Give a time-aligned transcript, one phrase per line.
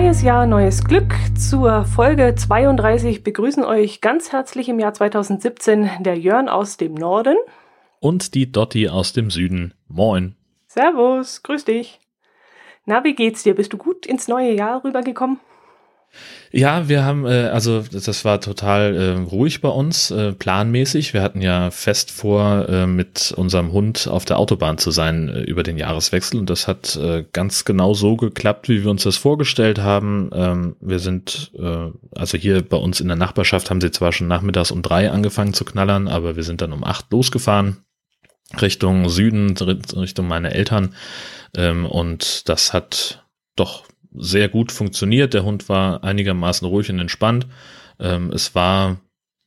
[0.00, 1.12] Neues Jahr, neues Glück.
[1.36, 7.36] Zur Folge 32 begrüßen euch ganz herzlich im Jahr 2017 der Jörn aus dem Norden.
[7.98, 9.74] Und die Dotti aus dem Süden.
[9.88, 10.36] Moin.
[10.68, 11.98] Servus, grüß dich.
[12.86, 13.56] Na, wie geht's dir?
[13.56, 15.40] Bist du gut ins neue Jahr rübergekommen?
[16.50, 21.12] Ja, wir haben, äh, also das war total äh, ruhig bei uns, äh, planmäßig.
[21.12, 25.42] Wir hatten ja fest vor, äh, mit unserem Hund auf der Autobahn zu sein äh,
[25.42, 26.40] über den Jahreswechsel.
[26.40, 30.30] Und das hat äh, ganz genau so geklappt, wie wir uns das vorgestellt haben.
[30.32, 34.28] Ähm, wir sind, äh, also hier bei uns in der Nachbarschaft haben sie zwar schon
[34.28, 37.84] nachmittags um drei angefangen zu knallern, aber wir sind dann um acht losgefahren.
[38.58, 40.94] Richtung Süden, Richtung meine Eltern.
[41.54, 45.34] Ähm, und das hat doch sehr gut funktioniert.
[45.34, 47.46] Der Hund war einigermaßen ruhig und entspannt.
[47.98, 48.98] Ähm, es war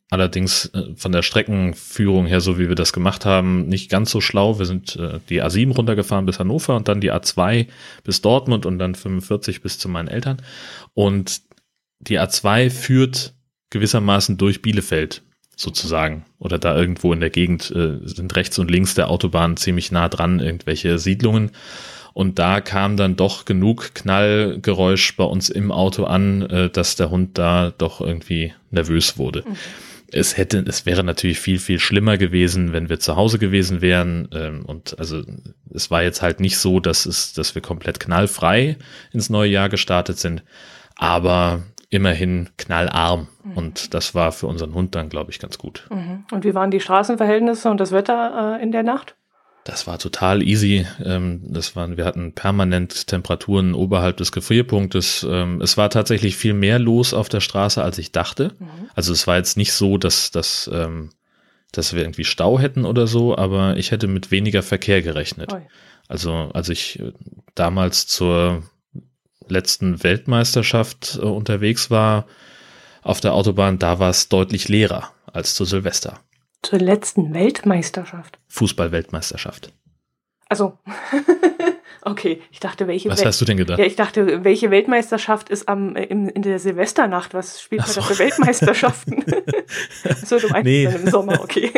[0.09, 4.21] allerdings äh, von der Streckenführung her, so wie wir das gemacht haben, nicht ganz so
[4.21, 4.59] schlau.
[4.59, 7.67] Wir sind äh, die A7 runtergefahren bis Hannover und dann die A2
[8.03, 10.41] bis Dortmund und dann 45 bis zu meinen Eltern.
[10.93, 11.41] Und
[11.99, 13.33] die A2 führt
[13.69, 15.23] gewissermaßen durch Bielefeld
[15.55, 16.25] sozusagen.
[16.39, 20.09] Oder da irgendwo in der Gegend äh, sind rechts und links der Autobahn ziemlich nah
[20.09, 21.51] dran irgendwelche Siedlungen.
[22.13, 27.09] Und da kam dann doch genug Knallgeräusch bei uns im Auto an, äh, dass der
[27.09, 29.43] Hund da doch irgendwie nervös wurde.
[29.47, 29.55] Mhm.
[30.13, 34.27] Es hätte, es wäre natürlich viel, viel schlimmer gewesen, wenn wir zu Hause gewesen wären.
[34.33, 35.23] Ähm, und also
[35.73, 38.75] es war jetzt halt nicht so, dass es, dass wir komplett knallfrei
[39.13, 40.43] ins neue Jahr gestartet sind.
[40.97, 43.27] Aber immerhin knallarm.
[43.43, 43.57] Mhm.
[43.57, 45.87] Und das war für unseren Hund dann, glaube ich, ganz gut.
[45.89, 46.25] Mhm.
[46.31, 49.15] Und wie waren die Straßenverhältnisse und das Wetter äh, in der Nacht?
[49.63, 50.87] Das war total easy.
[51.03, 55.25] Ähm, das waren, wir hatten permanent Temperaturen oberhalb des Gefrierpunktes.
[55.29, 58.53] Ähm, es war tatsächlich viel mehr los auf der Straße, als ich dachte.
[58.57, 58.89] Mhm.
[58.95, 61.11] Also es war jetzt nicht so, dass, dass, ähm,
[61.71, 65.53] dass wir irgendwie Stau hätten oder so, aber ich hätte mit weniger Verkehr gerechnet.
[66.07, 67.13] Also als ich äh,
[67.53, 68.63] damals zur
[69.47, 72.25] letzten Weltmeisterschaft äh, unterwegs war
[73.03, 76.19] auf der Autobahn, da war es deutlich leerer als zu Silvester.
[76.61, 78.37] Zur letzten Weltmeisterschaft.
[78.49, 79.73] Fußball-Weltmeisterschaft.
[80.47, 80.77] Also,
[82.01, 83.09] okay, ich dachte, welche.
[83.09, 83.79] Was Wel hast du denn gedacht?
[83.79, 87.33] Ja, ich dachte, welche Weltmeisterschaft ist am im, in der Silvesternacht?
[87.33, 88.01] Was spielt man so.
[88.01, 89.23] da für Weltmeisterschaften?
[90.25, 90.85] so, du meinst nee.
[90.85, 91.71] im Sommer, okay.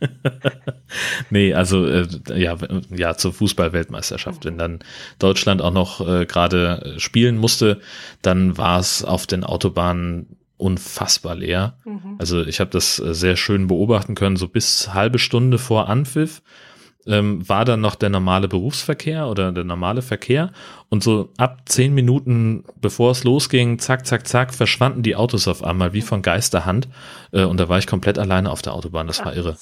[1.30, 2.56] nee, also äh, ja,
[2.90, 4.44] ja, zur Fußball-Weltmeisterschaft.
[4.44, 4.80] Wenn dann
[5.18, 7.80] Deutschland auch noch äh, gerade spielen musste,
[8.22, 11.78] dann war es auf den Autobahnen unfassbar leer.
[11.84, 12.16] Mhm.
[12.18, 14.36] Also ich habe das äh, sehr schön beobachten können.
[14.36, 16.42] So bis halbe Stunde vor Anpfiff
[17.06, 20.52] ähm, war dann noch der normale Berufsverkehr oder der normale Verkehr.
[20.88, 25.64] Und so ab zehn Minuten, bevor es losging, zack, zack, zack, verschwanden die Autos auf
[25.64, 26.88] einmal wie von Geisterhand.
[27.32, 29.06] Äh, und da war ich komplett alleine auf der Autobahn.
[29.06, 29.56] Das war irre.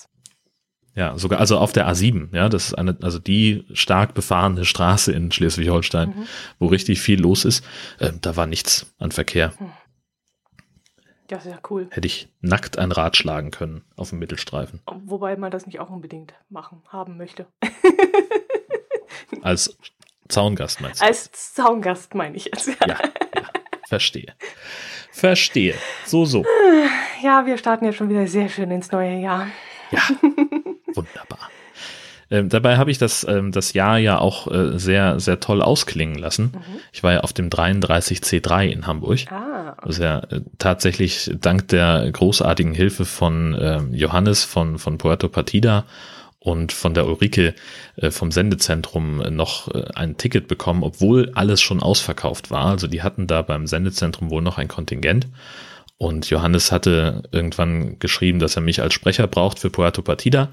[0.95, 5.13] Ja, sogar, also auf der A7, ja, das ist eine, also die stark befahrene Straße
[5.13, 6.27] in Schleswig-Holstein, mhm.
[6.59, 7.65] wo richtig viel los ist.
[8.01, 9.53] Äh, da war nichts an Verkehr.
[11.29, 11.35] Mhm.
[11.35, 11.89] Ja, sehr cool.
[11.91, 14.81] Hätte ich nackt ein Rad schlagen können auf dem Mittelstreifen.
[15.05, 17.47] Wobei man das nicht auch unbedingt machen, haben möchte.
[19.43, 19.77] Als
[20.29, 21.05] Zaungast meinst du?
[21.05, 22.69] Als Zaungast meine ich jetzt.
[22.69, 22.87] Ja.
[22.87, 22.99] ja,
[23.35, 23.43] ja,
[23.87, 24.35] verstehe.
[25.11, 25.75] Verstehe.
[26.07, 26.45] So, so.
[27.23, 29.49] Ja, wir starten ja schon wieder sehr schön ins neue Jahr.
[29.91, 30.01] Ja,
[30.95, 31.51] wunderbar.
[32.31, 36.19] Ähm, dabei habe ich das, ähm, das Jahr ja auch äh, sehr, sehr toll ausklingen
[36.19, 36.53] lassen.
[36.55, 36.81] Mhm.
[36.93, 39.21] Ich war ja auf dem 33C3 in Hamburg.
[39.31, 39.89] Ah, okay.
[39.89, 45.85] Was ja äh, tatsächlich dank der großartigen Hilfe von äh, Johannes von, von Puerto Partida
[46.39, 47.55] und von der Ulrike
[47.97, 52.67] äh, vom Sendezentrum noch äh, ein Ticket bekommen, obwohl alles schon ausverkauft war.
[52.67, 55.27] Also die hatten da beim Sendezentrum wohl noch ein Kontingent.
[55.97, 60.51] Und Johannes hatte irgendwann geschrieben, dass er mich als Sprecher braucht für Puerto Partida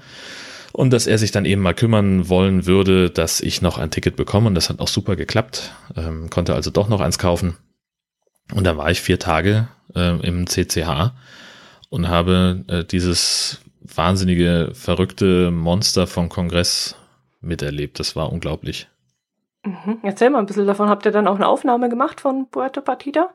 [0.76, 4.14] und dass er sich dann eben mal kümmern wollen würde, dass ich noch ein Ticket
[4.14, 7.56] bekomme und das hat auch super geklappt, ähm, konnte also doch noch eins kaufen
[8.52, 11.12] und dann war ich vier Tage äh, im CCH
[11.88, 16.94] und habe äh, dieses wahnsinnige, verrückte Monster vom Kongress
[17.40, 17.98] miterlebt.
[17.98, 18.88] Das war unglaublich.
[19.64, 20.00] Mhm.
[20.02, 20.90] Erzähl mal ein bisschen davon.
[20.90, 23.30] Habt ihr dann auch eine Aufnahme gemacht von Puerto Partida?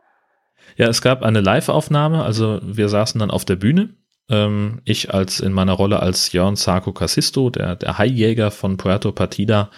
[0.75, 2.23] Ja, es gab eine Live-Aufnahme.
[2.23, 3.95] Also wir saßen dann auf der Bühne
[4.31, 9.11] ähm, ich als in meiner Rolle als Jörn Sarko Casisto, der, der Haijäger von Puerto
[9.11, 9.69] Partida.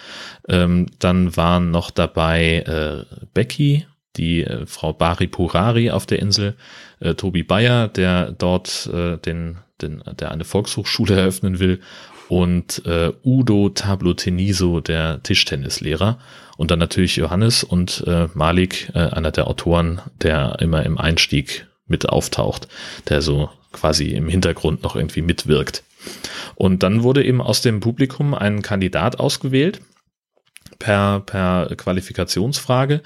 [0.48, 3.04] Ähm, dann waren noch dabei äh,
[3.34, 3.86] Becky,
[4.16, 6.54] die äh, Frau Bari Purari auf der Insel,
[7.00, 11.80] äh, Tobi Bayer, der dort äh, den, den, der eine Volkshochschule eröffnen will
[12.28, 16.18] und äh, Udo Tabloteniso, der Tischtennislehrer.
[16.56, 21.66] Und dann natürlich Johannes und äh, Malik, äh, einer der Autoren, der immer im Einstieg
[21.86, 22.68] mit auftaucht,
[23.08, 25.82] der so quasi im Hintergrund noch irgendwie mitwirkt.
[26.54, 29.80] Und dann wurde eben aus dem Publikum ein Kandidat ausgewählt
[30.78, 33.02] per, per Qualifikationsfrage.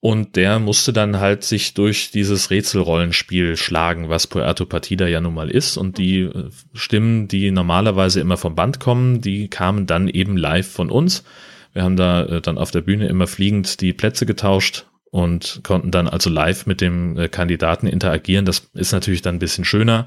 [0.00, 5.34] Und der musste dann halt sich durch dieses Rätselrollenspiel schlagen, was Puerto Partida ja nun
[5.34, 5.76] mal ist.
[5.76, 10.70] Und die äh, Stimmen, die normalerweise immer vom Band kommen, die kamen dann eben live
[10.70, 11.24] von uns.
[11.72, 15.90] Wir haben da äh, dann auf der Bühne immer fliegend die Plätze getauscht und konnten
[15.90, 18.44] dann also live mit dem äh, Kandidaten interagieren.
[18.44, 20.06] Das ist natürlich dann ein bisschen schöner,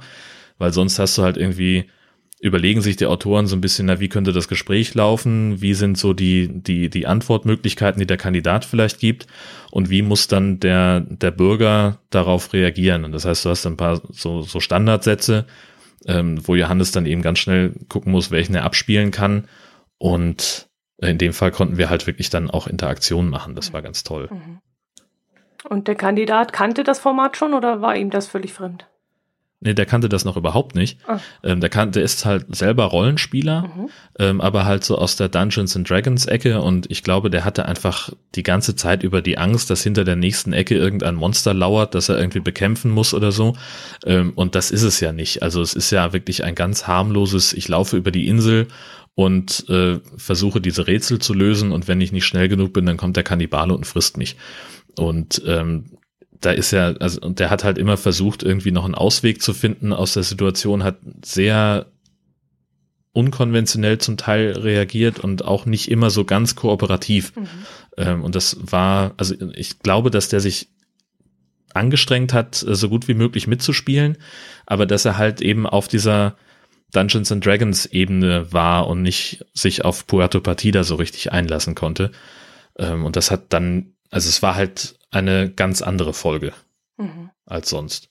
[0.57, 1.85] weil sonst hast du halt irgendwie
[2.41, 5.61] überlegen sich die Autoren so ein bisschen, na, wie könnte das Gespräch laufen?
[5.61, 9.27] Wie sind so die, die, die Antwortmöglichkeiten, die der Kandidat vielleicht gibt?
[9.69, 13.05] Und wie muss dann der, der Bürger darauf reagieren?
[13.05, 15.45] Und das heißt, du hast ein paar so, so Standardsätze,
[16.07, 19.47] ähm, wo Johannes dann eben ganz schnell gucken muss, welchen er abspielen kann.
[19.99, 20.67] Und
[20.97, 23.53] in dem Fall konnten wir halt wirklich dann auch Interaktionen machen.
[23.53, 24.29] Das war ganz toll.
[24.31, 24.61] Mhm.
[25.69, 28.87] Und der Kandidat kannte das Format schon oder war ihm das völlig fremd?
[29.63, 30.97] Nee, der kannte das noch überhaupt nicht.
[31.05, 31.19] Ah.
[31.43, 33.89] Ähm, der kannte, der ist halt selber Rollenspieler, mhm.
[34.17, 37.67] ähm, aber halt so aus der Dungeons and Dragons Ecke und ich glaube, der hatte
[37.67, 41.93] einfach die ganze Zeit über die Angst, dass hinter der nächsten Ecke irgendein Monster lauert,
[41.93, 43.55] das er irgendwie bekämpfen muss oder so.
[44.03, 45.43] Ähm, und das ist es ja nicht.
[45.43, 48.67] Also es ist ja wirklich ein ganz harmloses, ich laufe über die Insel
[49.13, 52.97] und äh, versuche diese Rätsel zu lösen und wenn ich nicht schnell genug bin, dann
[52.97, 54.37] kommt der Kannibale und frisst mich.
[54.97, 55.97] Und ähm,
[56.39, 59.53] da ist er, also, und der hat halt immer versucht, irgendwie noch einen Ausweg zu
[59.53, 61.87] finden aus der Situation, hat sehr
[63.13, 67.35] unkonventionell zum Teil reagiert und auch nicht immer so ganz kooperativ.
[67.35, 67.47] Mhm.
[67.97, 70.69] Ähm, und das war, also ich glaube, dass der sich
[71.73, 74.17] angestrengt hat, so gut wie möglich mitzuspielen,
[74.65, 76.35] aber dass er halt eben auf dieser
[76.93, 82.11] Dungeons and Dragons Ebene war und nicht sich auf Puerto Partida so richtig einlassen konnte.
[82.77, 86.53] Ähm, und das hat dann, also es war halt eine ganz andere Folge
[86.97, 87.31] mhm.
[87.45, 88.09] als sonst.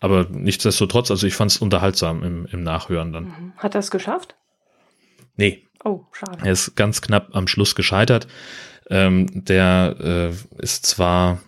[0.00, 3.24] Aber nichtsdestotrotz, also ich fand es unterhaltsam im, im Nachhören dann.
[3.24, 3.52] Mhm.
[3.56, 4.36] Hat er es geschafft?
[5.36, 5.66] Nee.
[5.84, 6.38] Oh, schade.
[6.44, 8.26] Er ist ganz knapp am Schluss gescheitert.
[8.88, 11.40] Ähm, der äh, ist zwar,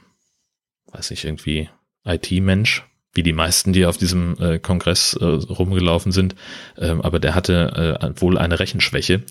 [0.92, 1.68] weiß ich, irgendwie
[2.04, 6.34] IT-Mensch, wie die meisten, die auf diesem äh, Kongress äh, rumgelaufen sind,
[6.78, 9.22] ähm, aber der hatte äh, wohl eine Rechenschwäche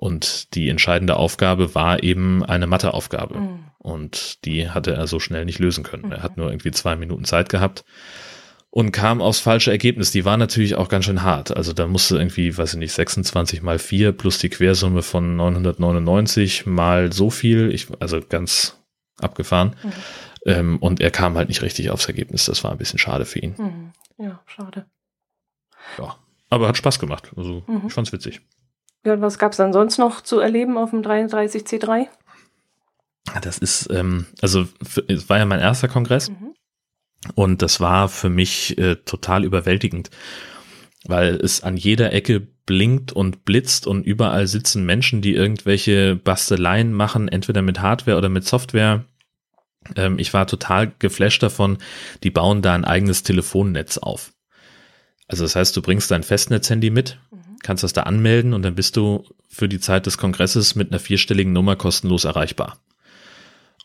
[0.00, 3.38] und die entscheidende Aufgabe war eben eine Matheaufgabe.
[3.38, 3.64] Mhm.
[3.76, 6.06] Und die hatte er so schnell nicht lösen können.
[6.06, 6.12] Mhm.
[6.12, 7.84] Er hat nur irgendwie zwei Minuten Zeit gehabt
[8.70, 10.10] und kam aufs falsche Ergebnis.
[10.10, 11.54] Die war natürlich auch ganz schön hart.
[11.54, 16.64] Also da musste irgendwie, weiß ich nicht, 26 mal 4 plus die Quersumme von 999
[16.64, 17.70] mal so viel.
[17.70, 18.80] Ich, also ganz
[19.20, 19.76] abgefahren.
[19.82, 19.92] Mhm.
[20.46, 22.46] Ähm, und er kam halt nicht richtig aufs Ergebnis.
[22.46, 23.54] Das war ein bisschen schade für ihn.
[23.58, 24.24] Mhm.
[24.24, 24.86] Ja, schade.
[25.98, 26.16] Ja,
[26.48, 27.32] aber hat Spaß gemacht.
[27.36, 27.82] Also mhm.
[27.86, 28.40] ich fand's witzig.
[29.04, 32.08] Ja, und was gab es dann sonst noch zu erleben auf dem 33C3?
[33.42, 34.66] Das ist, ähm, also
[35.08, 36.54] es war ja mein erster Kongress mhm.
[37.34, 40.10] und das war für mich äh, total überwältigend,
[41.04, 46.92] weil es an jeder Ecke blinkt und blitzt und überall sitzen Menschen, die irgendwelche Basteleien
[46.92, 49.04] machen, entweder mit Hardware oder mit Software.
[49.96, 51.78] Ähm, ich war total geflasht davon,
[52.22, 54.32] die bauen da ein eigenes Telefonnetz auf.
[55.26, 57.18] Also das heißt, du bringst dein Festnetzhandy mit.
[57.62, 61.00] Kannst das da anmelden und dann bist du für die Zeit des Kongresses mit einer
[61.00, 62.78] vierstelligen Nummer kostenlos erreichbar.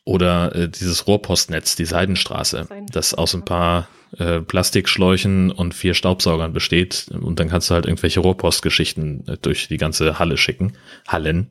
[0.04, 6.54] Oder äh, dieses Rohrpostnetz, die Seidenstraße, das aus ein paar äh, Plastikschläuchen und vier Staubsaugern
[6.54, 7.08] besteht.
[7.10, 10.74] Und dann kannst du halt irgendwelche Rohrpostgeschichten äh, durch die ganze Halle schicken.
[11.08, 11.50] Hallen.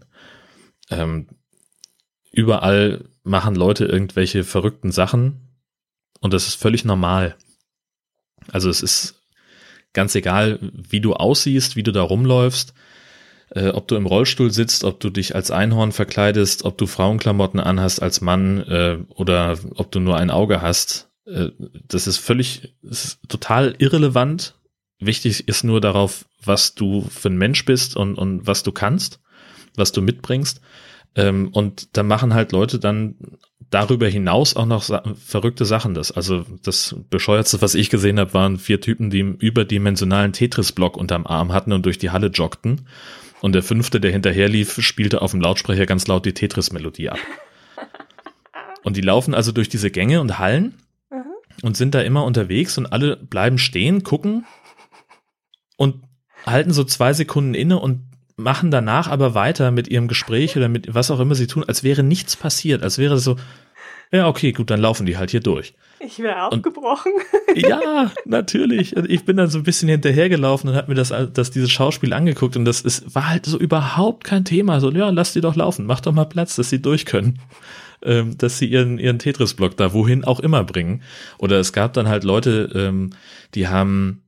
[0.90, 1.26] Ähm,
[2.30, 5.44] überall machen Leute irgendwelche verrückten Sachen
[6.20, 7.36] und das ist völlig normal.
[8.52, 9.20] Also es ist
[9.94, 12.74] ganz egal, wie du aussiehst, wie du da rumläufst
[13.54, 17.60] äh, ob du im Rollstuhl sitzt, ob du dich als Einhorn verkleidest, ob du Frauenklamotten
[17.60, 21.10] anhast als Mann äh, oder ob du nur ein Auge hast.
[21.26, 21.50] Äh,
[21.86, 24.54] das ist völlig, das ist total irrelevant.
[24.98, 29.20] Wichtig ist nur darauf, was du für ein Mensch bist und, und was du kannst,
[29.76, 30.60] was du mitbringst.
[31.16, 33.16] Ähm, und da machen halt Leute dann
[33.74, 35.94] darüber hinaus auch noch sa verrückte Sachen.
[35.94, 40.96] Das, also das bescheuertste, was ich gesehen habe, waren vier Typen, die einen überdimensionalen Tetris-Block
[40.96, 42.86] unterm Arm hatten und durch die Halle joggten.
[43.40, 47.18] Und der fünfte, der hinterher lief, spielte auf dem Lautsprecher ganz laut die Tetris-Melodie ab.
[48.84, 50.74] Und die laufen also durch diese Gänge und Hallen
[51.10, 51.24] mhm.
[51.62, 54.44] und sind da immer unterwegs und alle bleiben stehen, gucken
[55.78, 56.04] und
[56.44, 58.02] halten so zwei Sekunden inne und
[58.36, 61.82] machen danach aber weiter mit ihrem Gespräch oder mit was auch immer sie tun, als
[61.82, 63.36] wäre nichts passiert, als wäre so,
[64.14, 65.74] ja, okay, gut, dann laufen die halt hier durch.
[65.98, 67.12] Ich wäre abgebrochen.
[67.54, 68.96] ja, natürlich.
[68.96, 72.56] Ich bin dann so ein bisschen hinterhergelaufen und habe mir das, das, dieses Schauspiel angeguckt
[72.56, 74.80] und das ist, war halt so überhaupt kein Thema.
[74.80, 77.40] So, ja, lass die doch laufen, mach doch mal Platz, dass sie durch können.
[78.06, 81.00] Ähm, dass sie ihren, ihren Tetris-Block da wohin auch immer bringen.
[81.38, 83.10] Oder es gab dann halt Leute, ähm,
[83.54, 84.24] die haben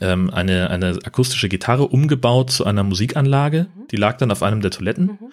[0.00, 3.66] ähm, eine, eine akustische Gitarre umgebaut zu einer Musikanlage.
[3.76, 3.88] Mhm.
[3.88, 5.18] Die lag dann auf einem der Toiletten.
[5.20, 5.32] Mhm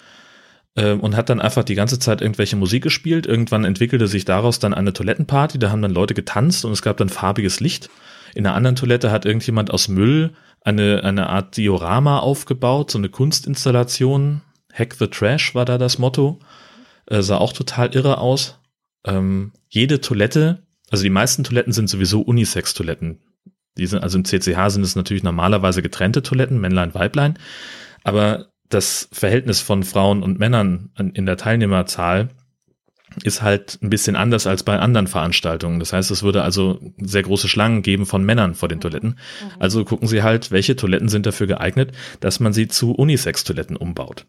[0.74, 3.26] und hat dann einfach die ganze Zeit irgendwelche Musik gespielt.
[3.26, 6.96] Irgendwann entwickelte sich daraus dann eine Toilettenparty, da haben dann Leute getanzt und es gab
[6.96, 7.90] dann farbiges Licht.
[8.34, 13.10] In einer anderen Toilette hat irgendjemand aus Müll eine, eine Art Diorama aufgebaut, so eine
[13.10, 14.42] Kunstinstallation.
[14.74, 16.40] Hack the Trash war da das Motto.
[17.08, 18.60] Äh, sah auch total irre aus.
[19.06, 23.20] Ähm, jede Toilette, also die meisten Toiletten sind sowieso Unisex-Toiletten.
[23.78, 27.40] Die sind, also im CCH sind es natürlich normalerweise getrennte Toiletten, Männlein, Weiblein.
[28.04, 32.30] Aber das Verhältnis von Frauen und Männern in der Teilnehmerzahl
[33.24, 35.80] ist halt ein bisschen anders als bei anderen Veranstaltungen.
[35.80, 38.82] Das heißt, es würde also sehr große Schlangen geben von Männern vor den mhm.
[38.82, 39.10] Toiletten.
[39.10, 39.52] Mhm.
[39.60, 44.26] Also gucken Sie halt, welche Toiletten sind dafür geeignet, dass man sie zu Unisex-Toiletten umbaut.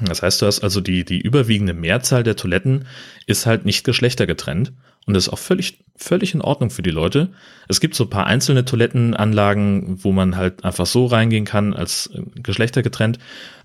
[0.00, 2.86] Das heißt, du hast also die, die überwiegende Mehrzahl der Toiletten
[3.26, 4.72] ist halt nicht geschlechtergetrennt.
[5.08, 7.30] Und das ist auch völlig, völlig in Ordnung für die Leute.
[7.66, 12.10] Es gibt so ein paar einzelne Toilettenanlagen, wo man halt einfach so reingehen kann als
[12.12, 13.18] äh, geschlechtergetrennt.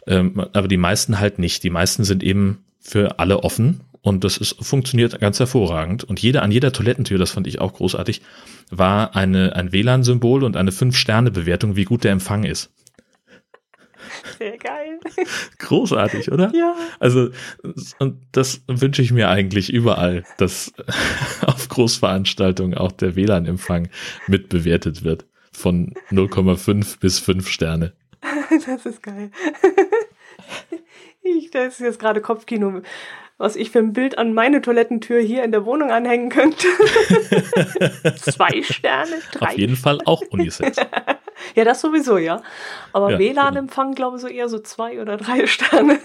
[0.07, 1.61] Ähm, aber die meisten halt nicht.
[1.65, 6.05] Die meisten sind eben für alle offen und das ist, funktioniert ganz hervorragend.
[6.05, 8.21] Und jeder, an jeder Toilettentür, das fand ich auch großartig,
[8.71, 12.71] war eine, ein WLAN-Symbol und eine Fünf-Sterne-Bewertung, wie gut der Empfang ist.
[14.37, 14.99] Sehr geil.
[15.59, 16.51] Großartig, oder?
[16.53, 16.75] Ja.
[16.99, 17.29] Also,
[17.99, 20.73] und das wünsche ich mir eigentlich überall, dass
[21.45, 23.89] auf Großveranstaltungen auch der WLAN-Empfang
[24.27, 25.25] mitbewertet wird.
[25.51, 27.93] Von 0,5 bis 5 Sterne.
[28.65, 29.31] Das ist geil.
[31.23, 32.81] Ich, das ist jetzt gerade Kopfkino,
[33.37, 36.67] was ich für ein Bild an meine Toilettentür hier in der Wohnung anhängen könnte.
[38.17, 39.47] Zwei Sterne, drei.
[39.47, 40.77] Auf jeden Fall auch Unisex.
[41.55, 42.41] Ja, das sowieso, ja.
[42.91, 43.95] Aber ja, WLAN-Empfang, genau.
[43.95, 45.99] glaube ich, so eher so zwei oder drei Sterne.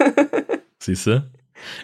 [0.79, 1.23] Siehst du?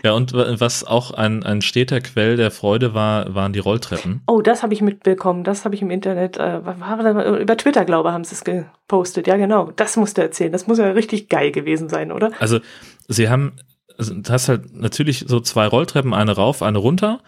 [0.04, 4.22] Ja, und was auch ein, ein steter Quell der Freude war, waren die Rolltreppen.
[4.28, 5.44] Oh, das habe ich mitbekommen.
[5.44, 9.28] Das habe ich im Internet, äh, über Twitter, glaube ich, haben sie es gepostet.
[9.28, 9.72] Ja, genau.
[9.76, 10.52] Das musst du erzählen.
[10.52, 12.32] Das muss ja richtig geil gewesen sein, oder?
[12.40, 12.60] Also,
[13.08, 13.54] sie haben,
[13.98, 17.20] also, du hast halt natürlich so zwei Rolltreppen, eine rauf, eine runter.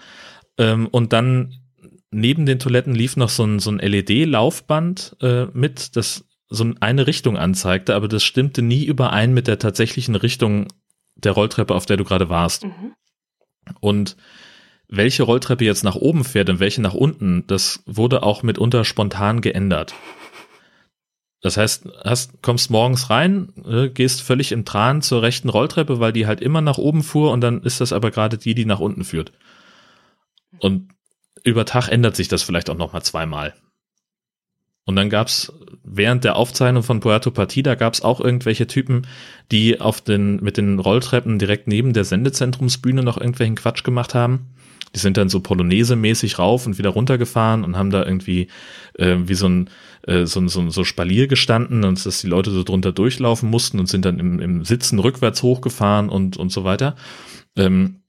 [0.57, 1.53] Ähm, und dann
[2.11, 7.07] neben den Toiletten lief noch so ein, so ein LED-Laufband äh, mit, das so eine
[7.07, 10.67] Richtung anzeigte, aber das stimmte nie überein mit der tatsächlichen Richtung
[11.15, 12.63] der Rolltreppe, auf der du gerade warst.
[12.63, 12.93] Mhm.
[13.81, 14.15] Und
[14.87, 19.41] welche Rolltreppe jetzt nach oben fährt und welche nach unten, das wurde auch mitunter spontan
[19.41, 19.93] geändert.
[21.41, 26.13] Das heißt, hast, kommst morgens rein, äh, gehst völlig im Tran zur rechten Rolltreppe, weil
[26.13, 28.79] die halt immer nach oben fuhr und dann ist das aber gerade die, die nach
[28.79, 29.33] unten führt.
[30.59, 30.89] Und
[31.43, 33.53] über Tag ändert sich das vielleicht auch nochmal zweimal.
[34.87, 35.51] Und dann gab's
[35.83, 39.05] während der Aufzeichnung von Puerto Partida gab's auch irgendwelche Typen,
[39.51, 44.53] die auf den, mit den Rolltreppen direkt neben der Sendezentrumsbühne noch irgendwelchen Quatsch gemacht haben.
[44.95, 48.47] Die sind dann so Polonaise-mäßig rauf und wieder runtergefahren und haben da irgendwie
[48.93, 49.69] äh, wie so ein,
[50.03, 53.89] äh, so, so, so Spalier gestanden und dass die Leute so drunter durchlaufen mussten und
[53.89, 56.95] sind dann im, im Sitzen rückwärts hochgefahren und, und so weiter.
[57.57, 58.03] Ähm,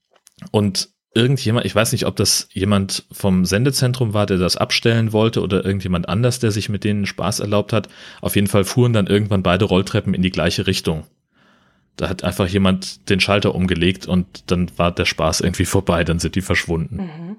[0.51, 5.41] und irgendjemand, ich weiß nicht, ob das jemand vom Sendezentrum war, der das abstellen wollte
[5.41, 7.89] oder irgendjemand anders, der sich mit denen Spaß erlaubt hat.
[8.21, 11.05] Auf jeden Fall fuhren dann irgendwann beide Rolltreppen in die gleiche Richtung.
[11.97, 16.19] Da hat einfach jemand den Schalter umgelegt und dann war der Spaß irgendwie vorbei, dann
[16.19, 16.97] sind die verschwunden.
[16.97, 17.35] Mhm.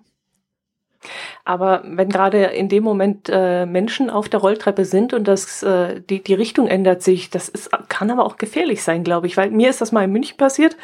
[1.44, 6.02] Aber wenn gerade in dem Moment äh, Menschen auf der Rolltreppe sind und das, äh,
[6.02, 9.50] die, die Richtung ändert sich, das ist, kann aber auch gefährlich sein, glaube ich, weil
[9.50, 10.76] mir ist das mal in München passiert.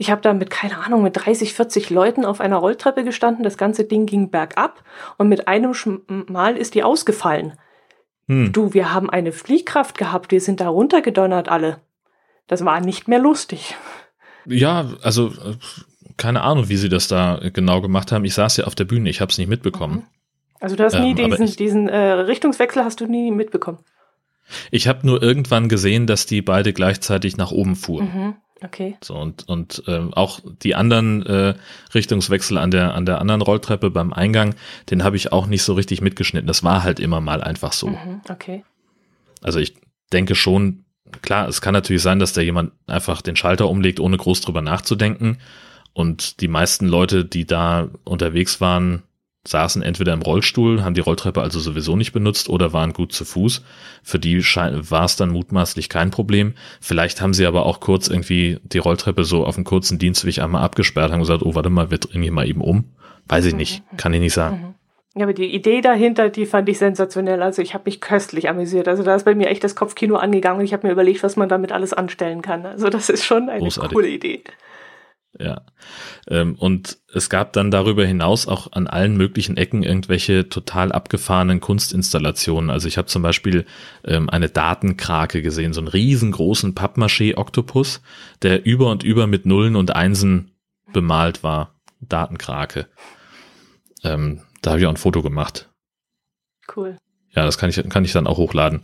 [0.00, 3.44] Ich habe da mit, keine Ahnung, mit 30, 40 Leuten auf einer Rolltreppe gestanden.
[3.44, 4.82] Das ganze Ding ging bergab
[5.18, 5.74] und mit einem
[6.26, 7.52] Mal ist die ausgefallen.
[8.26, 8.50] Hm.
[8.50, 11.82] Du, wir haben eine Fliehkraft gehabt, wir sind da runtergedonnert alle.
[12.46, 13.74] Das war nicht mehr lustig.
[14.46, 15.56] Ja, also äh,
[16.16, 18.24] keine Ahnung, wie sie das da genau gemacht haben.
[18.24, 19.96] Ich saß ja auf der Bühne, ich habe es nicht mitbekommen.
[19.96, 20.06] Mhm.
[20.60, 23.80] Also du hast nie ähm, diesen, ich, diesen äh, Richtungswechsel hast du nie mitbekommen.
[24.70, 28.06] Ich habe nur irgendwann gesehen, dass die beide gleichzeitig nach oben fuhren.
[28.06, 28.34] Mhm.
[28.62, 28.96] Okay.
[29.02, 31.54] So und und ähm, auch die anderen äh,
[31.94, 34.54] Richtungswechsel an der an der anderen Rolltreppe beim Eingang,
[34.90, 36.46] den habe ich auch nicht so richtig mitgeschnitten.
[36.46, 37.88] Das war halt immer mal einfach so.
[37.88, 38.64] Mhm, okay.
[39.42, 39.74] Also ich
[40.12, 40.84] denke schon,
[41.22, 44.62] klar, es kann natürlich sein, dass da jemand einfach den Schalter umlegt, ohne groß drüber
[44.62, 45.38] nachzudenken.
[45.92, 49.02] Und die meisten Leute, die da unterwegs waren,
[49.46, 53.24] saßen entweder im Rollstuhl, haben die Rolltreppe also sowieso nicht benutzt oder waren gut zu
[53.24, 53.64] Fuß.
[54.02, 56.54] Für die war es dann mutmaßlich kein Problem.
[56.80, 60.62] Vielleicht haben sie aber auch kurz irgendwie die Rolltreppe so auf einen kurzen Dienstweg einmal
[60.62, 62.84] abgesperrt, haben gesagt, oh, warte mal, wir drehen hier mal eben um.
[63.28, 63.96] Weiß ich nicht, mhm.
[63.96, 64.56] kann ich nicht sagen.
[64.56, 64.74] Mhm.
[65.16, 67.42] Ja, aber die Idee dahinter, die fand ich sensationell.
[67.42, 68.86] Also ich habe mich köstlich amüsiert.
[68.86, 71.36] Also da ist bei mir echt das Kopfkino angegangen und ich habe mir überlegt, was
[71.36, 72.64] man damit alles anstellen kann.
[72.64, 73.92] Also das ist schon eine Großartig.
[73.92, 74.42] coole Idee.
[75.38, 75.62] Ja.
[76.28, 81.60] Ähm, und es gab dann darüber hinaus auch an allen möglichen Ecken irgendwelche total abgefahrenen
[81.60, 82.68] Kunstinstallationen.
[82.68, 83.64] Also ich habe zum Beispiel
[84.04, 88.02] ähm, eine Datenkrake gesehen, so einen riesengroßen Pappmaché-Oktopus,
[88.42, 90.50] der über und über mit Nullen und Einsen
[90.92, 91.80] bemalt war.
[92.00, 92.88] Datenkrake.
[94.02, 95.70] Ähm, da habe ich auch ein Foto gemacht.
[96.74, 96.98] Cool.
[97.34, 98.82] Ja, das kann ich, kann ich dann auch hochladen.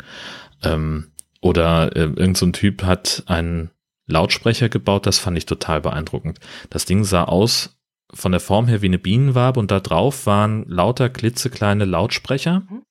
[1.40, 3.70] Oder äh, irgend so ein Typ hat einen
[4.06, 6.38] Lautsprecher gebaut, das fand ich total beeindruckend.
[6.70, 7.76] Das Ding sah aus
[8.14, 12.60] von der Form her wie eine Bienenwabe und da drauf waren lauter klitzekleine Lautsprecher.
[12.60, 12.82] Mhm.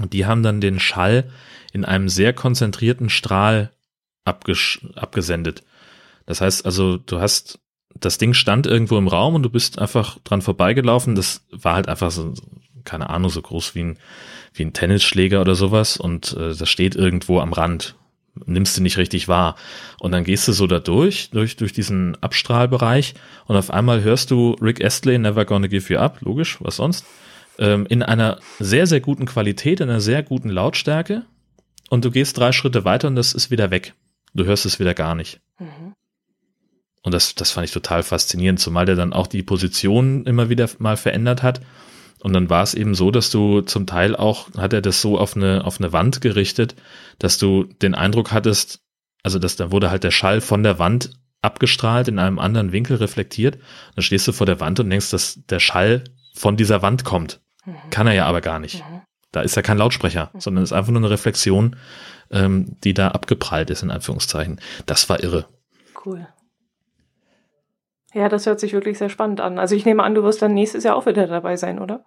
[0.00, 1.30] Und die haben dann den Schall
[1.72, 3.72] in einem sehr konzentrierten Strahl
[4.24, 5.64] abgesendet.
[6.26, 7.58] Das heißt also, du hast,
[7.94, 11.14] das Ding stand irgendwo im Raum und du bist einfach dran vorbeigelaufen.
[11.14, 12.34] Das war halt einfach so,
[12.84, 13.98] keine Ahnung, so groß wie ein,
[14.52, 17.96] wie ein Tennisschläger oder sowas und äh, das steht irgendwo am Rand
[18.46, 19.56] nimmst du nicht richtig wahr.
[19.98, 23.14] Und dann gehst du so da durch, durch, durch diesen Abstrahlbereich
[23.46, 27.04] und auf einmal hörst du Rick Astley, Never Gonna Give You Up, logisch, was sonst,
[27.58, 31.24] ähm, in einer sehr, sehr guten Qualität, in einer sehr guten Lautstärke
[31.88, 33.94] und du gehst drei Schritte weiter und das ist wieder weg.
[34.34, 35.40] Du hörst es wieder gar nicht.
[35.58, 35.94] Mhm.
[37.02, 40.68] Und das, das fand ich total faszinierend, zumal der dann auch die Position immer wieder
[40.78, 41.60] mal verändert hat
[42.22, 45.18] und dann war es eben so, dass du zum Teil auch, hat er das so
[45.18, 46.76] auf eine, auf eine Wand gerichtet,
[47.18, 48.80] dass du den Eindruck hattest,
[49.22, 51.10] also dass da wurde halt der Schall von der Wand
[51.42, 53.58] abgestrahlt, in einem anderen Winkel reflektiert.
[53.94, 57.40] Dann stehst du vor der Wand und denkst, dass der Schall von dieser Wand kommt.
[57.64, 57.76] Mhm.
[57.90, 58.78] Kann er ja aber gar nicht.
[58.78, 59.02] Mhm.
[59.32, 60.40] Da ist ja kein Lautsprecher, mhm.
[60.40, 61.76] sondern ist einfach nur eine Reflexion,
[62.30, 64.60] ähm, die da abgeprallt ist, in Anführungszeichen.
[64.86, 65.46] Das war irre.
[66.04, 66.26] Cool.
[68.14, 69.58] Ja, das hört sich wirklich sehr spannend an.
[69.58, 72.04] Also ich nehme an, du wirst dann nächstes Jahr auch wieder dabei sein, oder?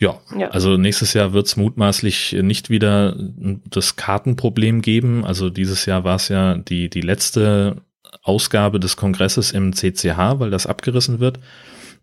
[0.00, 0.48] Ja, ja.
[0.48, 5.24] also nächstes Jahr wird es mutmaßlich nicht wieder das Kartenproblem geben.
[5.24, 7.82] Also dieses Jahr war es ja die, die letzte
[8.22, 11.40] Ausgabe des Kongresses im CCH, weil das abgerissen wird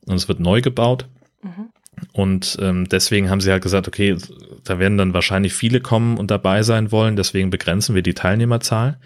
[0.06, 1.08] und es wird neu gebaut.
[1.42, 1.70] Mhm.
[2.12, 4.18] Und ähm, deswegen haben sie halt gesagt, okay,
[4.66, 9.00] da werden dann wahrscheinlich viele kommen und dabei sein wollen, deswegen begrenzen wir die Teilnehmerzahl.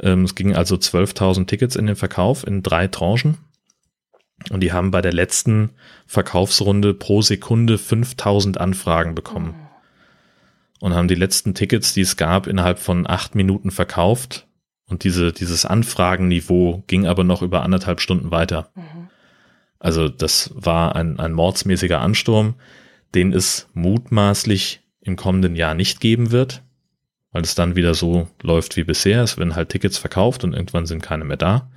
[0.00, 3.38] Ähm, es ging also 12.000 Tickets in den Verkauf in drei Tranchen.
[4.50, 5.70] Und die haben bei der letzten
[6.06, 9.54] Verkaufsrunde pro Sekunde 5000 Anfragen bekommen.
[10.78, 14.46] Und haben die letzten Tickets, die es gab, innerhalb von acht Minuten verkauft.
[14.88, 18.70] Und diese, dieses Anfragenniveau ging aber noch über anderthalb Stunden weiter.
[18.74, 19.08] Mhm.
[19.78, 22.54] Also das war ein, ein mordsmäßiger Ansturm,
[23.14, 26.62] den es mutmaßlich im kommenden Jahr nicht geben wird
[27.36, 29.22] weil es dann wieder so läuft wie bisher.
[29.22, 31.70] Es werden halt Tickets verkauft und irgendwann sind keine mehr da.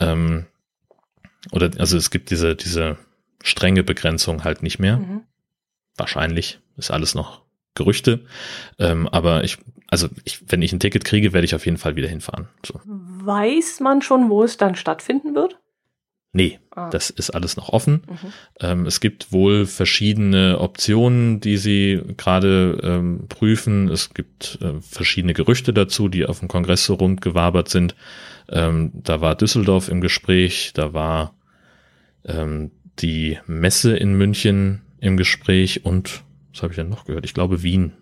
[0.00, 0.44] Ähm,
[1.50, 2.98] oder also es gibt diese, diese
[3.42, 4.98] strenge Begrenzung halt nicht mehr.
[4.98, 5.22] Mhm.
[5.96, 7.40] Wahrscheinlich ist alles noch
[7.74, 8.26] Gerüchte.
[8.78, 11.96] Ähm, aber ich, also ich, wenn ich ein Ticket kriege, werde ich auf jeden Fall
[11.96, 12.48] wieder hinfahren.
[12.66, 12.82] So.
[12.84, 15.58] Weiß man schon, wo es dann stattfinden wird?
[16.38, 16.88] Nee, ah.
[16.88, 18.02] das ist alles noch offen.
[18.08, 18.32] Mhm.
[18.60, 23.88] Ähm, es gibt wohl verschiedene Optionen, die sie gerade ähm, prüfen.
[23.88, 27.96] Es gibt äh, verschiedene Gerüchte dazu, die auf dem Kongress so rund gewabert sind.
[28.48, 31.34] Ähm, da war Düsseldorf im Gespräch, da war
[32.24, 32.70] ähm,
[33.00, 36.22] die Messe in München im Gespräch und
[36.52, 37.24] was habe ich denn noch gehört?
[37.24, 37.94] Ich glaube Wien.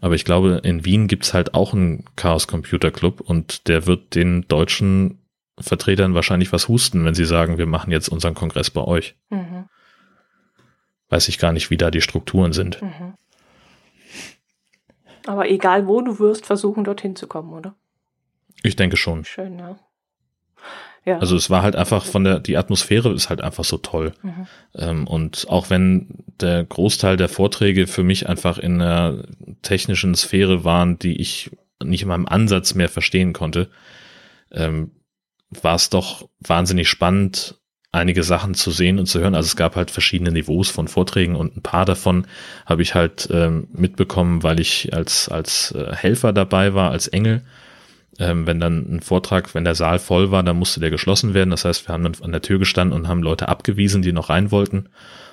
[0.00, 4.14] Aber ich glaube, in Wien gibt's halt auch einen Chaos Computer Club und der wird
[4.14, 5.17] den deutschen
[5.60, 9.16] Vertretern wahrscheinlich was husten, wenn sie sagen, wir machen jetzt unseren Kongress bei euch.
[9.30, 9.68] Mhm.
[11.08, 12.82] Weiß ich gar nicht, wie da die Strukturen sind.
[12.82, 13.14] Mhm.
[15.26, 17.74] Aber egal wo, du wirst versuchen, dorthin zu kommen, oder?
[18.62, 19.24] Ich denke schon.
[19.24, 19.78] Schön, ja.
[21.04, 21.18] ja.
[21.18, 24.14] Also es war halt einfach von der, die Atmosphäre ist halt einfach so toll.
[24.22, 24.46] Mhm.
[24.74, 29.24] Ähm, und auch wenn der Großteil der Vorträge für mich einfach in einer
[29.62, 31.50] technischen Sphäre waren, die ich
[31.82, 33.68] nicht in meinem Ansatz mehr verstehen konnte,
[34.50, 34.92] ähm,
[35.50, 37.58] war es doch wahnsinnig spannend,
[37.90, 39.34] einige Sachen zu sehen und zu hören.
[39.34, 42.26] Also es gab halt verschiedene Niveaus von Vorträgen und ein paar davon
[42.66, 47.42] habe ich halt ähm, mitbekommen, weil ich als, als äh, Helfer dabei war, als Engel.
[48.18, 51.50] Ähm, wenn dann ein Vortrag, wenn der Saal voll war, dann musste der geschlossen werden.
[51.50, 54.28] Das heißt, wir haben dann an der Tür gestanden und haben Leute abgewiesen, die noch
[54.28, 54.88] rein wollten.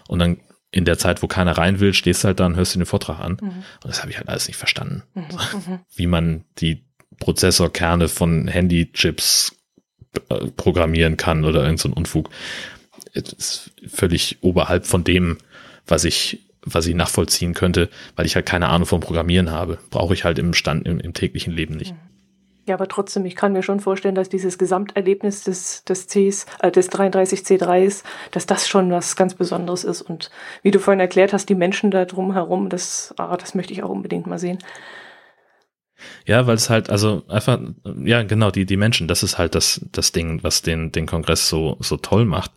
[0.08, 0.38] Und dann
[0.72, 3.20] in der Zeit, wo keiner rein will, stehst halt da und hörst dir den Vortrag
[3.20, 3.38] an.
[3.42, 3.48] Mhm.
[3.50, 5.04] Und das habe ich halt alles nicht verstanden.
[5.14, 5.24] Mhm.
[5.24, 5.80] mhm.
[5.96, 6.86] Wie man die
[7.20, 9.56] Prozessorkerne von Handychips
[10.58, 12.30] programmieren kann oder irgend so Unfug.
[13.14, 15.38] Das ist völlig oberhalb von dem,
[15.88, 19.78] was ich, was ich nachvollziehen könnte, weil ich halt keine Ahnung vom Programmieren habe.
[19.90, 21.94] Brauche ich halt im Stand, im, im täglichen Leben nicht.
[22.68, 26.72] Ja, aber trotzdem, ich kann mir schon vorstellen, dass dieses Gesamterlebnis des, des Cs, äh,
[26.72, 30.02] des 33C3s, dass das schon was ganz Besonderes ist.
[30.02, 30.32] Und
[30.64, 33.90] wie du vorhin erklärt hast, die Menschen da drumherum, das, ah, das möchte ich auch
[33.90, 34.58] unbedingt mal sehen.
[36.26, 37.60] Ja, weil es halt, also einfach,
[38.04, 41.50] ja, genau, die, die Menschen, das ist halt das, das Ding, was den, den Kongress
[41.50, 42.52] so, so toll macht,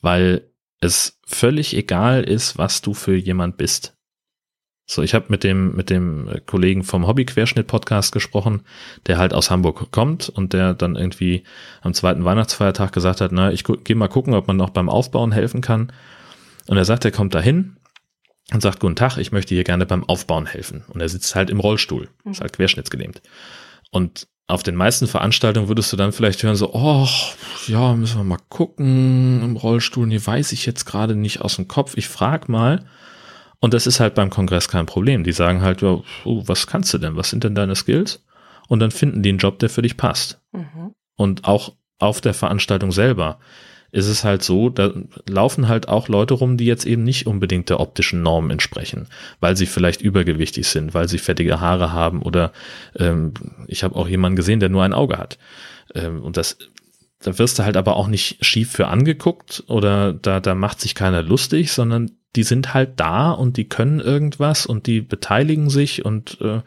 [0.00, 0.48] weil
[0.80, 3.96] es völlig egal ist, was du für jemand bist.
[4.84, 8.62] So, ich habe mit dem mit dem Kollegen vom Hobby Querschnitt Podcast gesprochen,
[9.06, 11.44] der halt aus Hamburg kommt und der dann irgendwie
[11.82, 15.32] am zweiten Weihnachtsfeiertag gesagt hat, na, ich gehe mal gucken, ob man noch beim Aufbauen
[15.32, 15.92] helfen kann.
[16.66, 17.76] Und er sagt, er kommt dahin
[18.52, 20.84] und sagt, guten Tag, ich möchte hier gerne beim Aufbauen helfen.
[20.88, 23.22] Und er sitzt halt im Rollstuhl, ist halt querschnittsgelähmt.
[23.90, 27.08] Und auf den meisten Veranstaltungen würdest du dann vielleicht hören so, oh,
[27.68, 30.06] ja, müssen wir mal gucken im Rollstuhl.
[30.06, 31.96] Nee, weiß ich jetzt gerade nicht aus dem Kopf.
[31.96, 32.84] Ich frag mal.
[33.60, 35.24] Und das ist halt beim Kongress kein Problem.
[35.24, 37.16] Die sagen halt, ja, oh, was kannst du denn?
[37.16, 38.24] Was sind denn deine Skills?
[38.68, 40.40] Und dann finden die einen Job, der für dich passt.
[40.52, 40.94] Mhm.
[41.16, 43.38] Und auch auf der Veranstaltung selber
[43.92, 44.92] ist es halt so, da
[45.28, 49.06] laufen halt auch Leute rum, die jetzt eben nicht unbedingt der optischen Norm entsprechen,
[49.40, 52.52] weil sie vielleicht übergewichtig sind, weil sie fettige Haare haben oder
[52.98, 53.34] ähm,
[53.68, 55.38] ich habe auch jemanden gesehen, der nur ein Auge hat.
[55.94, 56.56] Ähm, und das
[57.22, 60.94] da wirst du halt aber auch nicht schief für angeguckt oder da, da macht sich
[60.94, 66.04] keiner lustig, sondern die sind halt da und die können irgendwas und die beteiligen sich
[66.04, 66.60] und äh,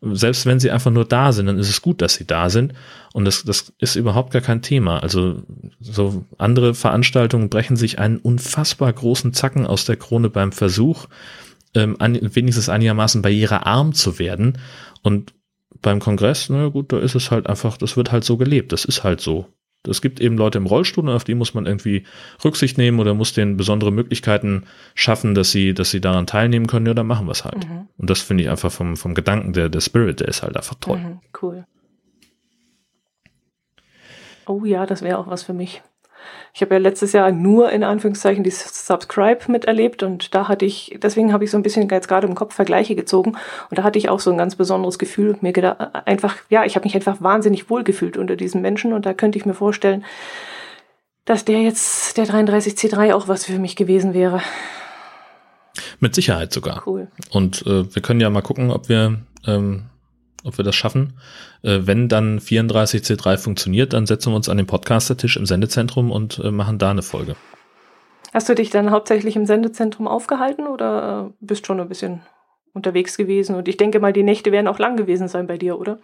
[0.00, 2.72] selbst wenn sie einfach nur da sind, dann ist es gut, dass sie da sind
[3.12, 5.02] und das, das ist überhaupt gar kein Thema.
[5.02, 5.42] Also
[5.78, 11.06] so andere Veranstaltungen brechen sich einen unfassbar großen Zacken aus der Krone beim Versuch,
[11.74, 14.58] ähm, an, wenigstens einigermaßen barrierearm zu werden
[15.02, 15.34] und
[15.82, 18.84] beim Kongress, na gut, da ist es halt einfach, das wird halt so gelebt, das
[18.84, 19.46] ist halt so.
[19.88, 22.04] Es gibt eben Leute im Rollstuhl und auf die muss man irgendwie
[22.44, 24.64] Rücksicht nehmen oder muss denen besondere Möglichkeiten
[24.94, 26.86] schaffen, dass sie, dass sie daran teilnehmen können.
[26.86, 27.68] Ja, dann machen wir es halt.
[27.68, 27.88] Mhm.
[27.96, 30.76] Und das finde ich einfach vom, vom Gedanken, der, der Spirit, der ist halt einfach
[30.80, 30.98] toll.
[30.98, 31.64] Mhm, cool.
[34.46, 35.82] Oh ja, das wäre auch was für mich.
[36.52, 40.98] Ich habe ja letztes Jahr nur in Anführungszeichen die Subscribe miterlebt und da hatte ich,
[41.02, 43.36] deswegen habe ich so ein bisschen jetzt gerade im Kopf Vergleiche gezogen
[43.70, 45.36] und da hatte ich auch so ein ganz besonderes Gefühl.
[45.40, 49.06] Mir gedacht, einfach, ja, ich habe mich einfach wahnsinnig wohl gefühlt unter diesen Menschen und
[49.06, 50.04] da könnte ich mir vorstellen,
[51.24, 54.40] dass der jetzt, der 33C3 auch was für mich gewesen wäre.
[56.00, 56.82] Mit Sicherheit sogar.
[56.86, 57.08] Cool.
[57.30, 59.89] Und äh, wir können ja mal gucken, ob wir ähm,
[60.44, 61.14] ob wir das schaffen.
[61.62, 66.38] Äh, wenn dann 34C3 funktioniert, dann setzen wir uns an den Podcaster-Tisch im Sendezentrum und
[66.38, 67.36] äh, machen da eine Folge.
[68.32, 72.22] Hast du dich dann hauptsächlich im Sendezentrum aufgehalten oder äh, bist schon ein bisschen
[72.72, 73.56] unterwegs gewesen?
[73.56, 75.98] Und ich denke mal, die Nächte werden auch lang gewesen sein bei dir, oder?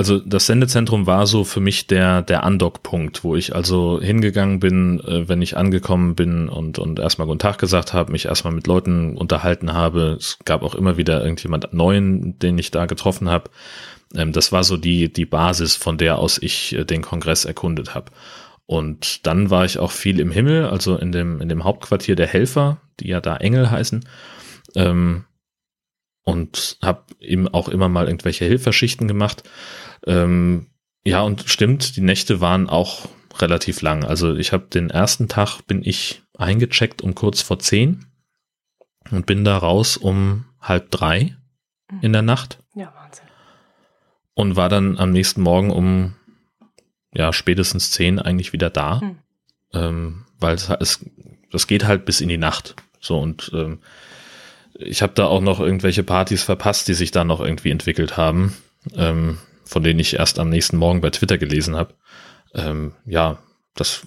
[0.00, 4.98] Also das Sendezentrum war so für mich der, der Andockpunkt, wo ich also hingegangen bin,
[5.00, 8.66] äh, wenn ich angekommen bin und, und erstmal guten Tag gesagt habe, mich erstmal mit
[8.66, 10.16] Leuten unterhalten habe.
[10.18, 13.50] Es gab auch immer wieder irgendjemand Neuen, den ich da getroffen habe.
[14.14, 17.94] Ähm, das war so die, die Basis, von der aus ich äh, den Kongress erkundet
[17.94, 18.10] habe.
[18.64, 22.26] Und dann war ich auch viel im Himmel, also in dem, in dem Hauptquartier der
[22.26, 24.02] Helfer, die ja da Engel heißen.
[24.76, 25.26] Ähm,
[26.22, 29.42] und habe eben auch immer mal irgendwelche Hilferschichten gemacht.
[30.06, 30.66] Ähm,
[31.04, 33.08] ja, und stimmt, die Nächte waren auch
[33.38, 34.04] relativ lang.
[34.04, 38.06] Also ich habe den ersten Tag bin ich eingecheckt um kurz vor zehn
[39.10, 41.36] und bin da raus um halb drei
[41.90, 41.98] mhm.
[42.02, 42.58] in der Nacht.
[42.74, 43.26] Ja, Wahnsinn.
[44.34, 46.16] Und war dann am nächsten Morgen um
[47.12, 49.18] ja spätestens zehn eigentlich wieder da, mhm.
[49.72, 51.04] ähm, weil es, es
[51.50, 52.76] das geht halt bis in die Nacht.
[53.00, 53.80] So und ähm,
[54.74, 58.56] ich habe da auch noch irgendwelche Partys verpasst, die sich da noch irgendwie entwickelt haben,
[58.94, 59.38] ähm,
[59.70, 61.94] von denen ich erst am nächsten Morgen bei Twitter gelesen habe.
[62.54, 63.38] Ähm, ja,
[63.76, 64.04] das,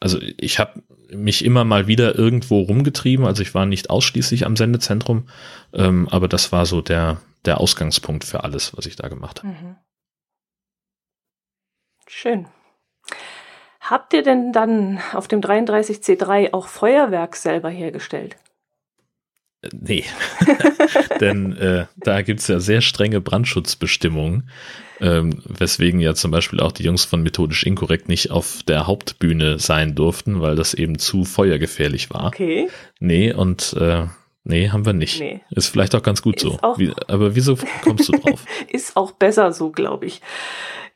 [0.00, 4.56] also ich habe mich immer mal wieder irgendwo rumgetrieben, also ich war nicht ausschließlich am
[4.56, 5.28] Sendezentrum,
[5.74, 9.52] ähm, aber das war so der, der Ausgangspunkt für alles, was ich da gemacht habe.
[9.52, 9.76] Mhm.
[12.06, 12.46] Schön.
[13.80, 18.38] Habt ihr denn dann auf dem 33C3 auch Feuerwerk selber hergestellt?
[19.72, 20.04] Nee,
[21.20, 24.48] denn äh, da gibt's ja sehr strenge Brandschutzbestimmungen,
[25.00, 29.58] ähm, weswegen ja zum Beispiel auch die Jungs von Methodisch Inkorrekt nicht auf der Hauptbühne
[29.58, 32.26] sein durften, weil das eben zu feuergefährlich war.
[32.26, 32.68] Okay.
[33.00, 34.06] Nee, und äh,
[34.44, 35.20] nee, haben wir nicht.
[35.20, 35.40] Nee.
[35.50, 36.58] Ist vielleicht auch ganz gut Ist so.
[36.76, 38.44] Wie, aber wieso kommst du drauf?
[38.68, 40.20] Ist auch besser so, glaube ich.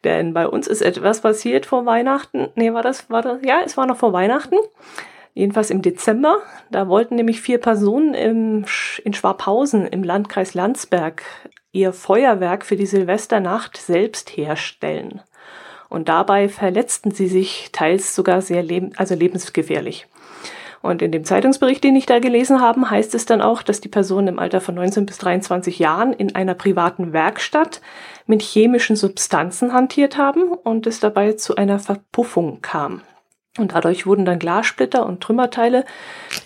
[0.05, 2.49] Denn bei uns ist etwas passiert vor Weihnachten.
[2.55, 4.57] Nee, war das, war das, ja, es war noch vor Weihnachten
[5.39, 6.39] jedenfalls im Dezember.
[6.71, 8.65] Da wollten nämlich vier Personen im,
[9.05, 11.23] in Schwabhausen im Landkreis Landsberg
[11.71, 15.23] ihr Feuerwerk für die Silvesternacht selbst herstellen.
[15.89, 20.07] Und dabei verletzten sie sich teils sogar sehr leb also lebensgefährlich.
[20.83, 23.89] Und in dem Zeitungsbericht, den ich da gelesen habe, heißt es dann auch, dass die
[23.89, 27.81] Personen im Alter von 19 bis 23 Jahren in einer privaten Werkstatt
[28.27, 33.03] mit chemischen Substanzen hantiert haben und es dabei zu einer Verpuffung kam.
[33.59, 35.85] Und dadurch wurden dann Glassplitter und Trümmerteile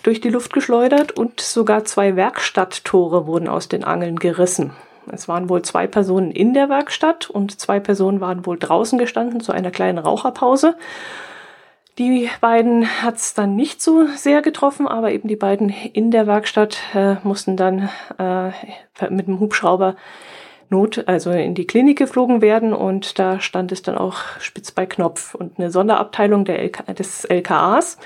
[0.03, 4.73] durch die Luft geschleudert und sogar zwei Werkstatttore wurden aus den Angeln gerissen.
[5.11, 9.41] Es waren wohl zwei Personen in der Werkstatt und zwei Personen waren wohl draußen gestanden
[9.41, 10.77] zu einer kleinen Raucherpause.
[11.99, 16.27] Die beiden hat es dann nicht so sehr getroffen, aber eben die beiden in der
[16.27, 18.51] Werkstatt äh, mussten dann äh,
[19.11, 19.97] mit dem Hubschrauber
[20.73, 24.87] Not, also in die Klinik geflogen werden und da stand es dann auch spitz bei
[24.87, 27.99] Knopf und eine Sonderabteilung der LK, des LKAs,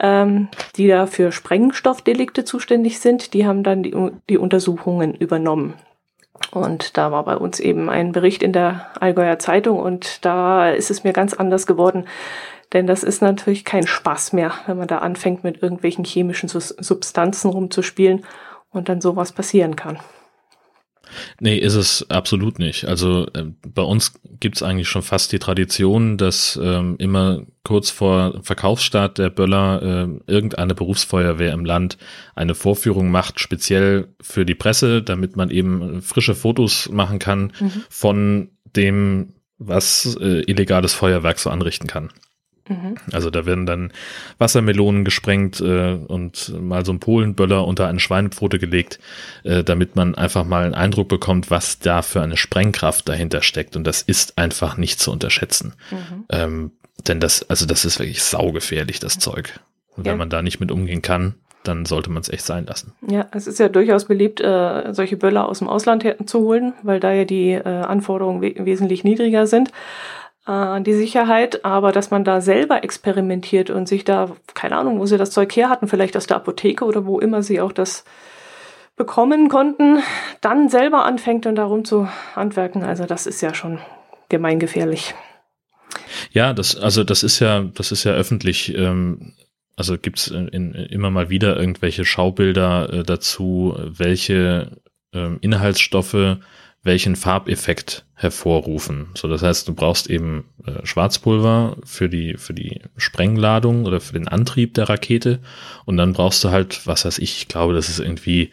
[0.00, 3.94] ähm, die da für Sprengstoffdelikte zuständig sind, die haben dann die,
[4.28, 5.74] die Untersuchungen übernommen.
[6.50, 10.90] Und da war bei uns eben ein Bericht in der Allgäuer Zeitung und da ist
[10.90, 12.06] es mir ganz anders geworden.
[12.72, 17.50] Denn das ist natürlich kein Spaß mehr, wenn man da anfängt, mit irgendwelchen chemischen Substanzen
[17.50, 18.24] rumzuspielen
[18.70, 19.98] und dann sowas passieren kann.
[21.40, 22.86] Nee, ist es absolut nicht.
[22.86, 28.40] Also äh, bei uns gibt's eigentlich schon fast die Tradition, dass ähm, immer kurz vor
[28.42, 31.96] Verkaufsstart der Böller äh, irgendeine Berufsfeuerwehr im Land
[32.34, 37.84] eine Vorführung macht, speziell für die Presse, damit man eben frische Fotos machen kann mhm.
[37.88, 42.10] von dem, was äh, illegales Feuerwerk so anrichten kann.
[42.68, 42.96] Mhm.
[43.12, 43.92] Also da werden dann
[44.38, 48.98] Wassermelonen gesprengt äh, und mal so ein Polenböller unter eine Schweinepfote gelegt,
[49.42, 53.76] äh, damit man einfach mal einen Eindruck bekommt, was da für eine Sprengkraft dahinter steckt.
[53.76, 55.74] Und das ist einfach nicht zu unterschätzen.
[55.90, 56.24] Mhm.
[56.30, 56.70] Ähm,
[57.06, 59.60] denn das, also das ist wirklich saugefährlich, das Zeug.
[59.96, 60.16] Und wenn ja.
[60.16, 62.92] man da nicht mit umgehen kann, dann sollte man es echt sein lassen.
[63.06, 67.00] Ja, es ist ja durchaus beliebt, äh, solche Böller aus dem Ausland zu holen, weil
[67.00, 69.70] da ja die äh, Anforderungen we wesentlich niedriger sind
[70.46, 75.06] äh, die Sicherheit, aber dass man da selber experimentiert und sich da, keine Ahnung, wo
[75.06, 78.04] sie das Zeug her hatten, vielleicht aus der Apotheke oder wo immer sie auch das
[78.96, 79.98] bekommen konnten,
[80.40, 82.84] dann selber anfängt und darum zu handwerken.
[82.84, 83.80] Also das ist ja schon
[84.28, 85.14] gemeingefährlich.
[86.30, 88.74] Ja, das, also das ist ja, das ist ja öffentlich.
[88.76, 89.34] Ähm,
[89.76, 94.80] also in, in, immer mal wieder irgendwelche Schaubilder äh, dazu, welche
[95.12, 96.38] ähm, Inhaltsstoffe
[96.84, 99.08] welchen Farbeffekt hervorrufen.
[99.14, 104.12] So, das heißt, du brauchst eben äh, Schwarzpulver für die, für die Sprengladung oder für
[104.12, 105.40] den Antrieb der Rakete.
[105.86, 108.50] Und dann brauchst du halt, was weiß ich, ich glaube, das ist irgendwie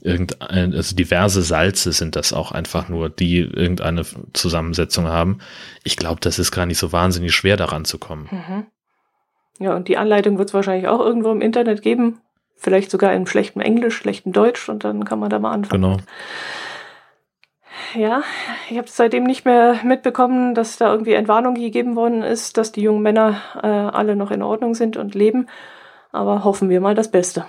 [0.00, 5.38] irgendein, also diverse Salze sind das auch einfach nur, die irgendeine Zusammensetzung haben.
[5.84, 8.28] Ich glaube, das ist gar nicht so wahnsinnig schwer daran zu kommen.
[8.30, 8.66] Mhm.
[9.60, 12.20] Ja, und die Anleitung wird es wahrscheinlich auch irgendwo im Internet geben.
[12.56, 15.82] Vielleicht sogar in schlechtem Englisch, schlechtem Deutsch und dann kann man da mal anfangen.
[15.82, 15.96] Genau
[17.94, 18.22] ja,
[18.70, 22.82] ich habe seitdem nicht mehr mitbekommen, dass da irgendwie Entwarnung gegeben worden ist, dass die
[22.82, 25.46] jungen Männer äh, alle noch in Ordnung sind und leben.
[26.12, 27.44] Aber hoffen wir mal das Beste.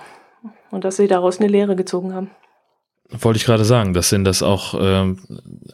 [0.70, 2.30] Und dass sie daraus eine Lehre gezogen haben.
[3.08, 5.14] Wollte ich gerade sagen, dass denn das auch äh,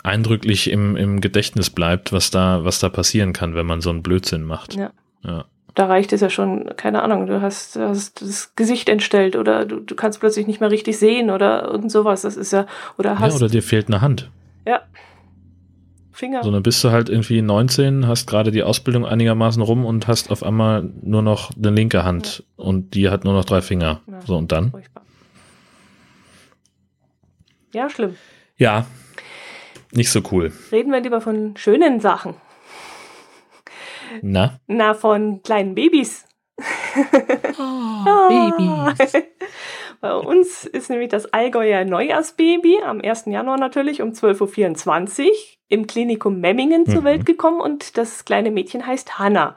[0.02, 4.02] eindrücklich im, im Gedächtnis bleibt, was da, was da passieren kann, wenn man so einen
[4.02, 4.74] Blödsinn macht.
[4.74, 4.90] Ja.
[5.24, 5.46] ja.
[5.74, 9.80] Da reicht es ja schon, keine Ahnung, du hast, hast das Gesicht entstellt oder du,
[9.80, 12.22] du kannst plötzlich nicht mehr richtig sehen oder irgend sowas.
[12.22, 12.66] Das ist ja,
[12.98, 13.32] oder hast.
[13.32, 14.30] Ja, oder dir fehlt eine Hand.
[14.66, 14.82] Ja.
[16.12, 16.42] Finger.
[16.44, 20.30] So, dann bist du halt irgendwie 19, hast gerade die Ausbildung einigermaßen rum und hast
[20.30, 22.64] auf einmal nur noch eine linke Hand ja.
[22.64, 24.02] und die hat nur noch drei Finger.
[24.06, 24.70] Ja, so, und dann?
[24.70, 25.04] Furchtbar.
[27.72, 28.16] Ja, schlimm.
[28.58, 28.86] Ja,
[29.92, 30.52] nicht so cool.
[30.70, 32.34] Reden wir lieber von schönen Sachen.
[34.20, 34.58] Na?
[34.66, 36.26] Na, von kleinen Babys.
[37.58, 39.12] Oh, Babys.
[40.02, 43.26] Bei uns ist nämlich das Allgäuer Neujahrsbaby am 1.
[43.26, 45.32] Januar natürlich um 12.24 Uhr
[45.68, 46.90] im Klinikum Memmingen mhm.
[46.90, 49.54] zur Welt gekommen und das kleine Mädchen heißt Hanna.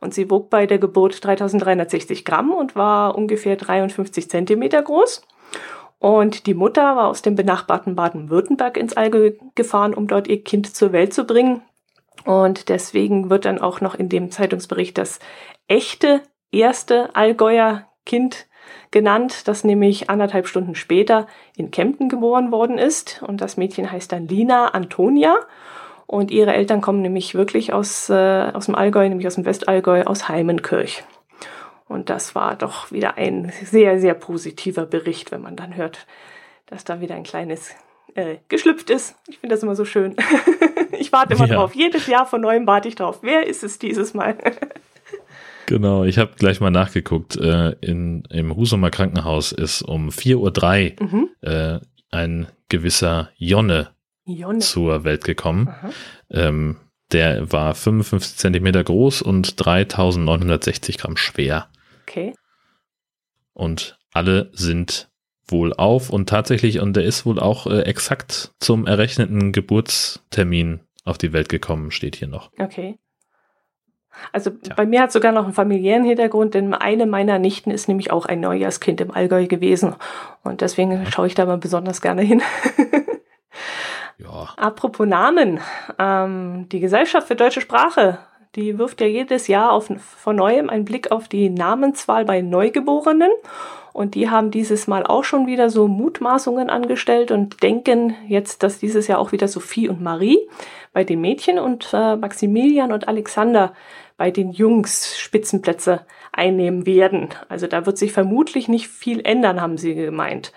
[0.00, 5.24] Und sie wog bei der Geburt 3360 Gramm und war ungefähr 53 Zentimeter groß.
[6.00, 10.74] Und die Mutter war aus dem benachbarten Baden-Württemberg ins Allgäu gefahren, um dort ihr Kind
[10.74, 11.62] zur Welt zu bringen.
[12.24, 15.20] Und deswegen wird dann auch noch in dem Zeitungsbericht das
[15.68, 18.48] echte erste Allgäuer Kind
[18.90, 23.22] genannt, das nämlich anderthalb Stunden später in Kempten geboren worden ist.
[23.26, 25.36] Und das Mädchen heißt dann Lina Antonia.
[26.06, 30.04] Und ihre Eltern kommen nämlich wirklich aus, äh, aus dem Allgäu, nämlich aus dem Westallgäu,
[30.04, 31.02] aus Heimenkirch.
[31.88, 36.06] Und das war doch wieder ein sehr, sehr positiver Bericht, wenn man dann hört,
[36.66, 37.74] dass da wieder ein kleines
[38.14, 39.16] äh, geschlüpft ist.
[39.28, 40.16] Ich finde das immer so schön.
[40.98, 41.56] ich warte immer ja.
[41.56, 41.74] drauf.
[41.74, 43.18] Jedes Jahr von neuem warte ich drauf.
[43.22, 44.36] Wer ist es dieses Mal?
[45.66, 47.36] Genau, ich habe gleich mal nachgeguckt.
[47.36, 51.28] Äh, in, Im Husumer Krankenhaus ist um 4.03 Uhr mhm.
[51.40, 53.90] äh, ein gewisser Jonne,
[54.24, 55.74] Jonne, zur Welt gekommen.
[56.30, 56.76] Ähm,
[57.12, 61.68] der war 55 Zentimeter groß und 3960 Gramm schwer.
[62.02, 62.34] Okay.
[63.52, 65.08] Und alle sind
[65.46, 71.18] wohl auf und tatsächlich, und der ist wohl auch äh, exakt zum errechneten Geburtstermin auf
[71.18, 72.50] die Welt gekommen, steht hier noch.
[72.58, 72.98] Okay.
[74.32, 74.74] Also ja.
[74.74, 78.26] bei mir hat sogar noch einen familiären Hintergrund, denn eine meiner Nichten ist nämlich auch
[78.26, 79.94] ein Neujahrskind im Allgäu gewesen.
[80.42, 82.42] Und deswegen schaue ich da mal besonders gerne hin.
[84.18, 84.48] Ja.
[84.56, 85.60] Apropos Namen.
[85.98, 88.18] Ähm, die Gesellschaft für deutsche Sprache,
[88.54, 93.30] die wirft ja jedes Jahr auf, von neuem einen Blick auf die Namenswahl bei Neugeborenen.
[93.92, 98.80] Und die haben dieses Mal auch schon wieder so Mutmaßungen angestellt und denken jetzt, dass
[98.80, 100.38] dieses Jahr auch wieder Sophie und Marie
[100.92, 103.72] bei den Mädchen und äh, Maximilian und Alexander
[104.16, 107.30] bei den Jungs Spitzenplätze einnehmen werden.
[107.48, 110.52] Also da wird sich vermutlich nicht viel ändern, haben sie gemeint.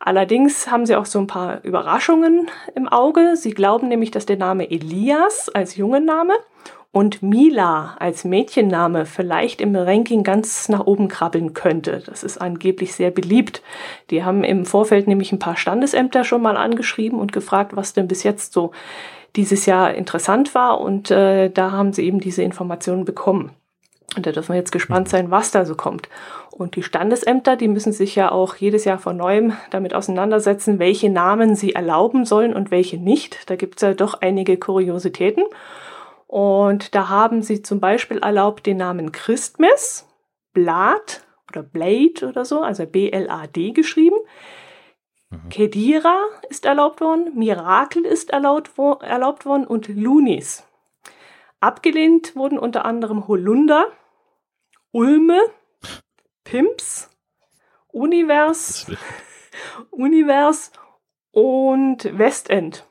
[0.00, 3.36] Allerdings haben sie auch so ein paar Überraschungen im Auge.
[3.36, 6.34] Sie glauben nämlich, dass der Name Elias als Jungenname
[6.94, 12.04] und Mila als Mädchenname vielleicht im Ranking ganz nach oben krabbeln könnte.
[12.06, 13.62] Das ist angeblich sehr beliebt.
[14.10, 18.06] Die haben im Vorfeld nämlich ein paar Standesämter schon mal angeschrieben und gefragt, was denn
[18.06, 18.70] bis jetzt so
[19.34, 23.50] dieses Jahr interessant war und äh, da haben sie eben diese Informationen bekommen.
[24.16, 26.08] Und da dürfen wir jetzt gespannt sein, was da so kommt.
[26.52, 31.10] Und die Standesämter, die müssen sich ja auch jedes Jahr von neuem damit auseinandersetzen, welche
[31.10, 33.50] Namen sie erlauben sollen und welche nicht.
[33.50, 35.42] Da gibt es ja doch einige Kuriositäten.
[36.34, 40.08] Und da haben sie zum Beispiel erlaubt den Namen Christmas,
[40.52, 44.16] Blad oder Blade oder so, also B-L-A-D geschrieben.
[45.30, 45.48] Mhm.
[45.48, 50.66] Kedira ist erlaubt worden, Mirakel ist erlaubt, erlaubt worden und Lunis.
[51.60, 53.86] Abgelehnt wurden unter anderem Holunder,
[54.90, 55.38] Ulme,
[56.42, 57.10] Pimps,
[57.92, 58.90] Univers,
[59.92, 60.72] Univers
[61.30, 62.84] und Westend.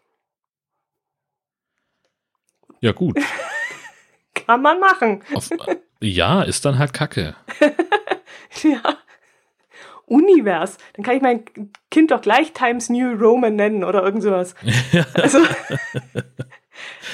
[2.84, 3.18] Ja, gut.
[4.34, 5.24] Kann man machen.
[5.34, 5.50] Auf,
[6.02, 7.34] ja, ist dann halt Kacke.
[8.62, 8.98] ja.
[10.06, 10.78] Univers.
[10.94, 11.46] Dann kann ich mein
[11.90, 14.54] Kind doch gleich Times New Roman nennen oder irgend sowas.
[15.14, 15.38] also,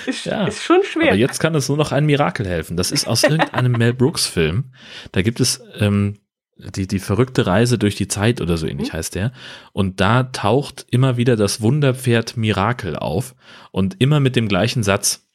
[0.08, 1.10] ist, ja, ist, schon schwer.
[1.10, 2.76] Aber jetzt kann es nur noch ein Mirakel helfen.
[2.76, 4.74] Das ist aus irgendeinem Mel Brooks Film.
[5.12, 6.18] Da gibt es ähm,
[6.56, 8.98] die, die verrückte Reise durch die Zeit oder so ähnlich mhm.
[8.98, 9.34] heißt der.
[9.72, 13.36] Und da taucht immer wieder das Wunderpferd Mirakel auf
[13.70, 15.29] und immer mit dem gleichen Satz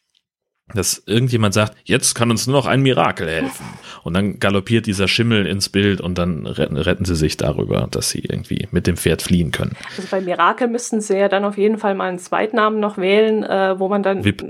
[0.72, 3.66] dass irgendjemand sagt, jetzt kann uns nur noch ein Mirakel helfen.
[4.02, 8.08] Und dann galoppiert dieser Schimmel ins Bild und dann retten, retten sie sich darüber, dass
[8.10, 9.76] sie irgendwie mit dem Pferd fliehen können.
[9.96, 13.42] Also bei Mirakel müssten sie ja dann auf jeden Fall mal einen Zweitnamen noch wählen,
[13.42, 14.42] äh, wo man dann Wip.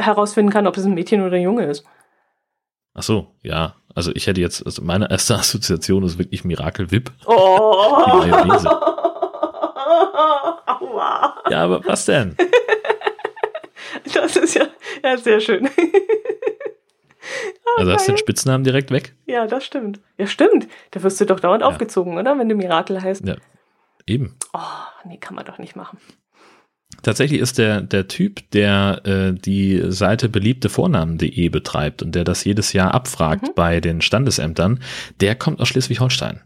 [0.00, 1.84] herausfinden kann, ob es ein Mädchen oder ein Junge ist.
[2.94, 3.74] Ach so, ja.
[3.96, 7.10] Also ich hätte jetzt, also meine erste Assoziation ist wirklich Mirakel Wip.
[7.26, 8.04] Oh.
[8.06, 8.70] Die Mayonnaise.
[10.66, 11.34] Aua.
[11.50, 12.36] Ja, aber was denn?
[14.14, 14.66] Das ist ja,
[15.02, 15.68] ja sehr schön.
[17.78, 19.14] also hast du den Spitznamen direkt weg?
[19.26, 20.00] Ja, das stimmt.
[20.18, 20.68] Ja, stimmt.
[20.90, 21.68] Da wirst du doch dauernd ja.
[21.68, 22.38] aufgezogen, oder?
[22.38, 23.26] Wenn du Mirakel heißt.
[23.26, 23.36] Ja,
[24.06, 24.36] eben.
[24.52, 24.60] Oh,
[25.04, 25.98] nee, kann man doch nicht machen.
[27.02, 32.72] Tatsächlich ist der, der Typ, der äh, die Seite beliebtevornamen.de betreibt und der das jedes
[32.72, 33.54] Jahr abfragt mhm.
[33.54, 34.80] bei den Standesämtern,
[35.20, 36.40] der kommt aus Schleswig-Holstein.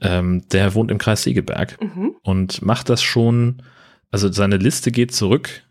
[0.00, 2.14] Ähm, der wohnt im Kreis Segeberg mhm.
[2.22, 3.62] und macht das schon,
[4.10, 5.65] also seine Liste geht zurück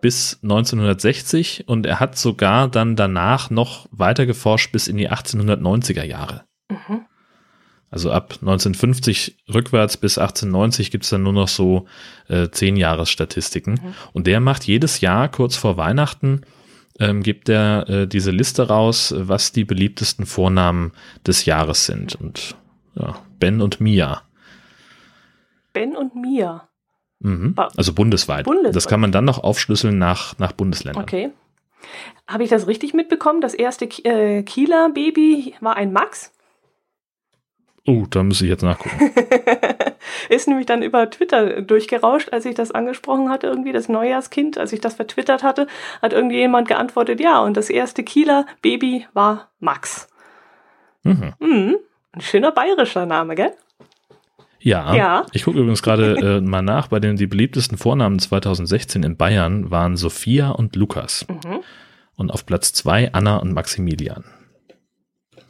[0.00, 6.04] bis 1960 und er hat sogar dann danach noch weiter geforscht bis in die 1890er
[6.04, 6.44] Jahre.
[6.68, 7.06] Mhm.
[7.90, 11.86] Also ab 1950 rückwärts bis 1890 gibt's dann nur noch so
[12.28, 13.80] äh, zehn Jahresstatistiken.
[13.82, 13.94] Mhm.
[14.12, 16.42] Und der macht jedes Jahr kurz vor Weihnachten,
[17.00, 20.92] ähm, gibt er äh, diese Liste raus, was die beliebtesten Vornamen
[21.26, 22.14] des Jahres sind.
[22.14, 22.54] Und
[22.94, 24.22] ja, Ben und Mia.
[25.72, 26.69] Ben und Mia.
[27.20, 27.54] Mhm.
[27.76, 28.46] Also bundesweit.
[28.46, 28.74] bundesweit.
[28.74, 31.02] Das kann man dann noch aufschlüsseln nach, nach Bundesländern.
[31.02, 31.30] Okay.
[32.26, 33.40] Habe ich das richtig mitbekommen?
[33.40, 36.32] Das erste äh, Kieler Baby war ein Max?
[37.86, 39.12] Oh, da muss ich jetzt nachgucken.
[40.28, 44.72] ist nämlich dann über Twitter durchgerauscht, als ich das angesprochen hatte, irgendwie das Neujahrskind, als
[44.72, 45.66] ich das vertwittert hatte,
[46.02, 50.08] hat irgendwie jemand geantwortet, ja, und das erste Kieler Baby war Max.
[51.02, 51.32] Mhm.
[51.38, 51.76] Mhm.
[52.12, 53.54] Ein schöner bayerischer Name, gell?
[54.60, 55.26] Ja, ja.
[55.32, 59.70] ich gucke übrigens gerade äh, mal nach, bei den die beliebtesten Vornamen 2016 in Bayern
[59.70, 61.26] waren Sophia und Lukas.
[61.28, 61.60] Mhm.
[62.14, 64.24] Und auf Platz zwei Anna und Maximilian.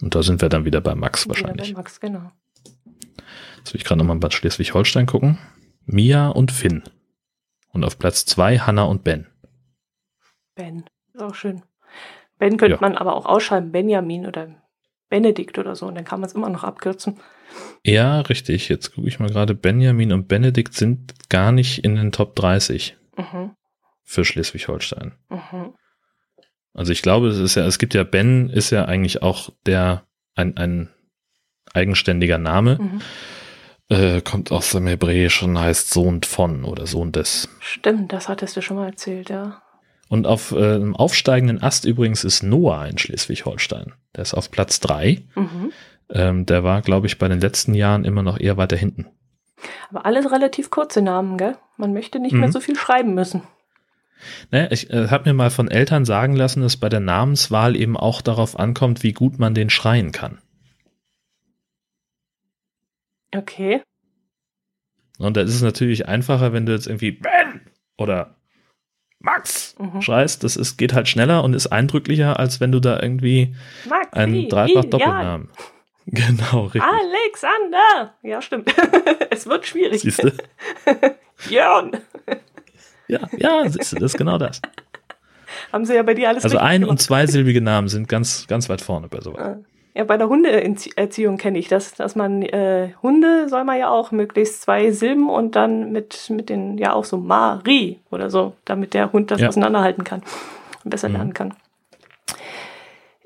[0.00, 1.68] Und da sind wir dann wieder bei Max wahrscheinlich.
[1.68, 2.30] Wieder bei Max, genau.
[3.58, 5.38] Jetzt will ich gerade nochmal bei Schleswig-Holstein gucken.
[5.84, 6.84] Mia und Finn.
[7.72, 9.26] Und auf Platz zwei Hanna und Ben.
[10.54, 11.62] Ben, ist auch schön.
[12.38, 12.80] Ben könnte ja.
[12.80, 14.62] man aber auch ausschreiben, Benjamin oder
[15.10, 17.20] Benedikt oder so, und dann kann man es immer noch abkürzen.
[17.84, 18.68] Ja, richtig.
[18.68, 19.54] Jetzt gucke ich mal gerade.
[19.54, 23.50] Benjamin und Benedikt sind gar nicht in den Top 30 mhm.
[24.04, 25.12] für Schleswig-Holstein.
[25.28, 25.74] Mhm.
[26.72, 30.06] Also ich glaube, es ist ja, es gibt ja Ben, ist ja eigentlich auch der
[30.36, 30.88] ein, ein
[31.74, 32.78] eigenständiger Name.
[32.80, 33.00] Mhm.
[33.88, 37.48] Äh, kommt aus dem Hebräischen, heißt Sohn von oder Sohn des.
[37.58, 39.62] Stimmt, das hattest du schon mal erzählt, ja.
[40.10, 43.92] Und auf äh, einem aufsteigenden Ast übrigens ist Noah in Schleswig-Holstein.
[44.16, 45.22] Der ist auf Platz drei.
[45.36, 45.72] Mhm.
[46.10, 49.06] Ähm, der war, glaube ich, bei den letzten Jahren immer noch eher weiter hinten.
[49.88, 51.56] Aber alles relativ kurze Namen, gell?
[51.76, 52.40] Man möchte nicht mhm.
[52.40, 53.44] mehr so viel schreiben müssen.
[54.50, 57.96] Naja, ich äh, habe mir mal von Eltern sagen lassen, dass bei der Namenswahl eben
[57.96, 60.38] auch darauf ankommt, wie gut man den schreien kann.
[63.32, 63.80] Okay.
[65.18, 67.60] Und da ist es natürlich einfacher, wenn du jetzt irgendwie Ben
[67.96, 68.39] oder
[69.20, 70.02] Max mhm.
[70.02, 70.42] schreist.
[70.44, 73.54] Das ist, geht halt schneller und ist eindrücklicher, als wenn du da irgendwie
[73.88, 75.48] Maxi, einen dreifach Doppelnamen.
[75.56, 75.64] Ja.
[76.12, 76.82] Genau, richtig.
[76.82, 78.14] Alexander!
[78.22, 78.74] Ja, stimmt.
[79.30, 80.00] es wird schwierig.
[80.00, 80.32] Siehst du?
[81.48, 81.92] Jörn!
[83.06, 84.60] Ja, ja, siehst du, das ist genau das.
[85.72, 88.80] Haben sie ja bei dir alles Also ein- und zweisilbige Namen sind ganz, ganz weit
[88.80, 89.40] vorne bei sowas.
[89.40, 89.56] Ah.
[90.00, 94.12] Ja, bei der Hundeerziehung kenne ich das, dass man äh, Hunde soll man ja auch
[94.12, 98.94] möglichst zwei Silben und dann mit, mit den, ja auch so Marie oder so, damit
[98.94, 99.48] der Hund das ja.
[99.48, 100.22] auseinanderhalten kann
[100.82, 101.16] und besser mhm.
[101.16, 101.52] lernen kann.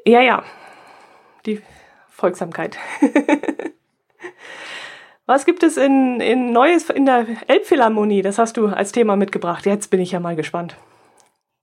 [0.04, 0.42] Ja, ja.
[1.46, 1.62] Die
[2.08, 2.76] Folgsamkeit.
[5.26, 8.22] Was gibt es in, in Neues in der Elbphilharmonie?
[8.22, 9.64] Das hast du als Thema mitgebracht.
[9.64, 10.74] Jetzt bin ich ja mal gespannt.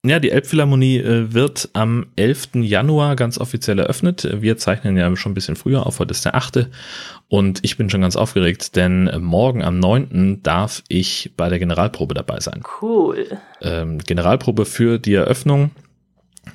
[0.04, 2.56] Ja, die Elbphilharmonie äh, wird am 11.
[2.56, 4.28] Januar ganz offiziell eröffnet.
[4.42, 6.70] Wir zeichnen ja schon ein bisschen früher auf, heute ist der 8.
[7.28, 10.42] Und ich bin schon ganz aufgeregt, denn morgen am 9.
[10.42, 12.64] darf ich bei der Generalprobe dabei sein.
[12.82, 13.38] Cool.
[13.62, 15.70] Ähm, Generalprobe für die Eröffnung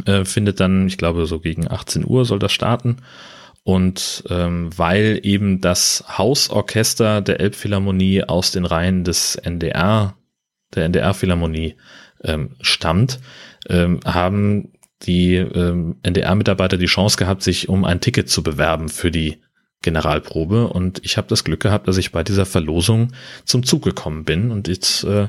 [0.07, 2.97] äh, findet dann, ich glaube, so gegen 18 Uhr soll das starten.
[3.62, 10.14] Und ähm, weil eben das Hausorchester der Elbphilharmonie aus den Reihen des NDR,
[10.74, 11.76] der NDR-Philharmonie
[12.24, 13.20] ähm, stammt,
[13.68, 19.10] ähm, haben die ähm, NDR-Mitarbeiter die Chance gehabt, sich um ein Ticket zu bewerben für
[19.10, 19.38] die
[19.82, 20.68] Generalprobe.
[20.68, 23.12] Und ich habe das Glück gehabt, dass ich bei dieser Verlosung
[23.44, 24.50] zum Zug gekommen bin.
[24.50, 25.28] Und jetzt äh,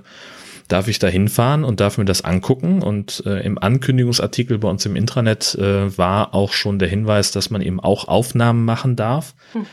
[0.67, 2.81] darf ich da hinfahren und darf mir das angucken.
[2.81, 7.49] Und äh, im Ankündigungsartikel bei uns im Intranet äh, war auch schon der Hinweis, dass
[7.49, 9.35] man eben auch Aufnahmen machen darf.
[9.51, 9.65] Hm.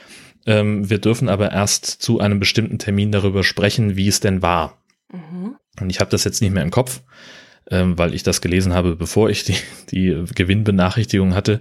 [0.47, 4.79] Ähm, wir dürfen aber erst zu einem bestimmten Termin darüber sprechen, wie es denn war.
[5.11, 5.57] Mhm.
[5.81, 7.01] Und ich habe das jetzt nicht mehr im Kopf,
[7.71, 9.57] ähm, weil ich das gelesen habe, bevor ich die,
[9.91, 11.61] die Gewinnbenachrichtigung hatte.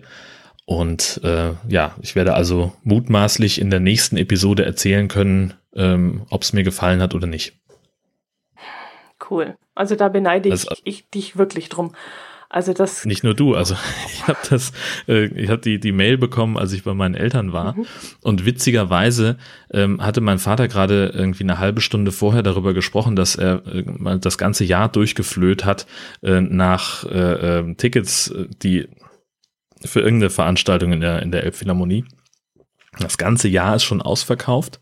[0.66, 6.44] Und äh, ja, ich werde also mutmaßlich in der nächsten Episode erzählen können, ähm, ob
[6.44, 7.54] es mir gefallen hat oder nicht.
[9.30, 9.56] Cool.
[9.76, 11.94] Also da beneide ich, also, ich dich wirklich drum.
[12.54, 13.76] Also das nicht nur du, also
[14.14, 14.74] ich habe das,
[15.08, 17.88] äh, ich habe die die Mail bekommen, als ich bei meinen Eltern war mhm.
[18.22, 19.38] und witzigerweise
[19.72, 24.20] ähm, hatte mein Vater gerade irgendwie eine halbe Stunde vorher darüber gesprochen, dass er äh,
[24.20, 25.88] das ganze Jahr durchgeflöht hat
[26.22, 28.88] äh, nach äh, ähm, Tickets, äh, die
[29.84, 32.06] für irgendeine Veranstaltung in der in der Elbphilharmonie.
[33.00, 34.80] Das ganze Jahr ist schon ausverkauft,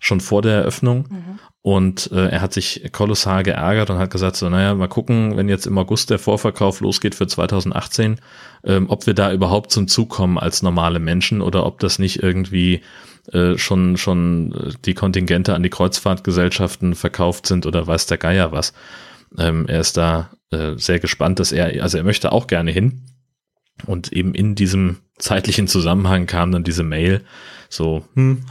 [0.00, 1.06] schon vor der Eröffnung.
[1.08, 1.38] Mhm.
[1.66, 5.48] Und äh, er hat sich kolossal geärgert und hat gesagt, so, naja, mal gucken, wenn
[5.48, 8.20] jetzt im August der Vorverkauf losgeht für 2018,
[8.62, 12.22] ähm, ob wir da überhaupt zum Zug kommen als normale Menschen oder ob das nicht
[12.22, 12.82] irgendwie
[13.32, 18.52] äh, schon, schon äh, die Kontingente an die Kreuzfahrtgesellschaften verkauft sind oder weiß der Geier
[18.52, 18.72] was.
[19.36, 23.02] Ähm, er ist da äh, sehr gespannt, dass er, also er möchte auch gerne hin.
[23.86, 27.24] Und eben in diesem zeitlichen Zusammenhang kam dann diese Mail,
[27.68, 28.44] so, hm,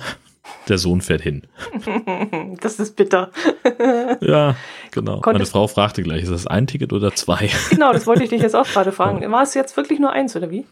[0.67, 1.47] der Sohn fährt hin.
[2.61, 3.31] Das ist bitter.
[4.21, 4.55] Ja,
[4.91, 5.19] genau.
[5.21, 7.49] Konntest Meine Frau fragte gleich, ist das ein Ticket oder zwei?
[7.69, 9.29] Genau, das wollte ich dich jetzt auch gerade fragen.
[9.31, 10.65] War es jetzt wirklich nur eins oder wie?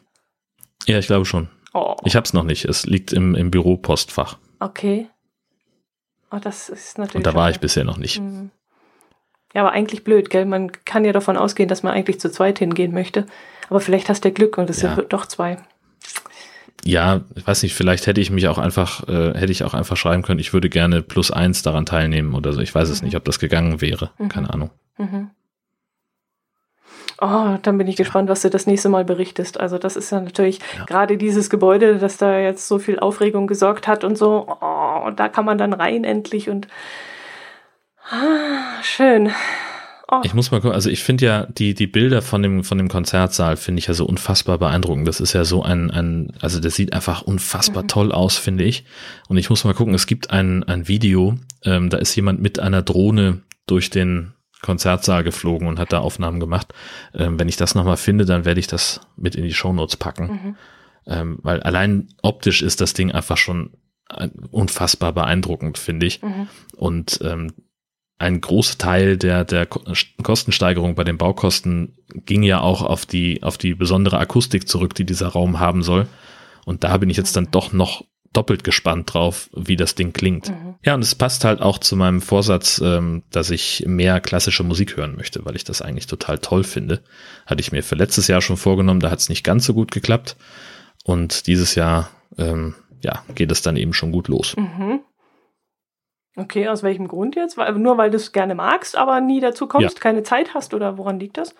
[0.86, 1.50] Ja, ich glaube schon.
[1.74, 1.96] Oh.
[2.04, 2.66] Ich habe es noch nicht.
[2.66, 4.38] Es liegt im, im Büro-Postfach.
[4.60, 5.08] Okay.
[6.32, 7.16] Oh, das ist natürlich.
[7.18, 8.20] Und da war ich bisher noch nicht.
[8.20, 8.52] Mhm.
[9.54, 10.46] Ja, aber eigentlich blöd, gell?
[10.46, 13.28] Man kann ja davon ausgehen, dass man eigentlich zu zweit hingehen möchte.
[13.70, 14.96] Aber vielleicht hast du Glück und es ja.
[14.96, 15.58] sind doch zwei
[16.86, 19.98] ja, ich weiß nicht, vielleicht hätte ich mich auch einfach, äh, hätte ich auch einfach
[19.98, 22.62] schreiben können, ich würde gerne plus eins daran teilnehmen oder so.
[22.62, 22.94] Ich weiß mhm.
[22.94, 24.12] es nicht, ob das gegangen wäre.
[24.18, 24.30] Mhm.
[24.30, 24.72] Keine Ahnung.
[24.98, 25.30] Mhm.
[27.22, 29.60] Oh, dann bin ich gespannt, was du das nächste Mal berichtest.
[29.60, 30.84] Also das ist ja natürlich ja.
[30.86, 34.58] gerade dieses Gebäude, das da jetzt so viel Aufregung gesorgt hat und so.
[34.62, 36.68] Oh, da kann man dann rein endlich und
[38.10, 39.32] ah, schön.
[40.14, 40.22] Oh.
[40.24, 42.88] Ich muss mal gucken, also ich finde ja die, die Bilder von dem, von dem
[42.88, 45.08] Konzertsaal finde ich ja so unfassbar beeindruckend.
[45.08, 47.88] Das ist ja so ein, ein also das sieht einfach unfassbar mhm.
[47.88, 48.86] toll aus, finde ich.
[49.28, 52.60] Und ich muss mal gucken, es gibt ein, ein Video, ähm, da ist jemand mit
[52.60, 56.74] einer Drohne durch den Konzertsaal geflogen und hat da Aufnahmen gemacht.
[57.14, 60.26] Ähm, wenn ich das nochmal finde, dann werde ich das mit in die Shownotes packen.
[60.28, 60.56] Mhm.
[61.06, 63.72] Ähm, weil allein optisch ist das Ding einfach schon
[64.52, 66.22] unfassbar beeindruckend, finde ich.
[66.22, 66.48] Mhm.
[66.76, 67.52] Und ähm,
[68.24, 73.58] ein großer Teil der, der Kostensteigerung bei den Baukosten ging ja auch auf die, auf
[73.58, 76.08] die besondere Akustik zurück, die dieser Raum haben soll.
[76.66, 80.50] Und da bin ich jetzt dann doch noch doppelt gespannt drauf, wie das Ding klingt.
[80.50, 80.76] Mhm.
[80.84, 84.98] Ja, und es passt halt auch zu meinem Vorsatz, ähm, dass ich mehr klassische Musik
[84.98, 87.02] hören möchte, weil ich das eigentlich total toll finde.
[87.46, 89.92] Hatte ich mir für letztes Jahr schon vorgenommen, da hat es nicht ganz so gut
[89.92, 90.36] geklappt.
[91.04, 94.56] Und dieses Jahr, ähm, ja, geht es dann eben schon gut los.
[94.58, 95.02] Mhm.
[96.36, 97.58] Okay, aus welchem Grund jetzt?
[97.58, 100.02] Weil, nur weil du es gerne magst, aber nie dazu kommst, ja.
[100.02, 101.54] keine Zeit hast oder woran liegt das?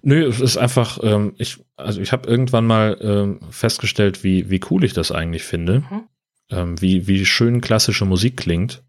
[0.00, 4.60] Nö, es ist einfach, ähm, ich, also ich habe irgendwann mal ähm, festgestellt, wie, wie
[4.70, 6.02] cool ich das eigentlich finde, mhm.
[6.50, 8.82] ähm, wie, wie schön klassische Musik klingt.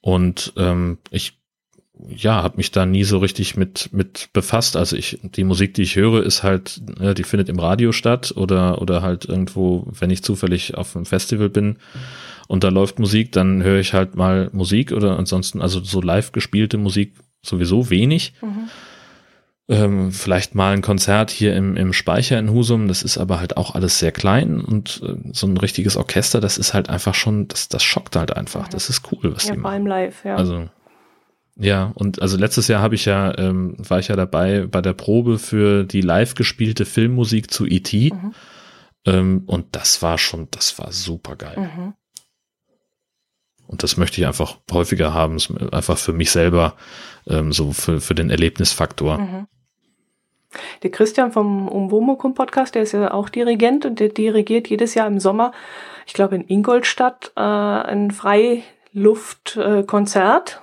[0.00, 1.38] Und ähm, ich
[2.08, 4.74] ja, habe mich da nie so richtig mit mit befasst.
[4.74, 8.32] Also ich die Musik, die ich höre, ist halt, äh, die findet im Radio statt
[8.34, 11.76] oder oder halt irgendwo, wenn ich zufällig auf einem Festival bin
[12.50, 16.32] und da läuft Musik, dann höre ich halt mal Musik oder ansonsten also so live
[16.32, 18.34] gespielte Musik sowieso wenig.
[18.42, 18.68] Mhm
[19.70, 23.56] ähm, vielleicht mal ein Konzert hier im, im Speicher in Husum, das ist aber halt
[23.56, 27.46] auch alles sehr klein und äh, so ein richtiges Orchester, das ist halt einfach schon,
[27.46, 28.66] das, das schockt halt einfach.
[28.66, 29.86] Das ist cool, was ja, die machen.
[29.86, 30.34] live, ja.
[30.34, 30.68] Also
[31.56, 34.94] ja, und also letztes Jahr habe ich ja, ähm, war ich ja dabei bei der
[34.94, 38.10] Probe für die live gespielte Filmmusik zu E.T.
[38.12, 38.34] Mhm.
[39.04, 41.58] Ähm, und das war schon, das war super geil.
[41.58, 41.94] Mhm.
[43.70, 45.38] Und das möchte ich einfach häufiger haben,
[45.70, 46.74] einfach für mich selber,
[47.28, 49.18] ähm, so für, für den Erlebnisfaktor.
[49.18, 49.46] Mhm.
[50.82, 55.06] Der Christian vom Umwomukum Podcast, der ist ja auch Dirigent und der dirigiert jedes Jahr
[55.06, 55.52] im Sommer,
[56.04, 60.60] ich glaube in Ingolstadt, äh, ein Freiluftkonzert.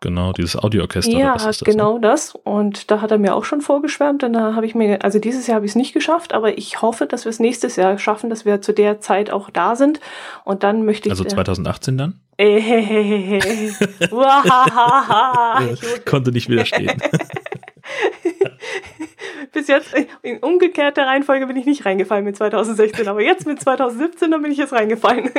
[0.00, 1.16] Äh, genau, dieses Audioorchester.
[1.16, 2.00] Ja, das, genau ne?
[2.00, 2.34] das.
[2.34, 4.24] Und da hat er mir auch schon vorgeschwärmt.
[4.24, 6.82] Und da habe ich mir, also dieses Jahr habe ich es nicht geschafft, aber ich
[6.82, 10.00] hoffe, dass wir es nächstes Jahr schaffen, dass wir zu der Zeit auch da sind.
[10.44, 11.12] Und dann möchte ich.
[11.12, 12.20] Also 2018 dann?
[12.36, 13.40] Äh,
[16.04, 16.92] Konnte nicht widerstehen.
[19.52, 24.30] Bis jetzt in umgekehrter Reihenfolge bin ich nicht reingefallen mit 2016, aber jetzt mit 2017,
[24.30, 25.30] dann bin ich jetzt reingefallen.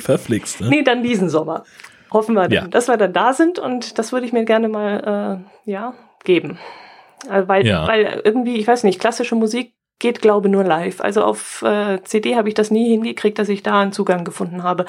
[0.00, 0.68] Verflixt, ne?
[0.68, 1.64] Nee, dann diesen Sommer.
[2.12, 2.66] Hoffen wir dann, ja.
[2.66, 5.94] dass wir dann da sind und das würde ich mir gerne mal, äh, ja,
[6.24, 6.58] geben.
[7.28, 7.86] Also weil, ja.
[7.86, 11.00] weil irgendwie, ich weiß nicht, klassische Musik geht, glaube nur live.
[11.00, 14.62] Also auf äh, CD habe ich das nie hingekriegt, dass ich da einen Zugang gefunden
[14.62, 14.86] habe.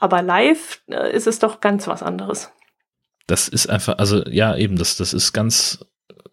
[0.00, 2.50] Aber live äh, ist es doch ganz was anderes.
[3.26, 5.84] Das ist einfach, also ja, eben, das, das ist ganz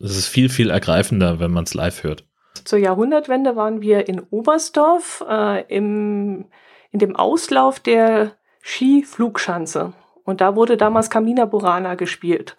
[0.04, 2.26] es ist viel, viel ergreifender, wenn man es live hört.
[2.64, 6.46] Zur Jahrhundertwende waren wir in Oberstdorf äh, im,
[6.92, 9.94] in dem Auslauf der Skiflugschanze.
[10.24, 12.56] Und da wurde damals Camina Burana gespielt.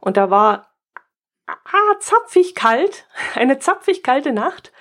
[0.00, 0.68] Und da war
[1.46, 4.72] ah, zapfig kalt, eine zapfig kalte Nacht.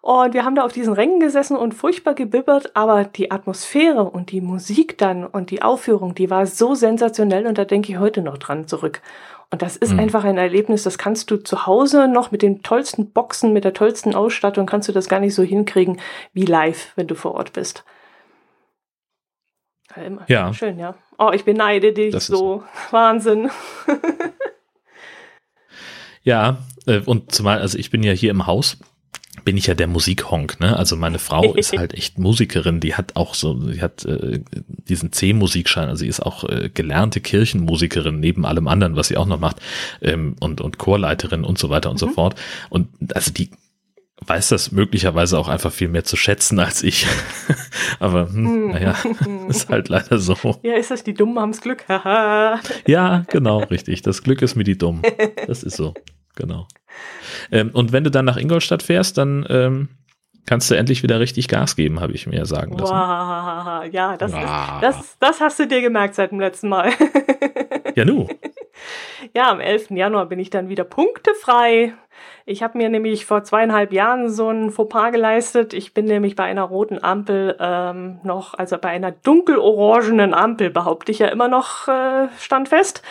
[0.00, 4.30] Und wir haben da auf diesen Rängen gesessen und furchtbar gebibbert, aber die Atmosphäre und
[4.30, 8.22] die Musik dann und die Aufführung, die war so sensationell und da denke ich heute
[8.22, 9.02] noch dran zurück.
[9.50, 10.00] Und das ist mhm.
[10.00, 13.72] einfach ein Erlebnis, das kannst du zu Hause noch mit den tollsten Boxen, mit der
[13.72, 16.00] tollsten Ausstattung, kannst du das gar nicht so hinkriegen
[16.32, 17.84] wie live, wenn du vor Ort bist.
[20.28, 20.52] Ja.
[20.54, 20.94] Schön, ja.
[21.18, 22.62] Oh, ich beneide dich das so.
[22.90, 23.50] Wahnsinn.
[26.22, 28.78] ja, äh, und zumal, also ich bin ja hier im Haus
[29.44, 30.76] bin ich ja der Musikhonk, ne?
[30.76, 34.40] Also meine Frau ist halt echt Musikerin, die hat auch so, die hat äh,
[34.88, 39.26] diesen C-Musikschein, also sie ist auch äh, gelernte Kirchenmusikerin neben allem anderen, was sie auch
[39.26, 39.56] noch macht,
[40.02, 42.06] ähm, und, und Chorleiterin und so weiter und mhm.
[42.06, 42.34] so fort.
[42.68, 43.50] Und also die
[44.26, 47.06] weiß das möglicherweise auch einfach viel mehr zu schätzen als ich.
[48.00, 48.70] Aber hm, hm.
[48.70, 48.94] naja,
[49.48, 50.36] ist halt leider so.
[50.62, 51.84] Ja, ist das die Dummen haben's Glück?
[52.86, 54.02] ja, genau, richtig.
[54.02, 55.02] Das Glück ist mir die Dummen.
[55.46, 55.94] Das ist so,
[56.34, 56.66] genau.
[57.50, 59.88] Ähm, und wenn du dann nach Ingolstadt fährst, dann ähm,
[60.46, 62.92] kannst du endlich wieder richtig Gas geben, habe ich mir sagen lassen.
[62.92, 64.42] Wow, ja, das, wow.
[64.42, 66.90] Ist, das, das hast du dir gemerkt seit dem letzten Mal.
[67.94, 68.26] ja, nu.
[69.34, 69.90] Ja, am 11.
[69.90, 71.94] Januar bin ich dann wieder punktefrei.
[72.46, 75.74] Ich habe mir nämlich vor zweieinhalb Jahren so ein Fauxpas geleistet.
[75.74, 81.12] Ich bin nämlich bei einer roten Ampel ähm, noch, also bei einer dunkelorangenen Ampel, behaupte
[81.12, 83.02] ich ja immer noch äh, standfest,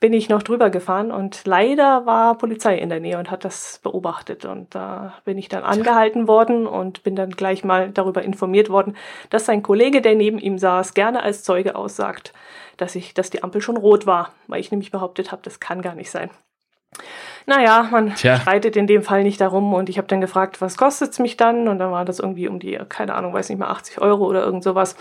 [0.00, 3.78] bin ich noch drüber gefahren und leider war Polizei in der Nähe und hat das
[3.82, 4.44] beobachtet.
[4.44, 8.96] Und da bin ich dann angehalten worden und bin dann gleich mal darüber informiert worden,
[9.30, 12.32] dass sein Kollege, der neben ihm saß, gerne als Zeuge aussagt,
[12.76, 15.82] dass ich, dass die Ampel schon rot war, weil ich nämlich behauptet habe, das kann
[15.82, 16.30] gar nicht sein.
[17.50, 18.36] Naja, man Tja.
[18.36, 21.66] streitet in dem Fall nicht darum und ich habe dann gefragt, was kostet's mich dann?
[21.66, 24.44] Und dann war das irgendwie um die, keine Ahnung, weiß nicht mehr, 80 Euro oder
[24.44, 24.94] irgend sowas.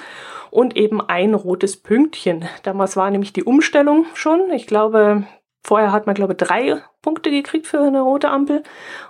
[0.50, 2.50] Und eben ein rotes Pünktchen.
[2.64, 4.50] Damals war nämlich die Umstellung schon.
[4.50, 5.26] Ich glaube,
[5.64, 8.64] vorher hat man, glaube ich, drei Punkte gekriegt für eine rote Ampel.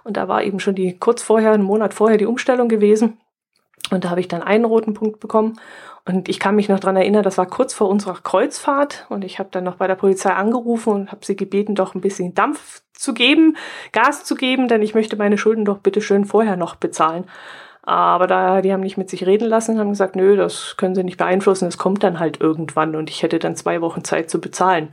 [0.03, 3.21] Und da war eben schon die kurz vorher, einen Monat vorher die Umstellung gewesen.
[3.89, 5.57] Und da habe ich dann einen roten Punkt bekommen.
[6.05, 9.39] Und ich kann mich noch dran erinnern, das war kurz vor unserer Kreuzfahrt und ich
[9.39, 12.81] habe dann noch bei der Polizei angerufen und habe sie gebeten, doch ein bisschen Dampf
[12.99, 13.57] zu geben,
[13.91, 17.25] Gas zu geben, denn ich möchte meine Schulden doch bitte schön vorher noch bezahlen.
[17.81, 21.03] Aber da, die haben nicht mit sich reden lassen, haben gesagt, nö, das können sie
[21.03, 24.39] nicht beeinflussen, es kommt dann halt irgendwann und ich hätte dann zwei Wochen Zeit zu
[24.39, 24.89] bezahlen.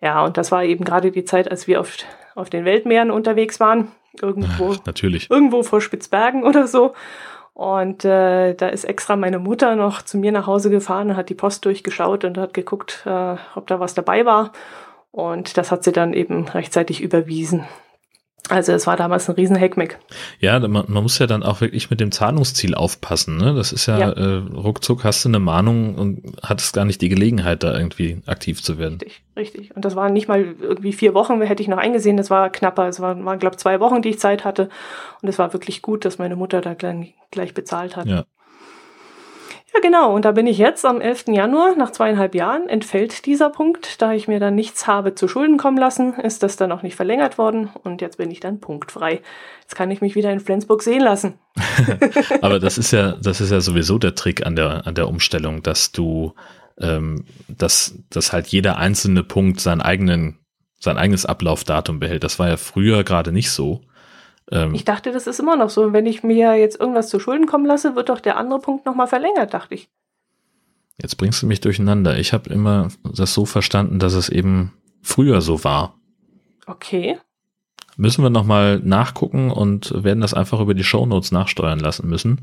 [0.00, 1.96] Ja, und das war eben gerade die Zeit, als wir auf,
[2.34, 3.88] auf den Weltmeeren unterwegs waren.
[4.20, 4.72] Irgendwo.
[4.72, 5.30] Ach, natürlich.
[5.30, 6.94] Irgendwo vor Spitzbergen oder so.
[7.54, 11.34] Und äh, da ist extra meine Mutter noch zu mir nach Hause gefahren, hat die
[11.34, 14.52] Post durchgeschaut und hat geguckt, äh, ob da was dabei war.
[15.10, 17.64] Und das hat sie dann eben rechtzeitig überwiesen.
[18.48, 19.98] Also es war damals ein riesen Heckmeck.
[20.40, 23.36] Ja, man, man, muss ja dann auch wirklich mit dem Zahlungsziel aufpassen.
[23.36, 23.54] Ne?
[23.54, 24.10] Das ist ja, ja.
[24.12, 28.62] Äh, ruckzuck hast du eine Mahnung und hattest gar nicht die Gelegenheit, da irgendwie aktiv
[28.62, 28.98] zu werden.
[29.02, 29.76] Richtig, richtig.
[29.76, 32.16] Und das waren nicht mal irgendwie vier Wochen, hätte ich noch eingesehen.
[32.16, 32.88] Das war knapper.
[32.88, 34.70] Es waren, waren glaube ich, zwei Wochen, die ich Zeit hatte.
[35.20, 38.06] Und es war wirklich gut, dass meine Mutter da gleich, gleich bezahlt hat.
[38.06, 38.24] Ja.
[39.74, 40.14] Ja, genau.
[40.14, 41.26] Und da bin ich jetzt am 11.
[41.28, 44.00] Januar, nach zweieinhalb Jahren, entfällt dieser Punkt.
[44.00, 46.96] Da ich mir dann nichts habe zu Schulden kommen lassen, ist das dann auch nicht
[46.96, 47.68] verlängert worden.
[47.82, 49.20] Und jetzt bin ich dann punktfrei.
[49.60, 51.38] Jetzt kann ich mich wieder in Flensburg sehen lassen.
[52.40, 55.62] Aber das ist ja, das ist ja sowieso der Trick an der, an der Umstellung,
[55.62, 56.32] dass du,
[56.80, 60.38] ähm, dass, dass halt jeder einzelne Punkt seinen eigenen,
[60.80, 62.24] sein eigenes Ablaufdatum behält.
[62.24, 63.82] Das war ja früher gerade nicht so.
[64.50, 65.92] Ähm, ich dachte, das ist immer noch so.
[65.92, 69.06] Wenn ich mir jetzt irgendwas zu Schulden kommen lasse, wird doch der andere Punkt nochmal
[69.06, 69.88] verlängert, dachte ich.
[71.00, 72.18] Jetzt bringst du mich durcheinander.
[72.18, 74.72] Ich habe immer das so verstanden, dass es eben
[75.02, 75.94] früher so war.
[76.66, 77.18] Okay.
[77.96, 82.42] Müssen wir nochmal nachgucken und werden das einfach über die Shownotes nachsteuern lassen müssen,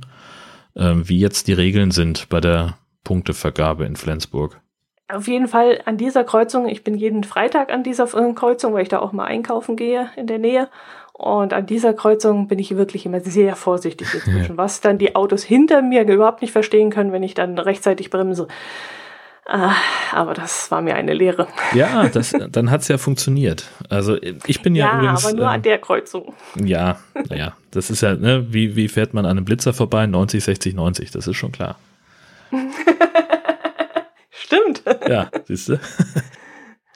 [0.75, 4.59] ähm, wie jetzt die Regeln sind bei der Punktevergabe in Flensburg.
[5.07, 8.89] Auf jeden Fall an dieser Kreuzung, ich bin jeden Freitag an dieser Kreuzung, weil ich
[8.89, 10.67] da auch mal einkaufen gehe in der Nähe.
[11.17, 15.43] Und an dieser Kreuzung bin ich wirklich immer sehr vorsichtig inzwischen, was dann die Autos
[15.43, 18.49] hinter mir überhaupt nicht verstehen können, wenn ich dann rechtzeitig bremse.
[19.45, 19.75] Ah,
[20.11, 21.47] aber das war mir eine Lehre.
[21.73, 23.69] Ja, das, dann hat's ja funktioniert.
[23.89, 25.25] Also ich bin ja, ja übrigens.
[25.25, 26.33] aber nur an ähm, der Kreuzung.
[26.61, 26.99] Ja,
[27.29, 30.07] naja, das ist ja, ne, wie, wie fährt man an einem Blitzer vorbei?
[30.07, 31.77] 90, 60, 90, das ist schon klar.
[34.31, 34.83] Stimmt.
[35.07, 35.79] Ja, siehst du.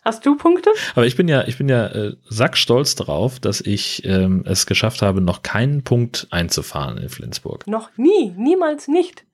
[0.10, 0.72] Hast du Punkte?
[0.96, 5.04] Aber ich bin ja, ich bin ja äh, sackstolz darauf, dass ich ähm, es geschafft
[5.04, 7.68] habe, noch keinen Punkt einzufahren in Flensburg.
[7.68, 9.26] Noch nie, niemals nicht.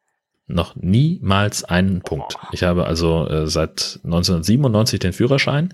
[0.48, 2.36] Noch niemals einen Punkt.
[2.52, 5.74] Ich habe also äh, seit 1997 den Führerschein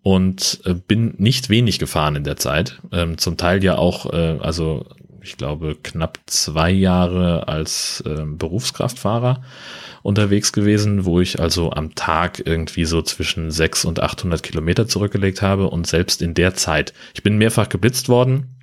[0.00, 2.80] und äh, bin nicht wenig gefahren in der Zeit.
[2.92, 4.86] Ähm, zum Teil ja auch, äh, also
[5.20, 9.42] ich glaube, knapp zwei Jahre als äh, Berufskraftfahrer
[10.02, 15.42] unterwegs gewesen, wo ich also am Tag irgendwie so zwischen 600 und 800 Kilometer zurückgelegt
[15.42, 18.60] habe und selbst in der Zeit, ich bin mehrfach geblitzt worden,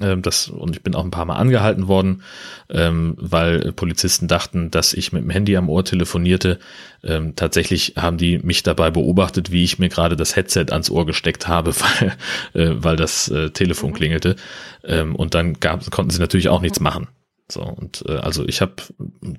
[0.00, 2.22] ähm, das, und ich bin auch ein paar Mal angehalten worden,
[2.70, 6.58] ähm, weil Polizisten dachten, dass ich mit dem Handy am Ohr telefonierte.
[7.04, 11.04] Ähm, tatsächlich haben die mich dabei beobachtet, wie ich mir gerade das Headset ans Ohr
[11.04, 12.16] gesteckt habe, weil,
[12.54, 13.94] äh, weil das äh, Telefon mhm.
[13.94, 14.36] klingelte.
[14.84, 17.08] Ähm, und dann gab, konnten sie natürlich auch nichts machen.
[17.52, 18.74] So, und äh, also ich habe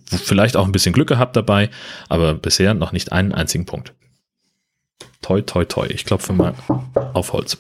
[0.08, 1.70] vielleicht auch ein bisschen Glück gehabt dabei,
[2.10, 3.94] aber bisher noch nicht einen einzigen Punkt.
[5.22, 5.88] Toi, toi, toi.
[5.88, 6.54] Ich klopfe mal
[7.14, 7.58] auf Holz.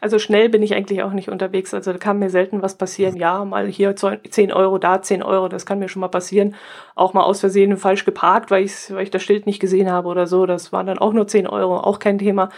[0.00, 1.74] Also schnell bin ich eigentlich auch nicht unterwegs.
[1.74, 3.16] Also da kann mir selten was passieren.
[3.16, 6.54] Ja, mal hier 10 Euro, da 10 Euro, das kann mir schon mal passieren.
[6.94, 10.26] Auch mal aus Versehen falsch geparkt, weil, weil ich das Schild nicht gesehen habe oder
[10.26, 10.46] so.
[10.46, 12.50] Das waren dann auch nur 10 Euro, auch kein Thema.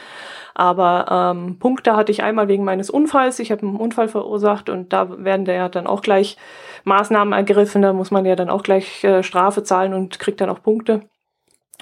[0.55, 3.39] Aber ähm, Punkte hatte ich einmal wegen meines Unfalls.
[3.39, 6.37] Ich habe einen Unfall verursacht und da werden ja dann auch gleich
[6.85, 7.83] Maßnahmen ergriffen.
[7.83, 11.03] Da muss man ja dann auch gleich äh, Strafe zahlen und kriegt dann auch Punkte.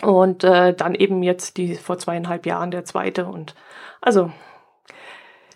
[0.03, 3.27] Und äh, dann eben jetzt die vor zweieinhalb Jahren der zweite.
[3.27, 3.55] Und
[4.01, 4.31] also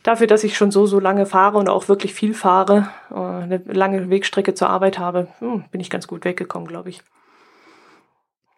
[0.03, 3.62] dafür, dass ich schon so, so lange fahre und auch wirklich viel fahre, äh, eine
[3.66, 7.03] lange Wegstrecke zur Arbeit habe, hm, bin ich ganz gut weggekommen, glaube ich.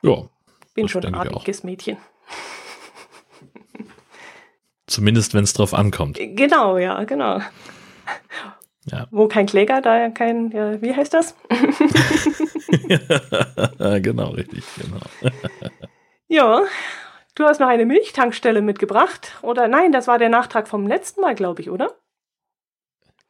[0.02, 0.24] Ja.
[0.74, 1.98] Bin schon ein artiges Mädchen.
[4.86, 6.18] Zumindest, wenn es drauf ankommt.
[6.20, 7.40] Genau, ja, genau.
[8.90, 9.06] Ja.
[9.10, 11.34] Wo kein Kläger, da kein, ja, wie heißt das?
[14.02, 15.00] genau, richtig, genau.
[16.28, 16.62] ja,
[17.34, 19.38] du hast noch eine Milchtankstelle mitgebracht.
[19.42, 21.94] Oder nein, das war der Nachtrag vom letzten Mal, glaube ich, oder?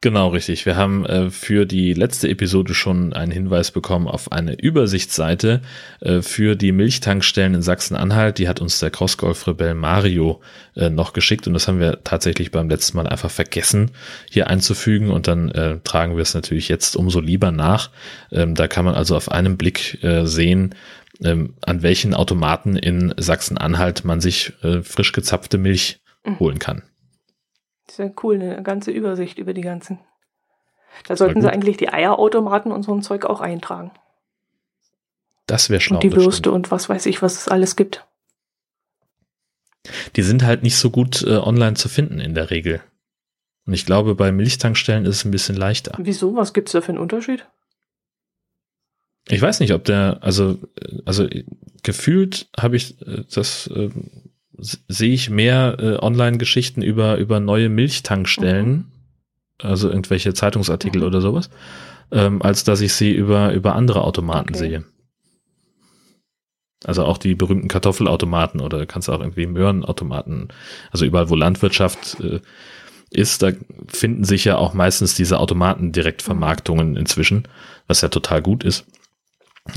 [0.05, 0.67] Genau, richtig.
[0.67, 5.61] Wir haben äh, für die letzte Episode schon einen Hinweis bekommen auf eine Übersichtsseite
[5.99, 8.37] äh, für die Milchtankstellen in Sachsen-Anhalt.
[8.37, 10.41] Die hat uns der Crossgolf-Rebell Mario
[10.75, 13.93] äh, noch geschickt und das haben wir tatsächlich beim letzten Mal einfach vergessen
[14.29, 17.89] hier einzufügen und dann äh, tragen wir es natürlich jetzt umso lieber nach.
[18.31, 20.75] Ähm, da kann man also auf einen Blick äh, sehen,
[21.23, 26.37] ähm, an welchen Automaten in Sachsen-Anhalt man sich äh, frisch gezapfte Milch mhm.
[26.37, 26.83] holen kann.
[27.95, 29.99] Ist ja cool, eine ganze Übersicht über die ganzen.
[31.07, 33.91] Da sollten sie eigentlich die Eierautomaten und so ein Zeug auch eintragen.
[35.47, 35.95] Das wäre schlau.
[35.95, 38.05] Und die Würste und was weiß ich, was es alles gibt.
[40.17, 42.81] Die sind halt nicht so gut äh, online zu finden in der Regel.
[43.65, 45.93] Und ich glaube, bei Milchtankstellen ist es ein bisschen leichter.
[45.97, 46.35] Wieso?
[46.35, 47.47] Was gibt es da für einen Unterschied?
[49.29, 50.59] Ich weiß nicht, ob der, also,
[51.05, 51.29] also
[51.81, 53.89] gefühlt habe ich äh, das äh,
[54.57, 58.69] sehe ich mehr äh, Online-Geschichten über, über neue Milchtankstellen.
[58.69, 58.85] Mhm.
[59.61, 61.07] also irgendwelche Zeitungsartikel mhm.
[61.07, 61.49] oder sowas,
[62.11, 64.57] ähm, als dass ich sie über, über andere Automaten okay.
[64.57, 64.83] sehe.
[66.83, 70.49] Also auch die berühmten Kartoffelautomaten oder kannst auch irgendwie Möhrenautomaten,
[70.91, 72.41] also überall, wo Landwirtschaft äh,
[73.09, 73.51] ist, da
[73.87, 77.47] finden sich ja auch meistens diese Automaten-Direktvermarktungen inzwischen,
[77.87, 78.85] was ja total gut ist.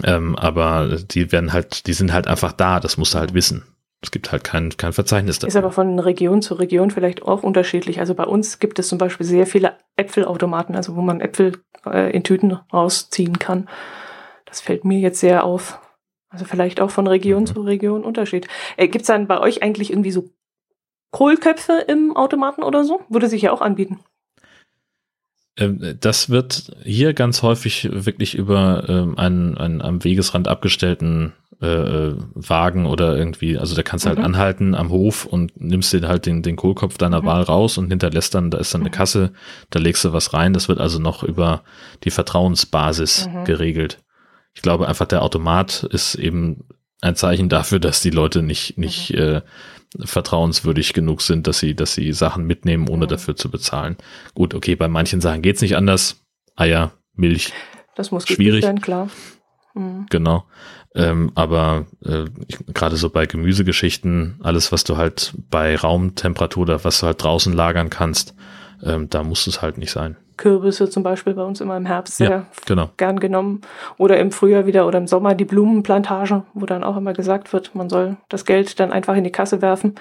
[0.04, 3.64] Ähm, aber die werden halt, die sind halt einfach da, das musst du halt wissen.
[4.00, 5.48] Es gibt halt kein, kein Verzeichnis dafür.
[5.48, 7.98] Ist aber von Region zu Region vielleicht auch unterschiedlich.
[7.98, 12.12] Also bei uns gibt es zum Beispiel sehr viele Äpfelautomaten, also wo man Äpfel äh,
[12.12, 13.68] in Tüten rausziehen kann.
[14.44, 15.80] Das fällt mir jetzt sehr auf.
[16.30, 17.46] Also vielleicht auch von Region mhm.
[17.46, 18.46] zu Region Unterschied.
[18.76, 20.30] Äh, Gibt es dann bei euch eigentlich irgendwie so
[21.10, 23.00] Kohlköpfe im Automaten oder so?
[23.08, 23.98] Würde sich ja auch anbieten.
[25.58, 31.66] Ähm, das wird hier ganz häufig wirklich über ähm, einen, einen am Wegesrand abgestellten äh,
[31.66, 34.22] äh Wagen oder irgendwie, also da kannst du halt mhm.
[34.22, 37.26] halt anhalten am Hof und nimmst dir halt den, den Kohlkopf deiner mhm.
[37.26, 38.94] Wahl raus und hinterlässt dann, da ist dann eine mhm.
[38.94, 39.32] Kasse,
[39.70, 40.52] da legst du was rein.
[40.52, 41.62] Das wird also noch über
[42.04, 43.44] die Vertrauensbasis mhm.
[43.44, 43.98] geregelt.
[44.54, 46.64] Ich glaube einfach, der Automat ist eben
[47.00, 49.18] ein Zeichen dafür, dass die Leute nicht, nicht mhm.
[49.18, 49.40] äh,
[50.04, 53.10] vertrauenswürdig genug sind, dass sie, dass sie Sachen mitnehmen, ohne mhm.
[53.10, 53.96] dafür zu bezahlen.
[54.34, 56.24] Gut, okay, bei manchen Sachen geht's nicht anders.
[56.56, 57.52] Eier, Milch.
[57.94, 59.08] Das muss schwierig sein, klar.
[59.74, 60.06] Mhm.
[60.10, 60.44] Genau.
[60.94, 62.24] Ähm, aber äh,
[62.72, 67.52] gerade so bei Gemüsegeschichten, alles, was du halt bei Raumtemperatur oder was du halt draußen
[67.52, 68.34] lagern kannst,
[68.82, 70.16] ähm, da muss es halt nicht sein.
[70.38, 72.90] Kürbisse zum Beispiel bei uns immer im Herbst sehr ja, genau.
[72.96, 73.60] gern genommen.
[73.98, 77.74] Oder im Frühjahr wieder oder im Sommer die Blumenplantagen, wo dann auch immer gesagt wird,
[77.74, 79.96] man soll das Geld dann einfach in die Kasse werfen.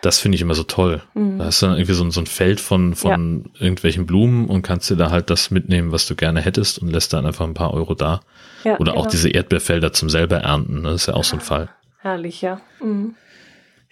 [0.00, 1.02] Das finde ich immer so toll.
[1.14, 1.38] Mhm.
[1.38, 3.60] Da hast du dann irgendwie so, so ein Feld von, von ja.
[3.60, 7.12] irgendwelchen Blumen und kannst dir da halt das mitnehmen, was du gerne hättest und lässt
[7.12, 8.20] dann einfach ein paar Euro da.
[8.64, 9.04] Ja, oder genau.
[9.04, 10.82] auch diese Erdbeerfelder zum selber ernten.
[10.82, 10.90] Ne?
[10.90, 11.68] Das ist ja auch so ein Fall.
[12.00, 12.60] Herrlich, ja.
[12.80, 13.14] Mhm.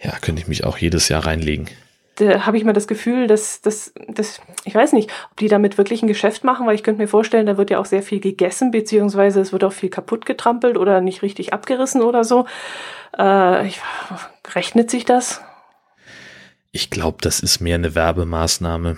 [0.01, 1.67] Ja, könnte ich mich auch jedes Jahr reinlegen
[2.15, 5.77] da habe ich mal das Gefühl, dass, dass, dass, ich weiß nicht, ob die damit
[5.77, 8.19] wirklich ein Geschäft machen, weil ich könnte mir vorstellen, da wird ja auch sehr viel
[8.19, 12.45] gegessen, beziehungsweise es wird auch viel kaputt getrampelt oder nicht richtig abgerissen oder so.
[13.17, 13.81] Äh, ich,
[14.53, 15.41] rechnet sich das?
[16.71, 18.97] Ich glaube, das ist mehr eine Werbemaßnahme.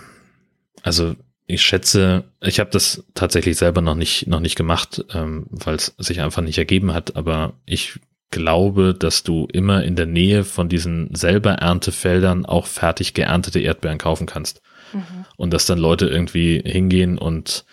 [0.84, 1.16] Also
[1.48, 5.94] ich schätze, ich habe das tatsächlich selber noch nicht noch nicht gemacht, ähm, weil es
[5.98, 7.16] sich einfach nicht ergeben hat.
[7.16, 8.00] Aber ich
[8.36, 13.98] glaube, dass du immer in der Nähe von diesen selber Erntefeldern auch fertig geerntete Erdbeeren
[13.98, 14.62] kaufen kannst.
[14.92, 15.26] Mhm.
[15.38, 17.66] Und dass dann Leute irgendwie hingehen und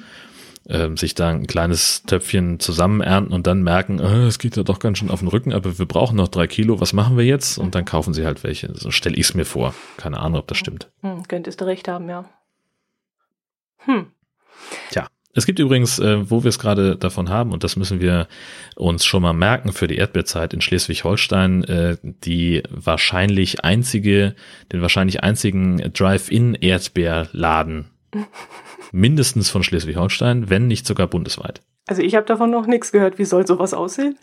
[0.69, 4.63] äh, sich da ein kleines Töpfchen zusammen ernten und dann merken, äh, es geht ja
[4.63, 7.25] doch ganz schön auf den Rücken, aber wir brauchen noch drei Kilo, was machen wir
[7.25, 7.59] jetzt?
[7.59, 8.73] Und dann kaufen sie halt welche.
[8.77, 9.75] So stelle ich es mir vor.
[9.97, 10.93] Keine Ahnung, ob das stimmt.
[11.01, 12.25] Hm, könntest du recht haben, ja.
[13.79, 14.13] Hm.
[14.91, 18.29] Tja, es gibt übrigens, äh, wo wir es gerade davon haben, und das müssen wir
[18.77, 24.35] uns schon mal merken für die Erdbeerzeit in Schleswig-Holstein, äh, die wahrscheinlich einzige,
[24.73, 27.87] den wahrscheinlich einzigen Drive-In-Erdbeerladen
[28.93, 31.63] mindestens von Schleswig-Holstein, wenn nicht sogar bundesweit.
[31.87, 33.19] Also ich habe davon noch nichts gehört.
[33.19, 34.19] Wie soll sowas aussehen?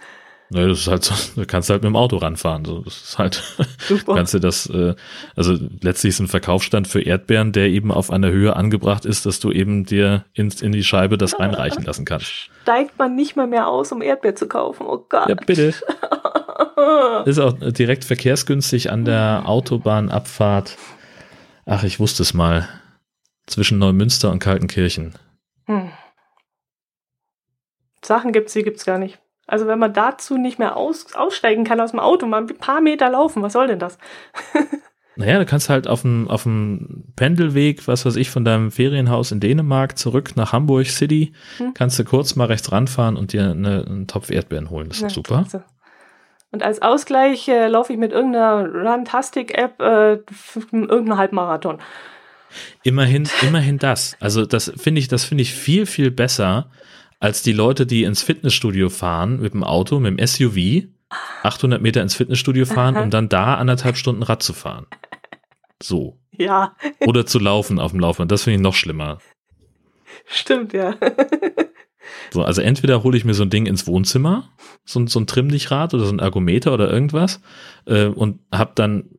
[0.52, 2.66] Naja, das ist halt so, du kannst halt mit dem Auto ranfahren.
[2.66, 3.44] So, das ist halt,
[3.88, 4.16] Super.
[4.16, 4.96] kannst du das, äh,
[5.36, 9.40] also letztlich ist ein Verkaufsstand für Erdbeeren, der eben auf einer Höhe angebracht ist, dass
[9.40, 12.50] du eben dir in, in die Scheibe das reinreichen lassen kannst.
[12.64, 14.86] Steigt man nicht mal mehr aus, um Erdbeer zu kaufen.
[14.88, 15.30] Oh Gott.
[15.30, 15.74] Ja, bitte.
[17.26, 20.78] ist auch direkt verkehrsgünstig an der Autobahnabfahrt.
[21.66, 22.68] Ach, ich wusste es mal.
[23.46, 25.14] Zwischen Neumünster und Kaltenkirchen.
[25.66, 25.92] Hm.
[28.04, 29.20] Sachen gibt's, die gibt's gar nicht.
[29.50, 32.82] Also wenn man dazu nicht mehr aus, aussteigen kann aus dem Auto, mal ein paar
[32.82, 33.98] Meter laufen, was soll denn das?
[35.16, 39.32] naja, du kannst halt auf dem, auf dem Pendelweg, was weiß ich, von deinem Ferienhaus
[39.32, 41.74] in Dänemark zurück nach Hamburg City, hm.
[41.74, 44.90] kannst du kurz mal rechts ranfahren und dir eine, einen Topf Erdbeeren holen.
[44.90, 45.42] Das ist ja, super.
[45.42, 45.64] Klasse.
[46.52, 50.20] Und als Ausgleich äh, laufe ich mit irgendeiner Runtastic-App äh,
[50.72, 51.80] irgendeinen Halbmarathon.
[52.84, 54.18] Immerhin, immerhin das.
[54.20, 56.72] Also das finde ich, das finde ich viel, viel besser,
[57.20, 60.88] als die Leute, die ins Fitnessstudio fahren mit dem Auto, mit dem SUV,
[61.44, 64.86] 800 Meter ins Fitnessstudio fahren, um dann da anderthalb Stunden Rad zu fahren.
[65.82, 66.18] So.
[66.32, 66.76] Ja.
[67.06, 68.32] Oder zu laufen auf dem Laufband.
[68.32, 69.20] Das finde ich noch schlimmer.
[70.26, 70.96] Stimmt, ja.
[72.32, 74.50] So, also entweder hole ich mir so ein Ding ins Wohnzimmer,
[74.86, 77.42] so, so ein Trimmlichrad oder so ein Ergometer oder irgendwas
[77.86, 79.10] äh, und habe dann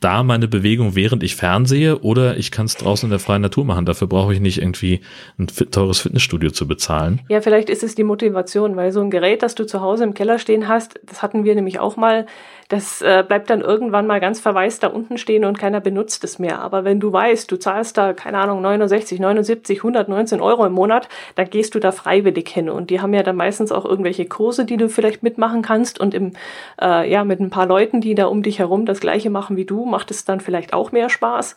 [0.00, 3.64] da meine Bewegung, während ich fernsehe, oder ich kann es draußen in der freien Natur
[3.64, 3.84] machen.
[3.84, 5.00] Dafür brauche ich nicht irgendwie
[5.38, 7.20] ein teures Fitnessstudio zu bezahlen.
[7.28, 10.14] Ja, vielleicht ist es die Motivation, weil so ein Gerät, das du zu Hause im
[10.14, 12.26] Keller stehen hast, das hatten wir nämlich auch mal,
[12.70, 16.38] das äh, bleibt dann irgendwann mal ganz verwaist da unten stehen und keiner benutzt es
[16.38, 16.60] mehr.
[16.60, 21.08] Aber wenn du weißt, du zahlst da, keine Ahnung, 69, 79, 119 Euro im Monat,
[21.34, 22.70] dann gehst du da freiwillig hin.
[22.70, 25.98] Und die haben ja dann meistens auch irgendwelche Kurse, die du vielleicht mitmachen kannst.
[25.98, 26.34] Und im,
[26.80, 29.64] äh, ja, mit ein paar Leuten, die da um dich herum das Gleiche machen wie
[29.64, 31.56] du, macht es dann vielleicht auch mehr Spaß.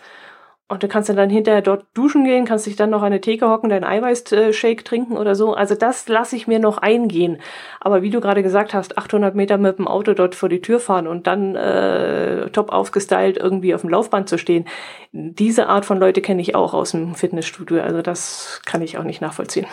[0.70, 3.50] Und du kannst dann hinterher dort duschen gehen, kannst dich dann noch an eine Theke
[3.50, 5.54] hocken, deinen Eiweißshake trinken oder so.
[5.54, 7.40] Also das lasse ich mir noch eingehen.
[7.82, 10.80] Aber wie du gerade gesagt hast, 800 Meter mit dem Auto dort vor die Tür
[10.80, 14.66] fahren und dann äh, top aufgestylt irgendwie auf dem Laufband zu stehen,
[15.12, 17.82] diese Art von Leute kenne ich auch aus dem Fitnessstudio.
[17.82, 19.68] Also das kann ich auch nicht nachvollziehen.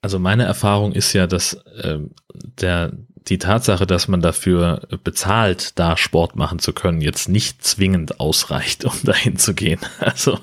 [0.00, 1.98] Also meine Erfahrung ist ja, dass äh,
[2.60, 2.92] der
[3.28, 8.84] die Tatsache, dass man dafür bezahlt, da Sport machen zu können, jetzt nicht zwingend ausreicht,
[8.84, 9.80] um dahin zu gehen.
[9.98, 10.38] Also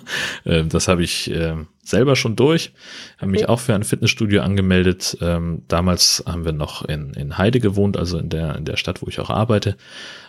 [0.46, 2.72] äh, das habe ich äh, selber schon durch,
[3.20, 5.18] habe mich auch für ein Fitnessstudio angemeldet.
[5.22, 9.02] Ähm, damals haben wir noch in, in Heide gewohnt, also in der, in der Stadt,
[9.02, 9.78] wo ich auch arbeite.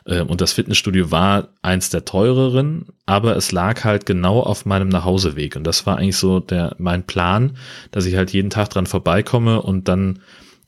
[0.06, 4.88] Ähm, und das Fitnessstudio war eins der teureren, aber es lag halt genau auf meinem
[4.88, 5.56] Nachhauseweg.
[5.56, 7.56] Und das war eigentlich so der, mein Plan,
[7.92, 10.20] dass ich halt jeden Tag dran vorbeikomme und dann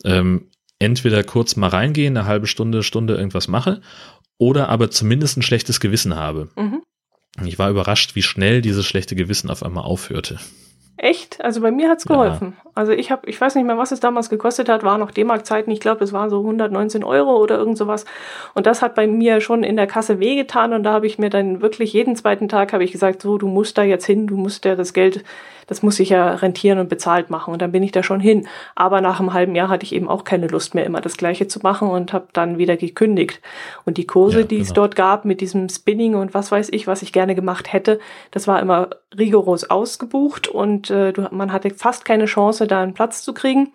[0.04, 0.46] ähm,
[0.78, 3.80] entweder kurz mal reingehen, eine halbe Stunde, Stunde irgendwas mache,
[4.38, 6.48] oder aber zumindest ein schlechtes Gewissen habe.
[6.56, 6.82] Mhm.
[7.44, 10.38] Ich war überrascht, wie schnell dieses schlechte Gewissen auf einmal aufhörte.
[10.96, 11.42] Echt?
[11.44, 12.54] Also bei mir hat's geholfen.
[12.64, 12.70] Ja.
[12.76, 15.70] Also ich habe, ich weiß nicht mehr, was es damals gekostet hat, war noch D-Mark-Zeiten.
[15.72, 18.04] Ich glaube, es waren so 119 Euro oder irgend sowas.
[18.54, 20.72] Und das hat bei mir schon in der Kasse wehgetan.
[20.72, 23.48] Und da habe ich mir dann wirklich jeden zweiten Tag habe ich gesagt, so, du
[23.48, 25.24] musst da jetzt hin, du musst ja das Geld
[25.66, 27.52] das muss ich ja rentieren und bezahlt machen.
[27.52, 28.46] Und dann bin ich da schon hin.
[28.74, 31.46] Aber nach einem halben Jahr hatte ich eben auch keine Lust mehr, immer das Gleiche
[31.46, 33.40] zu machen und habe dann wieder gekündigt.
[33.84, 34.66] Und die Kurse, ja, die genau.
[34.66, 37.98] es dort gab mit diesem Spinning und was weiß ich, was ich gerne gemacht hätte,
[38.30, 43.22] das war immer rigoros ausgebucht und äh, man hatte fast keine Chance, da einen Platz
[43.22, 43.72] zu kriegen.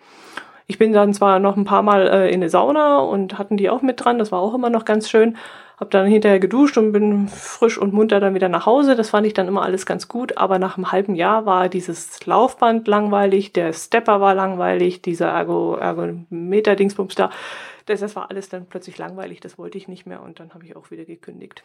[0.70, 3.68] Ich bin dann zwar noch ein paar Mal äh, in eine Sauna und hatten die
[3.70, 5.36] auch mit dran, das war auch immer noch ganz schön.
[5.80, 8.94] Hab dann hinterher geduscht und bin frisch und munter dann wieder nach Hause.
[8.94, 10.38] Das fand ich dann immer alles ganz gut.
[10.38, 15.74] Aber nach einem halben Jahr war dieses Laufband langweilig, der Stepper war langweilig, dieser Ergo,
[15.74, 17.30] Ergometer-Dingsbums da.
[17.86, 19.40] Das, das war alles dann plötzlich langweilig.
[19.40, 21.64] Das wollte ich nicht mehr und dann habe ich auch wieder gekündigt.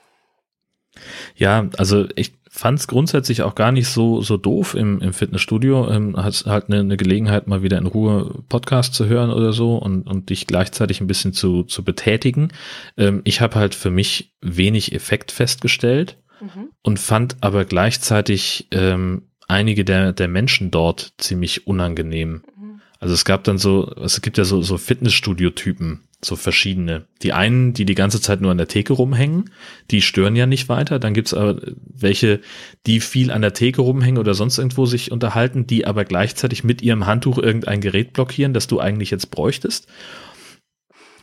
[1.35, 5.89] Ja, also ich fand es grundsätzlich auch gar nicht so so doof im, im Fitnessstudio.
[5.89, 9.75] Ähm, hast halt eine, eine Gelegenheit, mal wieder in Ruhe Podcast zu hören oder so
[9.75, 12.49] und, und dich gleichzeitig ein bisschen zu, zu betätigen.
[12.97, 16.69] Ähm, ich habe halt für mich wenig Effekt festgestellt mhm.
[16.81, 22.43] und fand aber gleichzeitig ähm, einige der, der Menschen dort ziemlich unangenehm.
[22.57, 22.81] Mhm.
[22.99, 27.05] Also es gab dann so, es gibt ja so, so Fitnessstudio-Typen, so verschiedene.
[27.21, 29.51] Die einen, die die ganze Zeit nur an der Theke rumhängen,
[29.91, 30.99] die stören ja nicht weiter.
[30.99, 32.41] Dann gibt's aber welche,
[32.85, 36.81] die viel an der Theke rumhängen oder sonst irgendwo sich unterhalten, die aber gleichzeitig mit
[36.81, 39.87] ihrem Handtuch irgendein Gerät blockieren, das du eigentlich jetzt bräuchtest.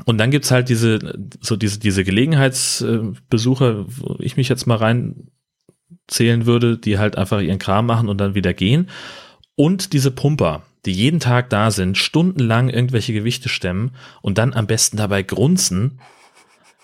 [0.04, 6.46] Und dann gibt's halt diese, so diese, diese Gelegenheitsbesucher, wo ich mich jetzt mal reinzählen
[6.46, 8.88] würde, die halt einfach ihren Kram machen und dann wieder gehen.
[9.54, 14.66] Und diese Pumper, die jeden Tag da sind, stundenlang irgendwelche Gewichte stemmen und dann am
[14.66, 16.00] besten dabei grunzen,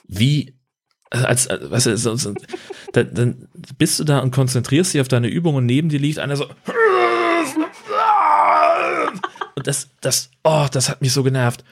[0.06, 0.54] wie
[1.10, 2.34] als, als so, so,
[2.92, 6.18] dann, dann bist du da und konzentrierst dich auf deine Übung und neben dir liegt
[6.18, 6.46] einer so
[9.54, 11.64] und das, das, oh, das hat mich so genervt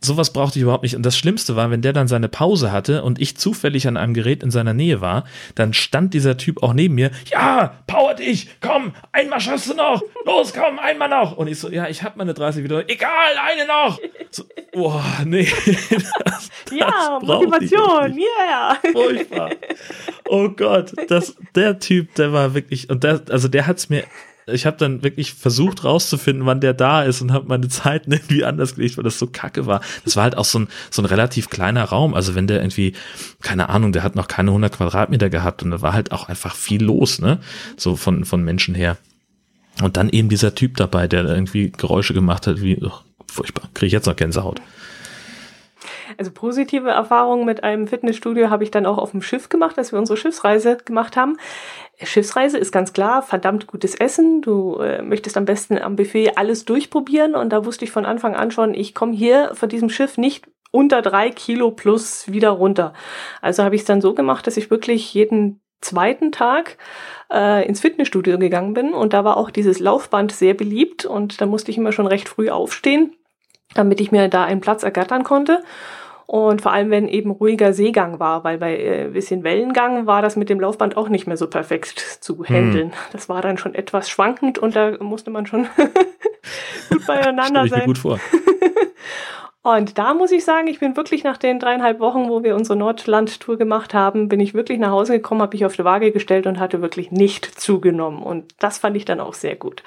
[0.00, 0.94] sowas brauchte ich überhaupt nicht.
[0.94, 4.14] Und das Schlimmste war, wenn der dann seine Pause hatte und ich zufällig an einem
[4.14, 5.24] Gerät in seiner Nähe war,
[5.54, 7.10] dann stand dieser Typ auch neben mir.
[7.30, 10.02] Ja, power dich, komm, einmal schaffst du noch.
[10.24, 11.36] Los, komm, einmal noch.
[11.36, 12.88] Und ich so, ja, ich hab meine 30 wieder.
[12.88, 13.10] Egal,
[13.42, 13.98] eine noch.
[14.30, 14.44] So,
[14.74, 15.48] oh, nee.
[16.24, 18.78] Das, ja, das Motivation, yeah.
[18.92, 19.50] Furchtbar.
[20.28, 24.04] Oh Gott, das, der Typ, der war wirklich, und der, also der hat's mir
[24.46, 28.44] ich habe dann wirklich versucht rauszufinden, wann der da ist und habe meine Zeiten irgendwie
[28.44, 29.80] anders gelegt, weil das so kacke war.
[30.04, 32.14] Das war halt auch so ein, so ein relativ kleiner Raum.
[32.14, 32.92] Also wenn der irgendwie,
[33.42, 36.54] keine Ahnung, der hat noch keine 100 Quadratmeter gehabt und da war halt auch einfach
[36.54, 37.40] viel los, ne?
[37.76, 38.96] So von, von Menschen her.
[39.82, 42.92] Und dann eben dieser Typ dabei, der irgendwie Geräusche gemacht hat, wie, oh,
[43.26, 44.60] furchtbar, kriege ich jetzt noch Gänsehaut.
[46.18, 49.92] Also positive Erfahrungen mit einem Fitnessstudio habe ich dann auch auf dem Schiff gemacht, als
[49.92, 51.36] wir unsere Schiffsreise gemacht haben.
[52.02, 54.42] Schiffsreise ist ganz klar, verdammt gutes Essen.
[54.42, 57.34] Du äh, möchtest am besten am Buffet alles durchprobieren.
[57.34, 60.46] Und da wusste ich von Anfang an schon, ich komme hier von diesem Schiff nicht
[60.70, 62.92] unter drei Kilo plus wieder runter.
[63.40, 66.76] Also habe ich es dann so gemacht, dass ich wirklich jeden zweiten Tag
[67.32, 68.92] äh, ins Fitnessstudio gegangen bin.
[68.92, 71.04] Und da war auch dieses Laufband sehr beliebt.
[71.04, 73.14] Und da musste ich immer schon recht früh aufstehen,
[73.74, 75.62] damit ich mir da einen Platz ergattern konnte.
[76.26, 80.34] Und vor allem, wenn eben ruhiger Seegang war, weil bei äh, bisschen Wellengang war das
[80.34, 82.88] mit dem Laufband auch nicht mehr so perfekt zu handeln.
[82.88, 82.98] Hm.
[83.12, 85.68] Das war dann schon etwas schwankend und da musste man schon
[86.90, 87.80] gut beieinander Stell ich sein.
[87.80, 88.20] Mir gut vor.
[89.66, 92.78] Und da muss ich sagen, ich bin wirklich nach den dreieinhalb Wochen, wo wir unsere
[92.78, 96.46] Nordland-Tour gemacht haben, bin ich wirklich nach Hause gekommen, habe ich auf die Waage gestellt
[96.46, 98.22] und hatte wirklich nicht zugenommen.
[98.22, 99.82] Und das fand ich dann auch sehr gut.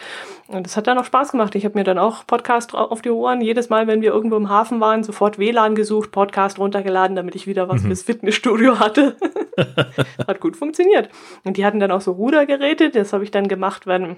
[0.49, 1.55] Und das hat dann auch Spaß gemacht.
[1.55, 3.39] Ich habe mir dann auch Podcast auf die Ohren.
[3.39, 7.47] Jedes Mal, wenn wir irgendwo im Hafen waren, sofort WLAN gesucht, Podcast runtergeladen, damit ich
[7.47, 7.88] wieder was mhm.
[7.88, 9.15] fürs Fitnessstudio hatte.
[10.27, 11.07] hat gut funktioniert.
[11.45, 12.89] Und die hatten dann auch so Rudergeräte.
[12.89, 14.17] Das habe ich dann gemacht, wenn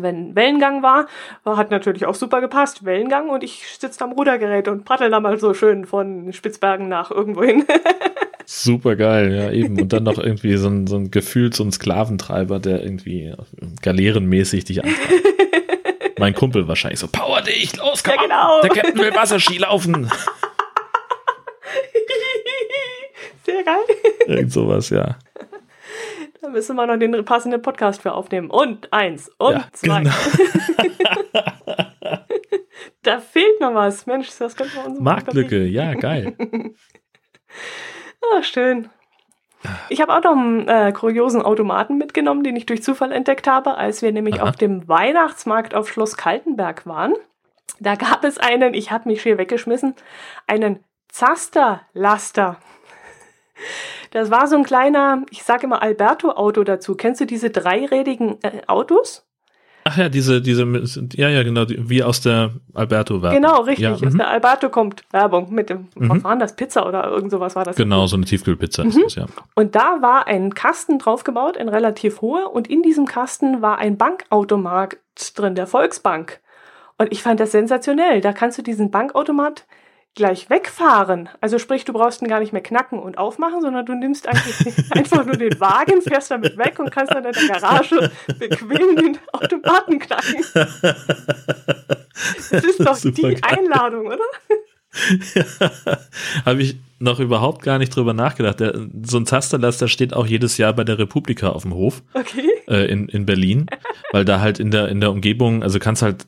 [0.00, 1.06] wenn Wellengang war,
[1.44, 5.38] hat natürlich auch super gepasst, Wellengang und ich sitze am Rudergerät und paddel da mal
[5.38, 7.64] so schön von Spitzbergen nach irgendwo hin.
[8.46, 9.80] super geil, ja eben.
[9.80, 13.34] Und dann noch irgendwie so ein, so ein Gefühl, so ein Sklaventreiber, der irgendwie
[13.82, 15.22] galeerenmäßig dich antreibt.
[16.18, 18.60] mein Kumpel wahrscheinlich so, power dich, los, komm, ja, genau.
[18.60, 20.08] der Captain will Wasserski laufen.
[23.44, 23.80] Sehr geil.
[24.28, 25.16] Irgend sowas, ja.
[26.42, 28.50] Da müssen wir noch den passenden Podcast für aufnehmen.
[28.50, 30.02] Und eins und ja, zwei.
[30.02, 30.12] Genau.
[33.02, 34.06] da fehlt noch was.
[34.06, 36.36] Mensch, das könnte man uns Marktlücke, ja, geil.
[38.34, 38.90] ah, schön.
[39.88, 43.76] Ich habe auch noch einen äh, kuriosen Automaten mitgenommen, den ich durch Zufall entdeckt habe,
[43.76, 44.48] als wir nämlich Aha.
[44.48, 47.14] auf dem Weihnachtsmarkt auf Schloss Kaltenberg waren.
[47.78, 49.94] Da gab es einen, ich habe mich schier weggeschmissen,
[50.48, 52.58] einen Zasterlaster.
[54.12, 56.94] Das war so ein kleiner, ich sage immer Alberto-Auto dazu.
[56.94, 59.26] Kennst du diese dreirädigen äh, Autos?
[59.84, 60.64] Ach ja, diese, diese,
[61.14, 63.34] ja, ja, genau, wie aus der Alberto-Werbung.
[63.34, 63.82] Genau, richtig.
[63.82, 64.18] Ja, aus mhm.
[64.18, 66.08] der Alberto kommt Werbung mit dem, mhm.
[66.08, 67.74] was war das, Pizza oder irgend sowas war das?
[67.74, 68.90] Genau, so eine Tiefkühlpizza mhm.
[68.90, 69.26] ist das, ja.
[69.56, 73.96] Und da war ein Kasten draufgebaut, ein relativ hoher, und in diesem Kasten war ein
[73.96, 74.98] Bankautomat
[75.34, 76.40] drin, der Volksbank.
[76.98, 78.20] Und ich fand das sensationell.
[78.20, 79.64] Da kannst du diesen Bankautomat
[80.14, 81.28] gleich wegfahren.
[81.40, 84.90] Also sprich, du brauchst ihn gar nicht mehr knacken und aufmachen, sondern du nimmst eigentlich
[84.90, 89.18] einfach nur den Wagen, fährst damit weg und kannst dann in der Garage bequem den
[89.32, 90.44] Automaten knacken.
[92.50, 93.40] Das ist doch Super die geil.
[93.42, 94.18] Einladung, oder?
[95.34, 95.44] Ja,
[96.44, 98.60] habe ich noch überhaupt gar nicht drüber nachgedacht.
[98.60, 102.48] Der, so ein Tasterlaster steht auch jedes Jahr bei der Republika auf dem Hof okay.
[102.68, 103.66] äh, in, in Berlin,
[104.12, 106.26] weil da halt in der, in der Umgebung, also kannst halt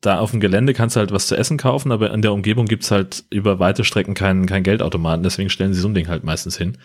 [0.00, 2.66] da auf dem Gelände kannst du halt was zu essen kaufen, aber in der Umgebung
[2.66, 6.24] gibt's halt über weite Strecken keinen kein Geldautomaten, deswegen stellen sie so ein Ding halt
[6.24, 6.78] meistens hin.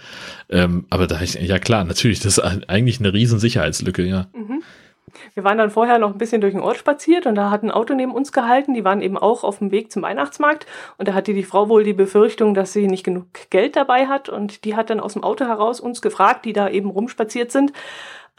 [0.49, 4.27] Ähm, aber da ich, ja klar, natürlich, das ist eigentlich eine riesen Sicherheitslücke, ja.
[4.33, 4.61] Mhm.
[5.33, 7.71] Wir waren dann vorher noch ein bisschen durch den Ort spaziert und da hat ein
[7.71, 8.73] Auto neben uns gehalten.
[8.73, 10.65] Die waren eben auch auf dem Weg zum Weihnachtsmarkt
[10.97, 14.29] und da hatte die Frau wohl die Befürchtung, dass sie nicht genug Geld dabei hat
[14.29, 17.73] und die hat dann aus dem Auto heraus uns gefragt, die da eben rumspaziert sind,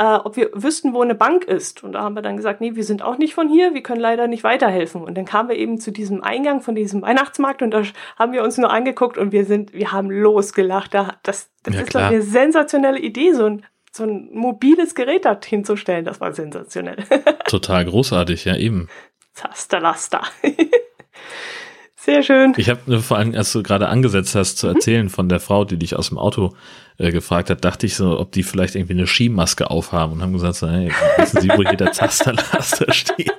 [0.03, 1.84] äh, ob wir wüssten, wo eine Bank ist.
[1.84, 4.00] Und da haben wir dann gesagt, nee, wir sind auch nicht von hier, wir können
[4.00, 5.03] leider nicht weiterhelfen.
[5.03, 7.84] Und dann kamen wir eben zu diesem Eingang von diesem Weihnachtsmarkt und da
[8.18, 10.92] haben wir uns nur angeguckt und wir sind, wir haben losgelacht.
[10.94, 13.62] Das, das ja, ist doch eine sensationelle Idee, so ein
[13.94, 16.96] so ein mobiles Gerät da hinzustellen, das war sensationell.
[17.46, 18.88] Total großartig, ja eben.
[19.34, 20.22] Zasterlaster.
[21.94, 22.55] Sehr schön.
[22.57, 24.74] Ich habe vor allem, als du gerade angesetzt hast zu mhm.
[24.74, 26.55] erzählen von der Frau, die dich aus dem Auto
[26.99, 30.32] äh, gefragt hat, dachte ich so, ob die vielleicht irgendwie eine Skimaske aufhaben und haben
[30.32, 33.32] gesagt, so, hey, wissen Sie, wo hier der Zasterlaster steht?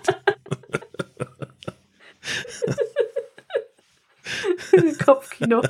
[5.06, 5.62] Kopfkino.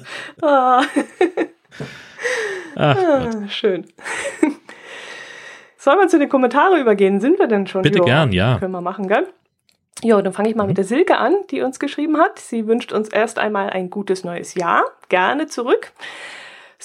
[0.42, 0.84] Ah.
[2.76, 3.86] Ach, ah, schön.
[5.78, 7.20] Sollen wir zu den Kommentaren übergehen?
[7.20, 7.82] Sind wir denn schon?
[7.82, 8.58] Bitte jo, gern, ja.
[8.60, 9.28] Können wir machen, gell?
[10.02, 10.70] Jo, dann fange ich mal mhm.
[10.70, 12.40] mit der Silke an, die uns geschrieben hat.
[12.40, 14.84] Sie wünscht uns erst einmal ein gutes neues Jahr.
[15.10, 15.92] Gerne zurück.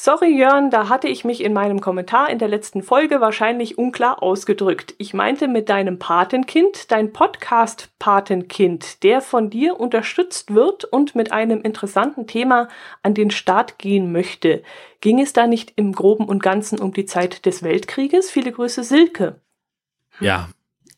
[0.00, 4.22] Sorry, Jörn, da hatte ich mich in meinem Kommentar in der letzten Folge wahrscheinlich unklar
[4.22, 4.94] ausgedrückt.
[4.98, 11.62] Ich meinte mit deinem Patenkind, dein Podcast-Patenkind, der von dir unterstützt wird und mit einem
[11.62, 12.68] interessanten Thema
[13.02, 14.62] an den Start gehen möchte.
[15.00, 18.30] Ging es da nicht im Groben und Ganzen um die Zeit des Weltkrieges?
[18.30, 19.40] Viele Grüße, Silke.
[20.20, 20.48] Ja,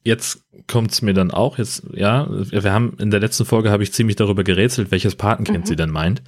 [0.04, 3.94] jetzt kommt's mir dann auch jetzt, ja, wir haben in der letzten Folge habe ich
[3.94, 5.66] ziemlich darüber gerätselt, welches Patenkind mhm.
[5.66, 6.22] sie denn meint.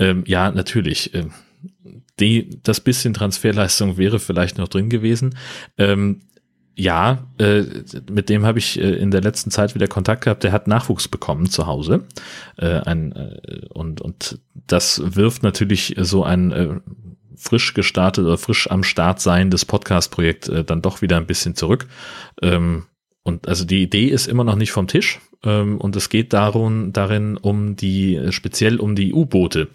[0.00, 1.14] Ähm, ja, natürlich.
[1.14, 1.26] Äh,
[2.20, 5.34] die, das bisschen Transferleistung wäre vielleicht noch drin gewesen.
[5.76, 6.20] Ähm,
[6.78, 7.64] ja, äh,
[8.08, 10.44] mit dem habe ich äh, in der letzten Zeit wieder Kontakt gehabt.
[10.44, 12.04] Der hat Nachwuchs bekommen zu Hause.
[12.56, 16.80] Äh, ein, äh, und, und das wirft natürlich so ein äh,
[17.36, 21.56] frisch gestartet oder frisch am Start sein des Podcast-Projekt äh, dann doch wieder ein bisschen
[21.56, 21.86] zurück.
[22.42, 22.84] Ähm,
[23.28, 25.20] und also die Idee ist immer noch nicht vom Tisch.
[25.44, 29.68] Ähm, und es geht darum, darin um die, speziell um die U-Boote,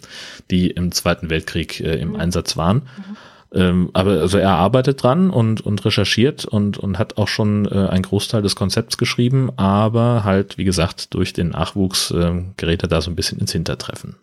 [0.51, 2.15] die im Zweiten Weltkrieg äh, im mhm.
[2.15, 2.77] Einsatz waren.
[2.77, 3.17] Mhm.
[3.53, 7.87] Ähm, aber also er arbeitet dran und, und recherchiert und, und hat auch schon äh,
[7.87, 12.89] einen Großteil des Konzepts geschrieben, aber halt, wie gesagt, durch den Nachwuchs äh, gerät er
[12.89, 14.15] da so ein bisschen ins Hintertreffen.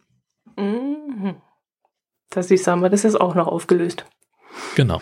[0.59, 1.37] Mhm.
[2.31, 4.05] Das ich sagen wir, das ist auch noch aufgelöst.
[4.74, 5.01] Genau.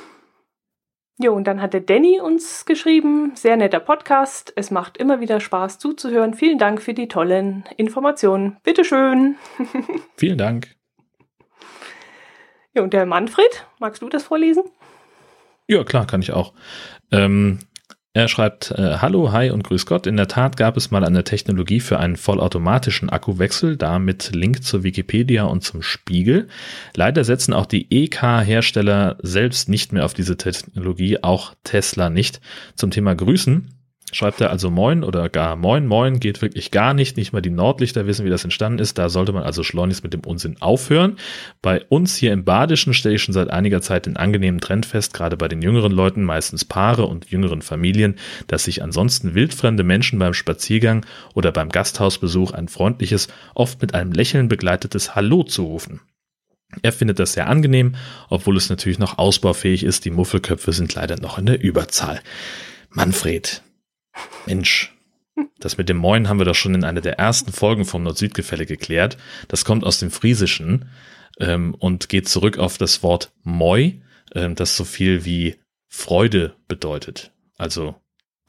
[1.20, 4.52] Jo, und dann hat der Danny uns geschrieben, sehr netter Podcast.
[4.54, 6.32] Es macht immer wieder Spaß zuzuhören.
[6.32, 8.56] Vielen Dank für die tollen Informationen.
[8.62, 9.34] Bitteschön.
[10.16, 10.76] Vielen Dank.
[12.72, 14.62] Ja, und der Manfred, magst du das vorlesen?
[15.66, 16.54] Ja, klar, kann ich auch.
[17.10, 17.58] Ähm,
[18.14, 20.06] er schreibt, äh, Hallo, hi und grüß Gott.
[20.06, 24.64] In der Tat gab es mal eine Technologie für einen vollautomatischen Akkuwechsel, da mit Link
[24.64, 26.48] zur Wikipedia und zum Spiegel.
[26.96, 32.40] Leider setzen auch die EK-Hersteller selbst nicht mehr auf diese Technologie, auch Tesla nicht.
[32.74, 33.77] Zum Thema Grüßen
[34.12, 37.16] schreibt er also Moin oder gar Moin Moin geht wirklich gar nicht.
[37.16, 38.98] Nicht mal die Nordlichter wissen, wie das entstanden ist.
[38.98, 41.16] Da sollte man also schleunigst mit dem Unsinn aufhören.
[41.62, 45.14] Bei uns hier im Badischen stelle ich schon seit einiger Zeit den angenehmen Trend fest,
[45.14, 50.18] gerade bei den jüngeren Leuten, meistens Paare und jüngeren Familien, dass sich ansonsten wildfremde Menschen
[50.18, 51.04] beim Spaziergang
[51.34, 56.00] oder beim Gasthausbesuch ein freundliches, oft mit einem Lächeln begleitetes Hallo zurufen.
[56.82, 57.94] Er findet das sehr angenehm,
[58.28, 60.04] obwohl es natürlich noch ausbaufähig ist.
[60.04, 62.20] Die Muffelköpfe sind leider noch in der Überzahl.
[62.90, 63.62] Manfred,
[64.46, 64.94] Mensch,
[65.60, 68.66] das mit dem Moin haben wir doch schon in einer der ersten Folgen vom Nord-Süd-Gefälle
[68.66, 69.16] geklärt.
[69.48, 70.88] Das kommt aus dem Friesischen
[71.38, 74.00] ähm, und geht zurück auf das Wort Moi,
[74.34, 75.56] ähm, das so viel wie
[75.88, 77.32] Freude bedeutet.
[77.56, 77.96] Also,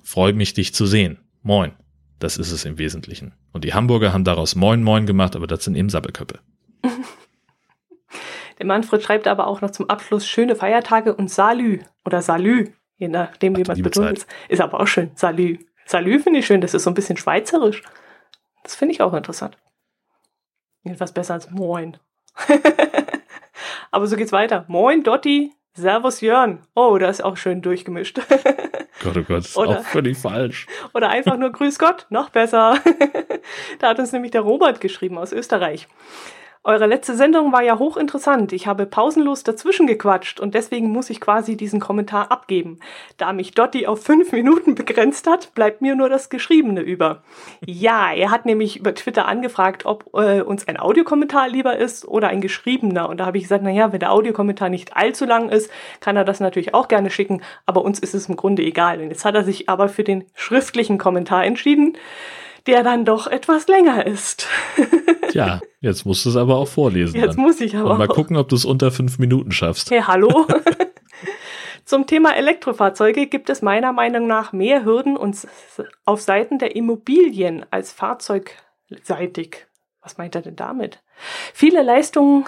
[0.03, 1.19] freu mich, dich zu sehen.
[1.41, 1.71] Moin.
[2.19, 3.33] Das ist es im Wesentlichen.
[3.53, 6.39] Und die Hamburger haben daraus Moin Moin gemacht, aber das sind eben Sappelköppe.
[8.57, 13.07] Der Manfred schreibt aber auch noch zum Abschluss schöne Feiertage und Salü oder Salü je
[13.07, 14.27] nachdem, wie man es betont.
[14.49, 15.11] Ist aber auch schön.
[15.15, 15.57] Salü.
[15.85, 17.81] Salü finde ich schön, das ist so ein bisschen schweizerisch.
[18.63, 19.57] Das finde ich auch interessant.
[20.83, 21.97] Etwas besser als Moin.
[23.91, 24.65] aber so geht's weiter.
[24.67, 25.53] Moin, Dotti.
[25.73, 26.61] Servus, Jörn.
[26.75, 28.19] Oh, das ist auch schön durchgemischt.
[29.01, 30.67] Gott, oh Gott, ist oder, auch völlig falsch.
[30.93, 32.77] Oder einfach nur Grüß Gott, noch besser.
[33.79, 35.87] da hat uns nämlich der Robert geschrieben aus Österreich.
[36.65, 38.51] Eure letzte Sendung war ja hochinteressant.
[38.51, 42.79] Ich habe pausenlos dazwischen gequatscht und deswegen muss ich quasi diesen Kommentar abgeben.
[43.15, 47.23] Da mich Dotti auf fünf Minuten begrenzt hat, bleibt mir nur das Geschriebene über.
[47.65, 52.27] Ja, er hat nämlich über Twitter angefragt, ob äh, uns ein Audiokommentar lieber ist oder
[52.27, 53.07] ein geschriebener.
[53.07, 56.25] Und da habe ich gesagt, naja, wenn der Audiokommentar nicht allzu lang ist, kann er
[56.25, 58.99] das natürlich auch gerne schicken, aber uns ist es im Grunde egal.
[58.99, 61.95] Und jetzt hat er sich aber für den schriftlichen Kommentar entschieden
[62.67, 64.47] der dann doch etwas länger ist.
[65.29, 67.19] Tja, jetzt musst du es aber auch vorlesen.
[67.19, 67.43] Jetzt dann.
[67.43, 67.91] muss ich aber.
[67.91, 68.15] Und mal auch.
[68.15, 69.91] gucken, ob du es unter fünf Minuten schaffst.
[69.91, 70.47] Hey, hallo?
[71.85, 75.35] Zum Thema Elektrofahrzeuge gibt es meiner Meinung nach mehr Hürden und
[76.05, 79.65] auf Seiten der Immobilien als fahrzeugseitig.
[80.01, 81.01] Was meint er denn damit?
[81.53, 82.45] Viele Leistungen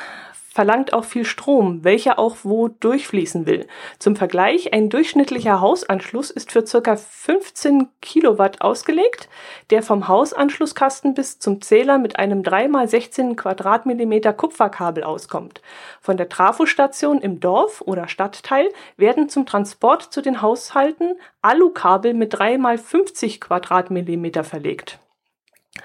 [0.51, 3.67] verlangt auch viel Strom, welcher auch wo durchfließen will.
[3.99, 9.29] Zum Vergleich, ein durchschnittlicher Hausanschluss ist für circa 15 Kilowatt ausgelegt,
[9.69, 15.61] der vom Hausanschlusskasten bis zum Zähler mit einem 3x16 Quadratmillimeter Kupferkabel auskommt.
[16.01, 22.35] Von der Trafostation im Dorf oder Stadtteil werden zum Transport zu den Haushalten Alukabel mit
[22.35, 24.99] 3x50 Quadratmillimeter verlegt.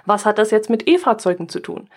[0.05, 1.89] Was hat das jetzt mit E-Fahrzeugen zu tun?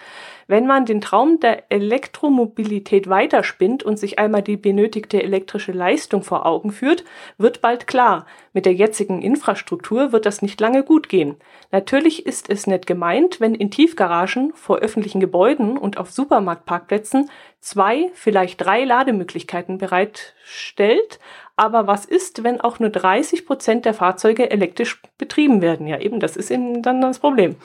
[0.46, 6.46] Wenn man den Traum der Elektromobilität weiterspinnt und sich einmal die benötigte elektrische Leistung vor
[6.46, 7.04] Augen führt,
[7.38, 11.36] wird bald klar, mit der jetzigen Infrastruktur wird das nicht lange gut gehen.
[11.72, 17.30] Natürlich ist es nett gemeint, wenn in Tiefgaragen, vor öffentlichen Gebäuden und auf Supermarktparkplätzen
[17.60, 21.20] zwei, vielleicht drei Lademöglichkeiten bereitstellt,
[21.60, 25.88] aber was ist, wenn auch nur 30 Prozent der Fahrzeuge elektrisch betrieben werden?
[25.88, 27.58] Ja, eben, das ist eben dann das Problem.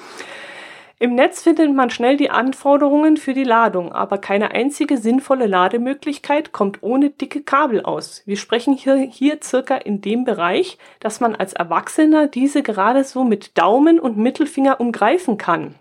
[0.99, 6.53] Im Netz findet man schnell die Anforderungen für die Ladung, aber keine einzige sinnvolle Lademöglichkeit
[6.53, 8.22] kommt ohne dicke Kabel aus.
[8.26, 13.22] Wir sprechen hier, hier circa in dem Bereich, dass man als Erwachsener diese gerade so
[13.22, 15.74] mit Daumen und Mittelfinger umgreifen kann.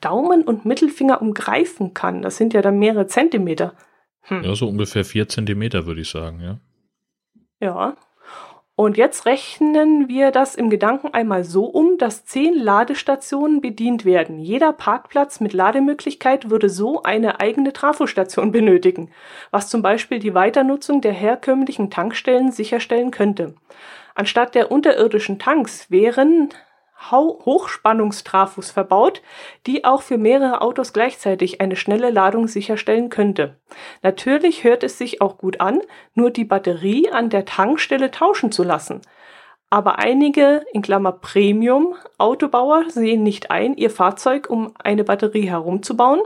[0.00, 3.74] Daumen und Mittelfinger umgreifen kann, das sind ja dann mehrere Zentimeter.
[4.22, 4.42] Hm.
[4.42, 6.58] Ja, so ungefähr vier Zentimeter würde ich sagen, ja.
[7.60, 7.96] Ja,
[8.78, 14.38] und jetzt rechnen wir das im Gedanken einmal so um, dass zehn Ladestationen bedient werden.
[14.38, 19.10] Jeder Parkplatz mit Lademöglichkeit würde so eine eigene Trafostation benötigen,
[19.50, 23.54] was zum Beispiel die Weiternutzung der herkömmlichen Tankstellen sicherstellen könnte.
[24.14, 26.50] Anstatt der unterirdischen Tanks wären
[27.10, 29.22] Hochspannungstrafos verbaut,
[29.66, 33.56] die auch für mehrere Autos gleichzeitig eine schnelle Ladung sicherstellen könnte.
[34.02, 35.80] Natürlich hört es sich auch gut an,
[36.14, 39.02] nur die Batterie an der Tankstelle tauschen zu lassen.
[39.68, 46.20] Aber einige, in Klammer Premium, Autobauer sehen nicht ein, ihr Fahrzeug um eine Batterie herumzubauen.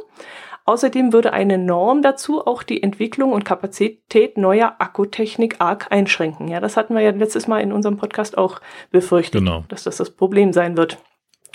[0.70, 6.46] Außerdem würde eine Norm dazu auch die Entwicklung und Kapazität neuer Akkutechnik arg einschränken.
[6.46, 8.60] Ja, das hatten wir ja letztes Mal in unserem Podcast auch
[8.92, 9.64] befürchtet, genau.
[9.66, 10.98] dass das das Problem sein wird.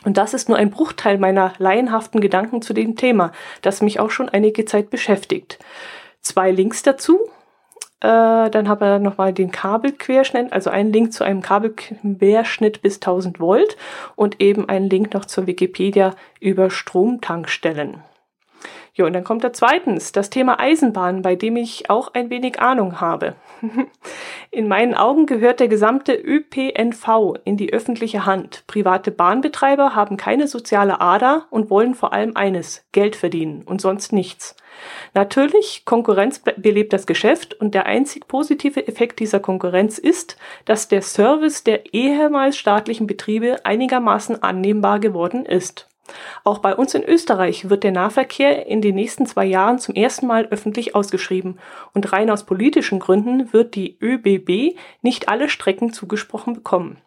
[0.04, 3.32] Und das ist nur ein Bruchteil meiner laienhaften Gedanken zu dem Thema,
[3.62, 5.60] das mich auch schon einige Zeit beschäftigt.
[6.20, 7.22] Zwei Links dazu
[8.02, 13.40] Äh, dann haben wir nochmal den Kabelquerschnitt, also einen Link zu einem Kabelquerschnitt bis 1000
[13.40, 13.78] Volt
[14.18, 18.04] und eben einen Link noch zur Wikipedia über Stromtankstellen.
[18.98, 22.62] Ja, und dann kommt da zweitens das Thema Eisenbahn, bei dem ich auch ein wenig
[22.62, 23.36] Ahnung habe.
[24.52, 28.64] In meinen Augen gehört der gesamte ÖPNV in die öffentliche Hand.
[28.68, 34.14] Private Bahnbetreiber haben keine soziale Ader und wollen vor allem eines, Geld verdienen und sonst
[34.14, 34.56] nichts.
[35.14, 41.02] Natürlich, Konkurrenz belebt das Geschäft und der einzig positive Effekt dieser Konkurrenz ist, dass der
[41.02, 45.90] Service der ehemals staatlichen Betriebe einigermaßen annehmbar geworden ist.
[46.44, 50.28] Auch bei uns in Österreich wird der Nahverkehr in den nächsten zwei Jahren zum ersten
[50.28, 51.60] Mal öffentlich ausgeschrieben
[51.94, 56.98] und rein aus politischen Gründen wird die ÖBB nicht alle Strecken zugesprochen bekommen.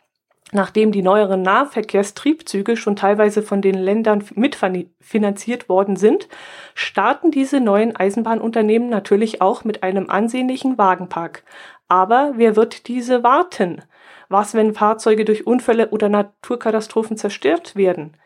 [0.51, 6.27] Nachdem die neueren Nahverkehrstriebzüge schon teilweise von den Ländern mitfinanziert worden sind,
[6.75, 11.45] starten diese neuen Eisenbahnunternehmen natürlich auch mit einem ansehnlichen Wagenpark.
[11.87, 13.83] Aber wer wird diese warten?
[14.31, 18.17] Was, wenn Fahrzeuge durch Unfälle oder Naturkatastrophen zerstört werden?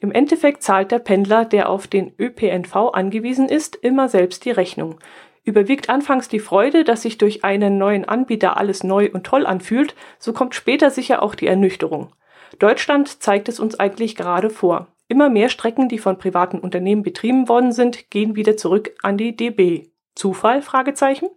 [0.00, 4.98] Im Endeffekt zahlt der Pendler, der auf den ÖPNV angewiesen ist, immer selbst die Rechnung.
[5.44, 9.94] Überwiegt anfangs die Freude, dass sich durch einen neuen Anbieter alles neu und toll anfühlt,
[10.18, 12.12] so kommt später sicher auch die Ernüchterung.
[12.58, 14.88] Deutschland zeigt es uns eigentlich gerade vor.
[15.08, 19.36] Immer mehr Strecken, die von privaten Unternehmen betrieben worden sind, gehen wieder zurück an die
[19.36, 19.90] DB.
[20.14, 20.62] Zufall?
[20.62, 21.28] Fragezeichen.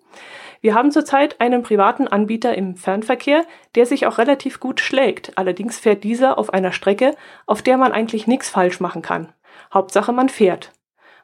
[0.64, 3.44] Wir haben zurzeit einen privaten Anbieter im Fernverkehr,
[3.76, 5.38] der sich auch relativ gut schlägt.
[5.38, 9.34] Allerdings fährt dieser auf einer Strecke, auf der man eigentlich nichts falsch machen kann.
[9.74, 10.72] Hauptsache man fährt.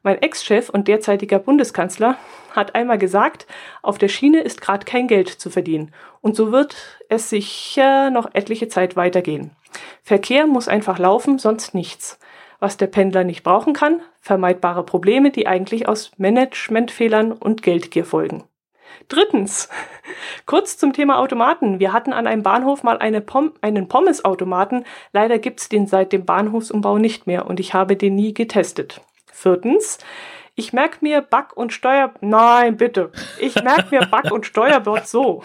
[0.03, 2.18] Mein Ex-Chef und derzeitiger Bundeskanzler
[2.53, 3.48] hat einmal gesagt,
[3.82, 5.94] auf der Schiene ist gerade kein Geld zu verdienen.
[6.20, 6.76] Und so wird
[7.07, 9.52] es sicher noch etliche Zeit weitergehen.
[10.03, 12.20] Verkehr muss einfach laufen, sonst nichts.
[12.60, 18.44] Was der Pendler nicht brauchen kann, vermeidbare Probleme, die eigentlich aus Managementfehlern und Geldgier folgen.
[19.07, 19.70] Drittens,
[20.45, 21.80] kurz zum Thema Automaten.
[21.80, 24.86] Wir hatten an einem Bahnhof mal eine Pom einen Pommesautomaten.
[25.14, 29.02] Leider gibt's den seit dem Bahnhofsumbau nicht mehr und ich habe den nie getestet.
[29.32, 29.98] Viertens,
[30.56, 32.14] ich merke mir Back und Steuer...
[32.22, 33.11] Nein, bitte.
[33.40, 35.44] Ich merke mir Back und Steuerbord so,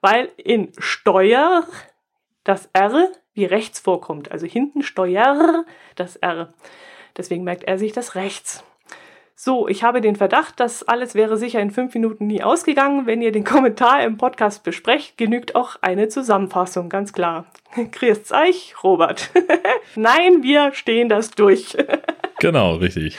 [0.00, 1.64] weil in Steuer
[2.44, 4.30] das R wie rechts vorkommt.
[4.30, 5.64] Also hinten Steuer
[5.96, 6.52] das R.
[7.16, 8.64] Deswegen merkt er sich das rechts.
[9.40, 13.06] So, ich habe den Verdacht, das alles wäre sicher in fünf Minuten nie ausgegangen.
[13.06, 17.44] Wenn ihr den Kommentar im Podcast besprecht, genügt auch eine Zusammenfassung, ganz klar.
[17.92, 19.30] Grüß euch, Robert.
[19.94, 21.76] Nein, wir stehen das durch.
[22.40, 23.16] genau, richtig.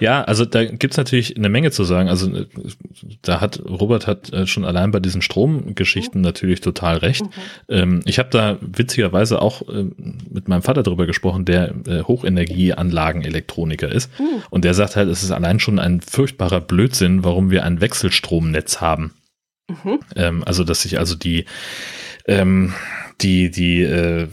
[0.00, 2.08] Ja, also da gibt's natürlich eine Menge zu sagen.
[2.08, 2.46] Also äh,
[3.22, 6.24] da hat Robert hat äh, schon allein bei diesen Stromgeschichten mhm.
[6.24, 7.22] natürlich total recht.
[7.22, 7.28] Mhm.
[7.68, 13.90] Ähm, ich habe da witzigerweise auch ähm, mit meinem Vater drüber gesprochen, der äh, Hochenergieanlagenelektroniker
[13.90, 14.10] ist.
[14.18, 14.42] Mhm.
[14.50, 18.80] Und der sagt halt, es ist allein schon ein furchtbarer Blödsinn, warum wir ein Wechselstromnetz
[18.80, 19.14] haben.
[19.68, 20.00] Mhm.
[20.14, 21.44] Ähm, also dass sich also die
[23.20, 24.26] die die äh,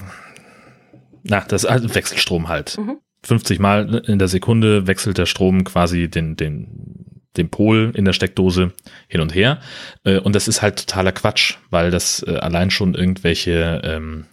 [1.23, 2.77] na, das also Wechselstrom halt.
[2.77, 2.97] Mhm.
[3.23, 8.13] 50 Mal in der Sekunde wechselt der Strom quasi den, den, den Pol in der
[8.13, 8.73] Steckdose
[9.07, 9.59] hin und her.
[10.03, 14.25] Äh, und das ist halt totaler Quatsch, weil das äh, allein schon irgendwelche ähm,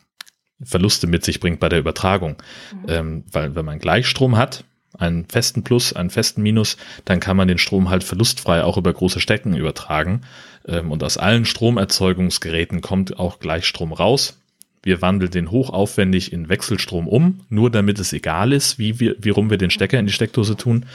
[0.63, 2.37] Verluste mit sich bringt bei der Übertragung.
[2.73, 2.89] Mhm.
[2.89, 4.65] Ähm, weil wenn man Gleichstrom hat,
[4.99, 8.93] einen festen Plus, einen festen Minus, dann kann man den Strom halt verlustfrei auch über
[8.93, 10.23] große Stecken übertragen.
[10.67, 14.40] Ähm, und aus allen Stromerzeugungsgeräten kommt auch Gleichstrom raus.
[14.83, 19.31] Wir wandeln den hochaufwendig in Wechselstrom um, nur damit es egal ist, wie wir, wie
[19.31, 20.87] rum wir den Stecker in die Steckdose tun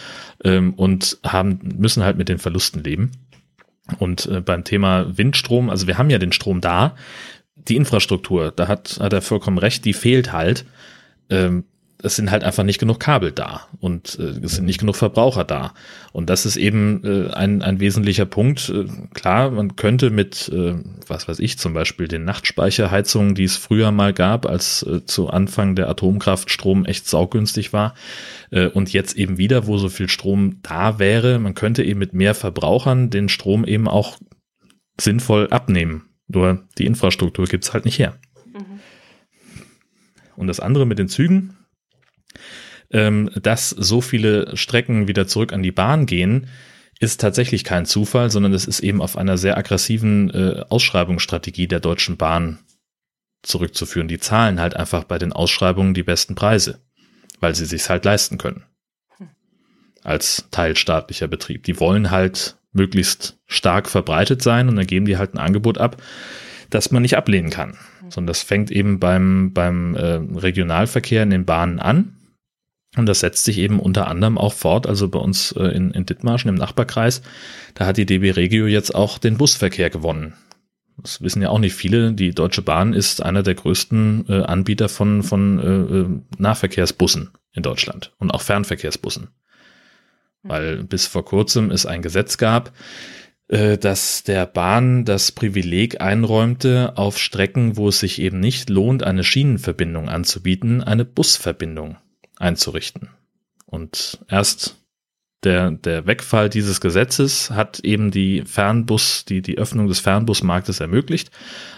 [0.44, 3.12] ähm, und haben, müssen halt mit den Verlusten leben.
[4.00, 6.96] Und äh, beim Thema Windstrom, also wir haben ja den Strom da,
[7.56, 10.66] die Infrastruktur, da hat, hat er vollkommen recht, die fehlt halt.
[11.30, 11.66] Ähm,
[12.06, 15.44] es sind halt einfach nicht genug Kabel da und äh, es sind nicht genug Verbraucher
[15.44, 15.74] da.
[16.14, 18.70] Und das ist eben äh, ein, ein wesentlicher Punkt.
[18.70, 20.76] Äh, klar, man könnte mit, äh,
[21.08, 25.30] was weiß ich, zum Beispiel den Nachtspeicherheizungen, die es früher mal gab, als äh, zu
[25.30, 27.96] Anfang der Atomkraft Strom echt saugünstig war
[28.52, 32.14] äh, und jetzt eben wieder, wo so viel Strom da wäre, man könnte eben mit
[32.14, 34.18] mehr Verbrauchern den Strom eben auch
[35.02, 36.04] sinnvoll abnehmen.
[36.28, 38.20] Nur die Infrastruktur gibt's halt nicht her.
[38.46, 38.80] Mhm.
[40.36, 41.56] Und das andere mit den Zügen,
[42.92, 46.48] ähm, dass so viele Strecken wieder zurück an die Bahn gehen,
[47.00, 51.80] ist tatsächlich kein Zufall, sondern es ist eben auf einer sehr aggressiven äh, Ausschreibungsstrategie der
[51.80, 52.60] Deutschen Bahn
[53.44, 54.08] zurückzuführen.
[54.08, 56.80] Die zahlen halt einfach bei den Ausschreibungen die besten Preise,
[57.40, 58.64] weil sie sich halt leisten können.
[60.04, 61.64] Als teilstaatlicher Betrieb.
[61.64, 66.02] Die wollen halt möglichst stark verbreitet sein und dann geben die halt ein Angebot ab,
[66.70, 67.78] das man nicht ablehnen kann.
[68.10, 72.16] Sondern das fängt eben beim, beim äh, Regionalverkehr in den Bahnen an
[72.96, 76.06] Und das setzt sich eben unter anderem auch fort, also bei uns äh, in, in
[76.06, 77.22] Dithmarschen im Nachbarkreis,
[77.74, 80.34] da hat die DB Regio jetzt auch den Busverkehr gewonnen.
[80.98, 82.14] Das wissen ja auch nicht viele.
[82.14, 86.08] Die Deutsche Bahn ist einer der größten äh, Anbieter von, von äh, äh
[86.38, 89.28] Nahverkehrsbussen in Deutschland und auch Fernverkehrsbussen.
[90.44, 92.72] Weil bis vor kurzem es ein Gesetz gab,
[93.50, 99.04] äh, dass der Bahn das Privileg einräumte, auf Strecken, wo es sich eben nicht lohnt,
[99.04, 101.98] eine Schienenverbindung anzubieten, eine Busverbindung
[102.38, 103.10] einzurichten.
[103.66, 104.78] Und erst
[105.46, 111.30] der, der Wegfall dieses Gesetzes hat eben die Fernbus, die, die Öffnung des Fernbusmarktes ermöglicht.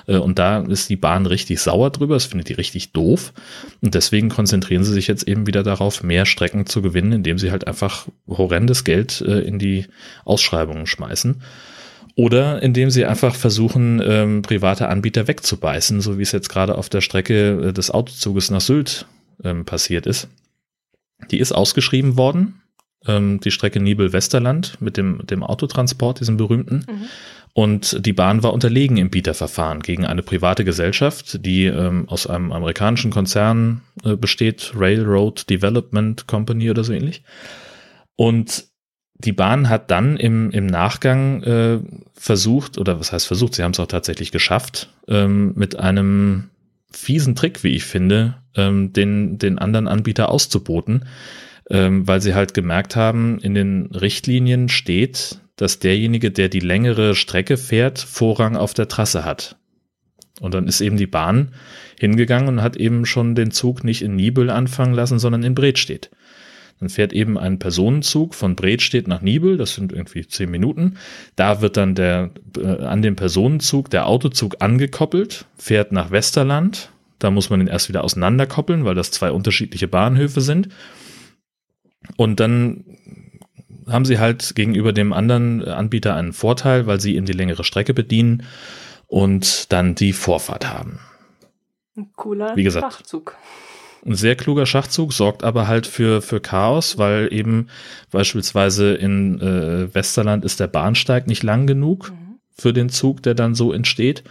[0.08, 2.16] Äh, und da ist die Bahn richtig sauer drüber.
[2.16, 3.34] Das findet die richtig doof.
[3.82, 7.52] Und deswegen konzentrieren sie sich jetzt eben wieder darauf, mehr Strecken zu gewinnen, indem sie
[7.52, 9.86] halt einfach horrendes Geld äh, in die
[10.24, 11.42] Ausschreibungen schmeißen.
[12.16, 16.90] Oder indem sie einfach versuchen, ähm, private Anbieter wegzubeißen, so wie es jetzt gerade auf
[16.90, 19.06] der Strecke äh, des Autozuges nach Sylt
[19.44, 20.30] ähm, passiert ist.
[21.32, 22.62] Die ist ausgeschrieben worden,
[23.06, 26.86] ähm, die Strecke Nibel-Westerland mit dem, dem Autotransport, diesem berühmten.
[26.88, 27.06] Mhm.
[27.54, 32.52] Und die Bahn war unterlegen im Bieterverfahren gegen eine private Gesellschaft, die ähm, aus einem
[32.52, 37.24] amerikanischen Konzern äh, besteht, Railroad Development Company oder so ähnlich.
[38.16, 38.66] Und
[39.16, 41.80] die Bahn hat dann im, im Nachgang äh,
[42.14, 46.52] versucht, oder was heißt versucht, sie haben es auch tatsächlich geschafft, ähm, mit einem
[46.98, 51.06] fiesen Trick, wie ich finde, ähm, den, den anderen Anbieter auszuboten,
[51.70, 57.16] ähm, weil sie halt gemerkt haben, in den Richtlinien steht, dass derjenige, der die längere
[57.16, 59.58] Strecke fährt, Vorrang auf der Trasse hat.
[60.40, 61.54] Und dann ist eben die Bahn
[62.00, 66.12] hingegangen und hat eben schon den Zug nicht in Nibel anfangen lassen, sondern in Bredstedt.
[66.80, 70.98] Dann fährt eben ein Personenzug von Bredstedt nach Nibel, das sind irgendwie zehn Minuten.
[71.36, 76.92] Da wird dann der, äh, an dem Personenzug der Autozug angekoppelt, fährt nach Westerland.
[77.20, 80.70] Da muss man ihn erst wieder auseinanderkoppeln, weil das zwei unterschiedliche Bahnhöfe sind.
[82.16, 82.86] Und dann
[83.88, 87.94] haben sie halt gegenüber dem anderen Anbieter einen Vorteil, weil sie eben die längere Strecke
[87.94, 88.44] bedienen
[89.08, 91.00] und dann die Vorfahrt haben.
[91.96, 93.36] Ein cooler Wie gesagt, Schachzug.
[94.08, 97.68] Ein sehr kluger Schachzug, sorgt aber halt für, für Chaos, weil eben
[98.10, 102.12] beispielsweise in äh, Westerland ist der Bahnsteig nicht lang genug.
[102.12, 102.28] Mhm
[102.60, 104.24] für den Zug, der dann so entsteht.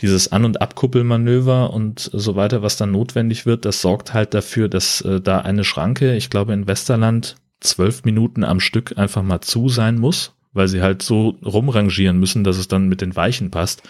[0.00, 4.68] Dieses An- und Abkuppelmanöver und so weiter, was dann notwendig wird, das sorgt halt dafür,
[4.68, 9.40] dass äh, da eine Schranke, ich glaube in Westerland, zwölf Minuten am Stück einfach mal
[9.40, 13.50] zu sein muss, weil sie halt so rumrangieren müssen, dass es dann mit den Weichen
[13.50, 13.82] passt.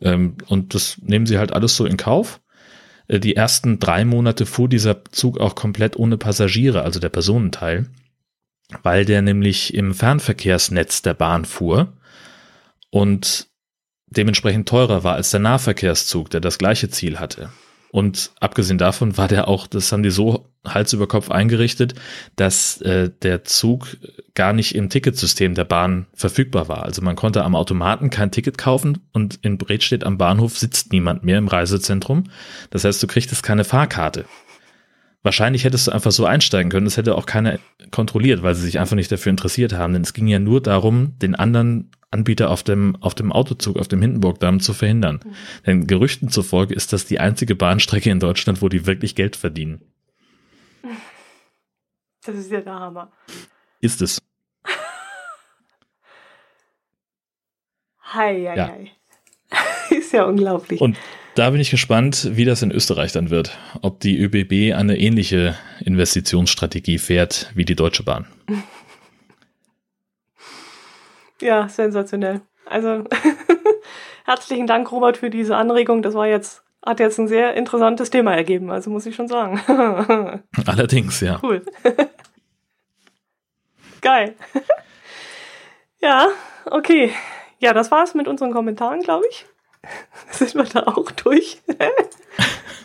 [0.00, 2.40] Ähm, und das nehmen sie halt alles so in Kauf.
[3.08, 7.86] Äh, die ersten drei Monate fuhr dieser Zug auch komplett ohne Passagiere, also der Personenteil,
[8.82, 11.92] weil der nämlich im Fernverkehrsnetz der Bahn fuhr
[12.90, 13.48] und
[14.06, 17.50] dementsprechend teurer war als der Nahverkehrszug, der das gleiche Ziel hatte.
[17.90, 21.94] Und abgesehen davon war der auch, das haben die so Hals über Kopf eingerichtet,
[22.34, 23.96] dass äh, der Zug
[24.34, 26.82] gar nicht im Ticketsystem der Bahn verfügbar war.
[26.82, 31.24] Also man konnte am Automaten kein Ticket kaufen und in Bredstedt am Bahnhof sitzt niemand
[31.24, 32.24] mehr im Reisezentrum.
[32.70, 34.26] Das heißt, du kriegtest keine Fahrkarte.
[35.22, 36.84] Wahrscheinlich hättest du einfach so einsteigen können.
[36.84, 37.58] Das hätte auch keiner
[37.90, 39.92] kontrolliert, weil sie sich einfach nicht dafür interessiert haben.
[39.92, 43.88] Denn es ging ja nur darum, den anderen Anbieter auf dem, auf dem Autozug, auf
[43.88, 45.20] dem Hindenburgdamm zu verhindern.
[45.24, 45.34] Mhm.
[45.66, 49.80] Denn Gerüchten zufolge ist das die einzige Bahnstrecke in Deutschland, wo die wirklich Geld verdienen.
[52.24, 53.12] Das ist ja der Hammer.
[53.80, 54.20] Ist es.
[58.12, 58.66] Hei, hei, ja.
[58.66, 58.90] hei.
[59.96, 60.80] ist ja unglaublich.
[60.80, 60.96] Und
[61.36, 63.56] da bin ich gespannt, wie das in Österreich dann wird.
[63.82, 68.26] Ob die ÖBB eine ähnliche Investitionsstrategie fährt wie die Deutsche Bahn.
[71.40, 72.40] Ja, sensationell.
[72.64, 73.04] Also
[74.24, 76.02] herzlichen Dank, Robert, für diese Anregung.
[76.02, 79.60] Das war jetzt, hat jetzt ein sehr interessantes Thema ergeben, also muss ich schon sagen.
[80.66, 81.38] Allerdings, ja.
[81.42, 81.62] Cool.
[84.00, 84.34] Geil.
[86.00, 86.28] ja,
[86.66, 87.12] okay.
[87.58, 89.46] Ja, das war's mit unseren Kommentaren, glaube ich.
[90.30, 91.62] Sind wir da auch durch?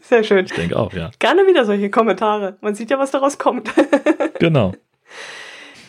[0.03, 0.45] Sehr schön.
[0.45, 1.11] Ich denke auch, ja.
[1.19, 2.57] Gerne wieder solche Kommentare.
[2.61, 3.71] Man sieht ja, was daraus kommt.
[4.39, 4.73] genau.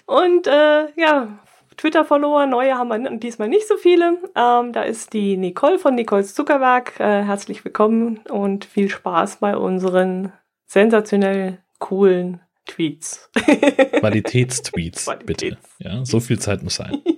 [0.07, 1.39] Und äh, ja,
[1.77, 4.19] Twitter-Follower, neue haben wir diesmal nicht so viele.
[4.37, 6.99] Ähm, da ist die Nicole von Nicoles Zuckerwerk.
[7.01, 10.33] Äh, herzlich willkommen und viel Spaß bei unseren
[10.67, 13.31] sensationell coolen Tweets.
[13.99, 15.27] Qualitätstweets, Qualitäts.
[15.27, 15.59] bitte.
[15.79, 17.03] Ja, so viel Zeit muss sein.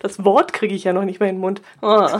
[0.00, 1.62] Das Wort kriege ich ja noch nicht mehr in den Mund.
[1.80, 1.86] Oh.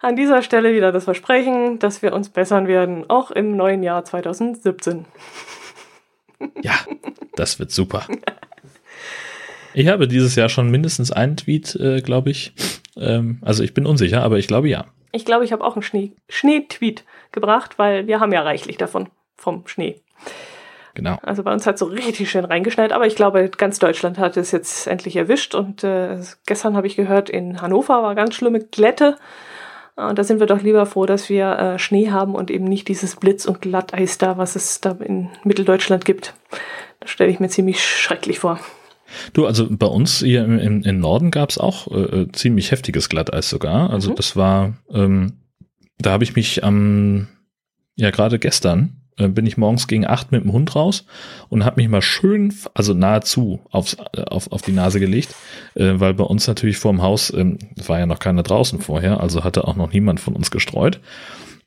[0.00, 4.04] An dieser Stelle wieder das Versprechen, dass wir uns bessern werden, auch im neuen Jahr
[4.04, 5.06] 2017.
[6.62, 6.74] Ja,
[7.36, 8.06] das wird super.
[9.76, 12.52] Ich habe dieses Jahr schon mindestens einen Tweet, äh, glaube ich.
[12.96, 14.84] Ähm, also ich bin unsicher, aber ich glaube ja.
[15.10, 19.08] Ich glaube, ich habe auch einen Schnee-Tweet gebracht, weil wir haben ja reichlich davon.
[19.36, 20.00] vom Schnee.
[20.94, 21.18] Genau.
[21.22, 24.52] Also bei uns hat so richtig schön reingeschneit, aber ich glaube, ganz Deutschland hat es
[24.52, 25.56] jetzt endlich erwischt.
[25.56, 29.18] Und äh, gestern habe ich gehört, in Hannover war ganz schlimme Glätte.
[29.96, 32.88] Und da sind wir doch lieber froh, dass wir äh, Schnee haben und eben nicht
[32.88, 36.34] dieses Blitz und Glatteis da, was es da in Mitteldeutschland gibt.
[36.98, 38.58] Das stelle ich mir ziemlich schrecklich vor.
[39.32, 43.08] Du, also bei uns hier im, im Norden gab es auch äh, äh, ziemlich heftiges
[43.08, 43.90] Glatteis sogar.
[43.90, 44.16] Also mhm.
[44.16, 45.34] das war, ähm,
[45.98, 47.28] da habe ich mich am,
[47.94, 51.04] ja gerade gestern, äh, bin ich morgens gegen acht mit dem Hund raus
[51.48, 55.34] und habe mich mal schön, also nahezu aufs, äh, auf, auf die Nase gelegt,
[55.74, 59.44] äh, weil bei uns natürlich vorm Haus, ähm, war ja noch keiner draußen vorher, also
[59.44, 61.00] hatte auch noch niemand von uns gestreut.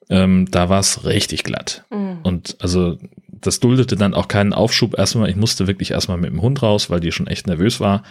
[0.10, 1.84] Ähm, da war es richtig glatt.
[1.90, 2.19] Mhm.
[2.24, 2.98] Und also
[3.30, 5.30] das duldete dann auch keinen Aufschub erstmal.
[5.30, 8.03] Ich musste wirklich erstmal mit dem Hund raus, weil die schon echt nervös war.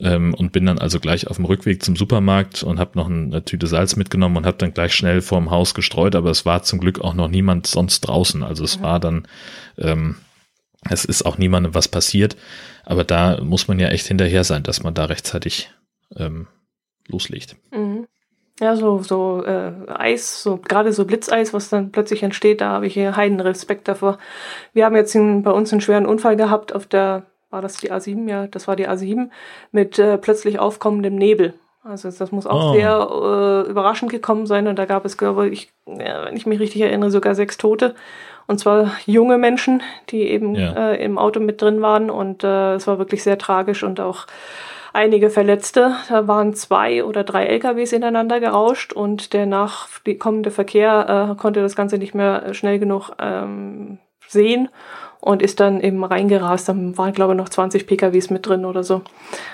[0.00, 3.44] Ähm, und bin dann also gleich auf dem Rückweg zum Supermarkt und habe noch eine
[3.44, 6.78] Tüte Salz mitgenommen und habe dann gleich schnell vorm Haus gestreut, aber es war zum
[6.78, 8.44] Glück auch noch niemand sonst draußen.
[8.44, 8.82] Also es mhm.
[8.82, 9.28] war dann,
[9.76, 10.16] ähm,
[10.88, 12.36] es ist auch niemandem was passiert,
[12.84, 15.70] aber da muss man ja echt hinterher sein, dass man da rechtzeitig
[16.16, 16.46] ähm,
[17.08, 17.56] loslegt.
[17.72, 18.06] Mhm.
[18.60, 22.86] Ja, so, so äh, Eis, so gerade so Blitzeis, was dann plötzlich entsteht, da habe
[22.86, 24.18] ich hier heiden Respekt davor.
[24.72, 27.92] Wir haben jetzt in, bei uns einen schweren Unfall gehabt auf der, war das die
[27.92, 28.28] A7?
[28.28, 29.30] Ja, das war die A7,
[29.72, 31.54] mit äh, plötzlich aufkommendem Nebel.
[31.82, 32.74] Also das muss auch oh.
[32.74, 33.08] sehr
[33.66, 36.82] äh, überraschend gekommen sein und da gab es, glaube ich, ja, wenn ich mich richtig
[36.82, 37.94] erinnere, sogar sechs Tote.
[38.46, 40.92] Und zwar junge Menschen, die eben ja.
[40.92, 44.26] äh, im Auto mit drin waren und äh, es war wirklich sehr tragisch und auch
[44.92, 45.94] einige Verletzte.
[46.08, 51.76] Da waren zwei oder drei LKWs ineinander gerauscht und der nachkommende Verkehr äh, konnte das
[51.76, 54.68] Ganze nicht mehr schnell genug ähm, sehen
[55.20, 56.68] und ist dann eben reingerast.
[56.68, 59.02] Dann waren, glaube ich, noch 20 PKWs mit drin oder so.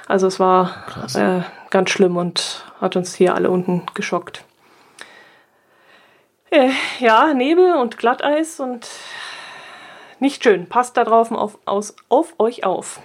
[0.06, 0.84] Also es war
[1.14, 4.44] äh, ganz schlimm und hat uns hier alle unten geschockt.
[6.50, 6.70] Äh,
[7.00, 8.88] ja, Nebel und Glatteis und
[10.20, 10.66] nicht schön.
[10.68, 13.00] Passt da drauf auf, aus, auf euch auf.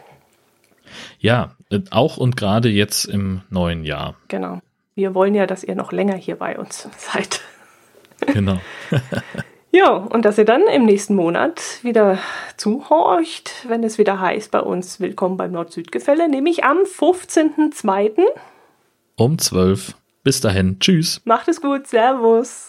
[1.19, 4.15] Ja, äh, auch und gerade jetzt im neuen Jahr.
[4.27, 4.61] Genau.
[4.95, 7.41] Wir wollen ja, dass ihr noch länger hier bei uns seid.
[8.34, 8.60] Genau.
[9.72, 12.18] ja, und dass ihr dann im nächsten Monat wieder
[12.58, 18.26] zuhorcht, wenn es wieder heißt bei uns Willkommen beim Nord-Süd-Gefälle, nämlich am 15.02.
[19.16, 19.96] Um 12.
[20.24, 20.80] Bis dahin.
[20.80, 21.22] Tschüss.
[21.26, 21.88] Macht es gut.
[21.88, 22.69] Servus.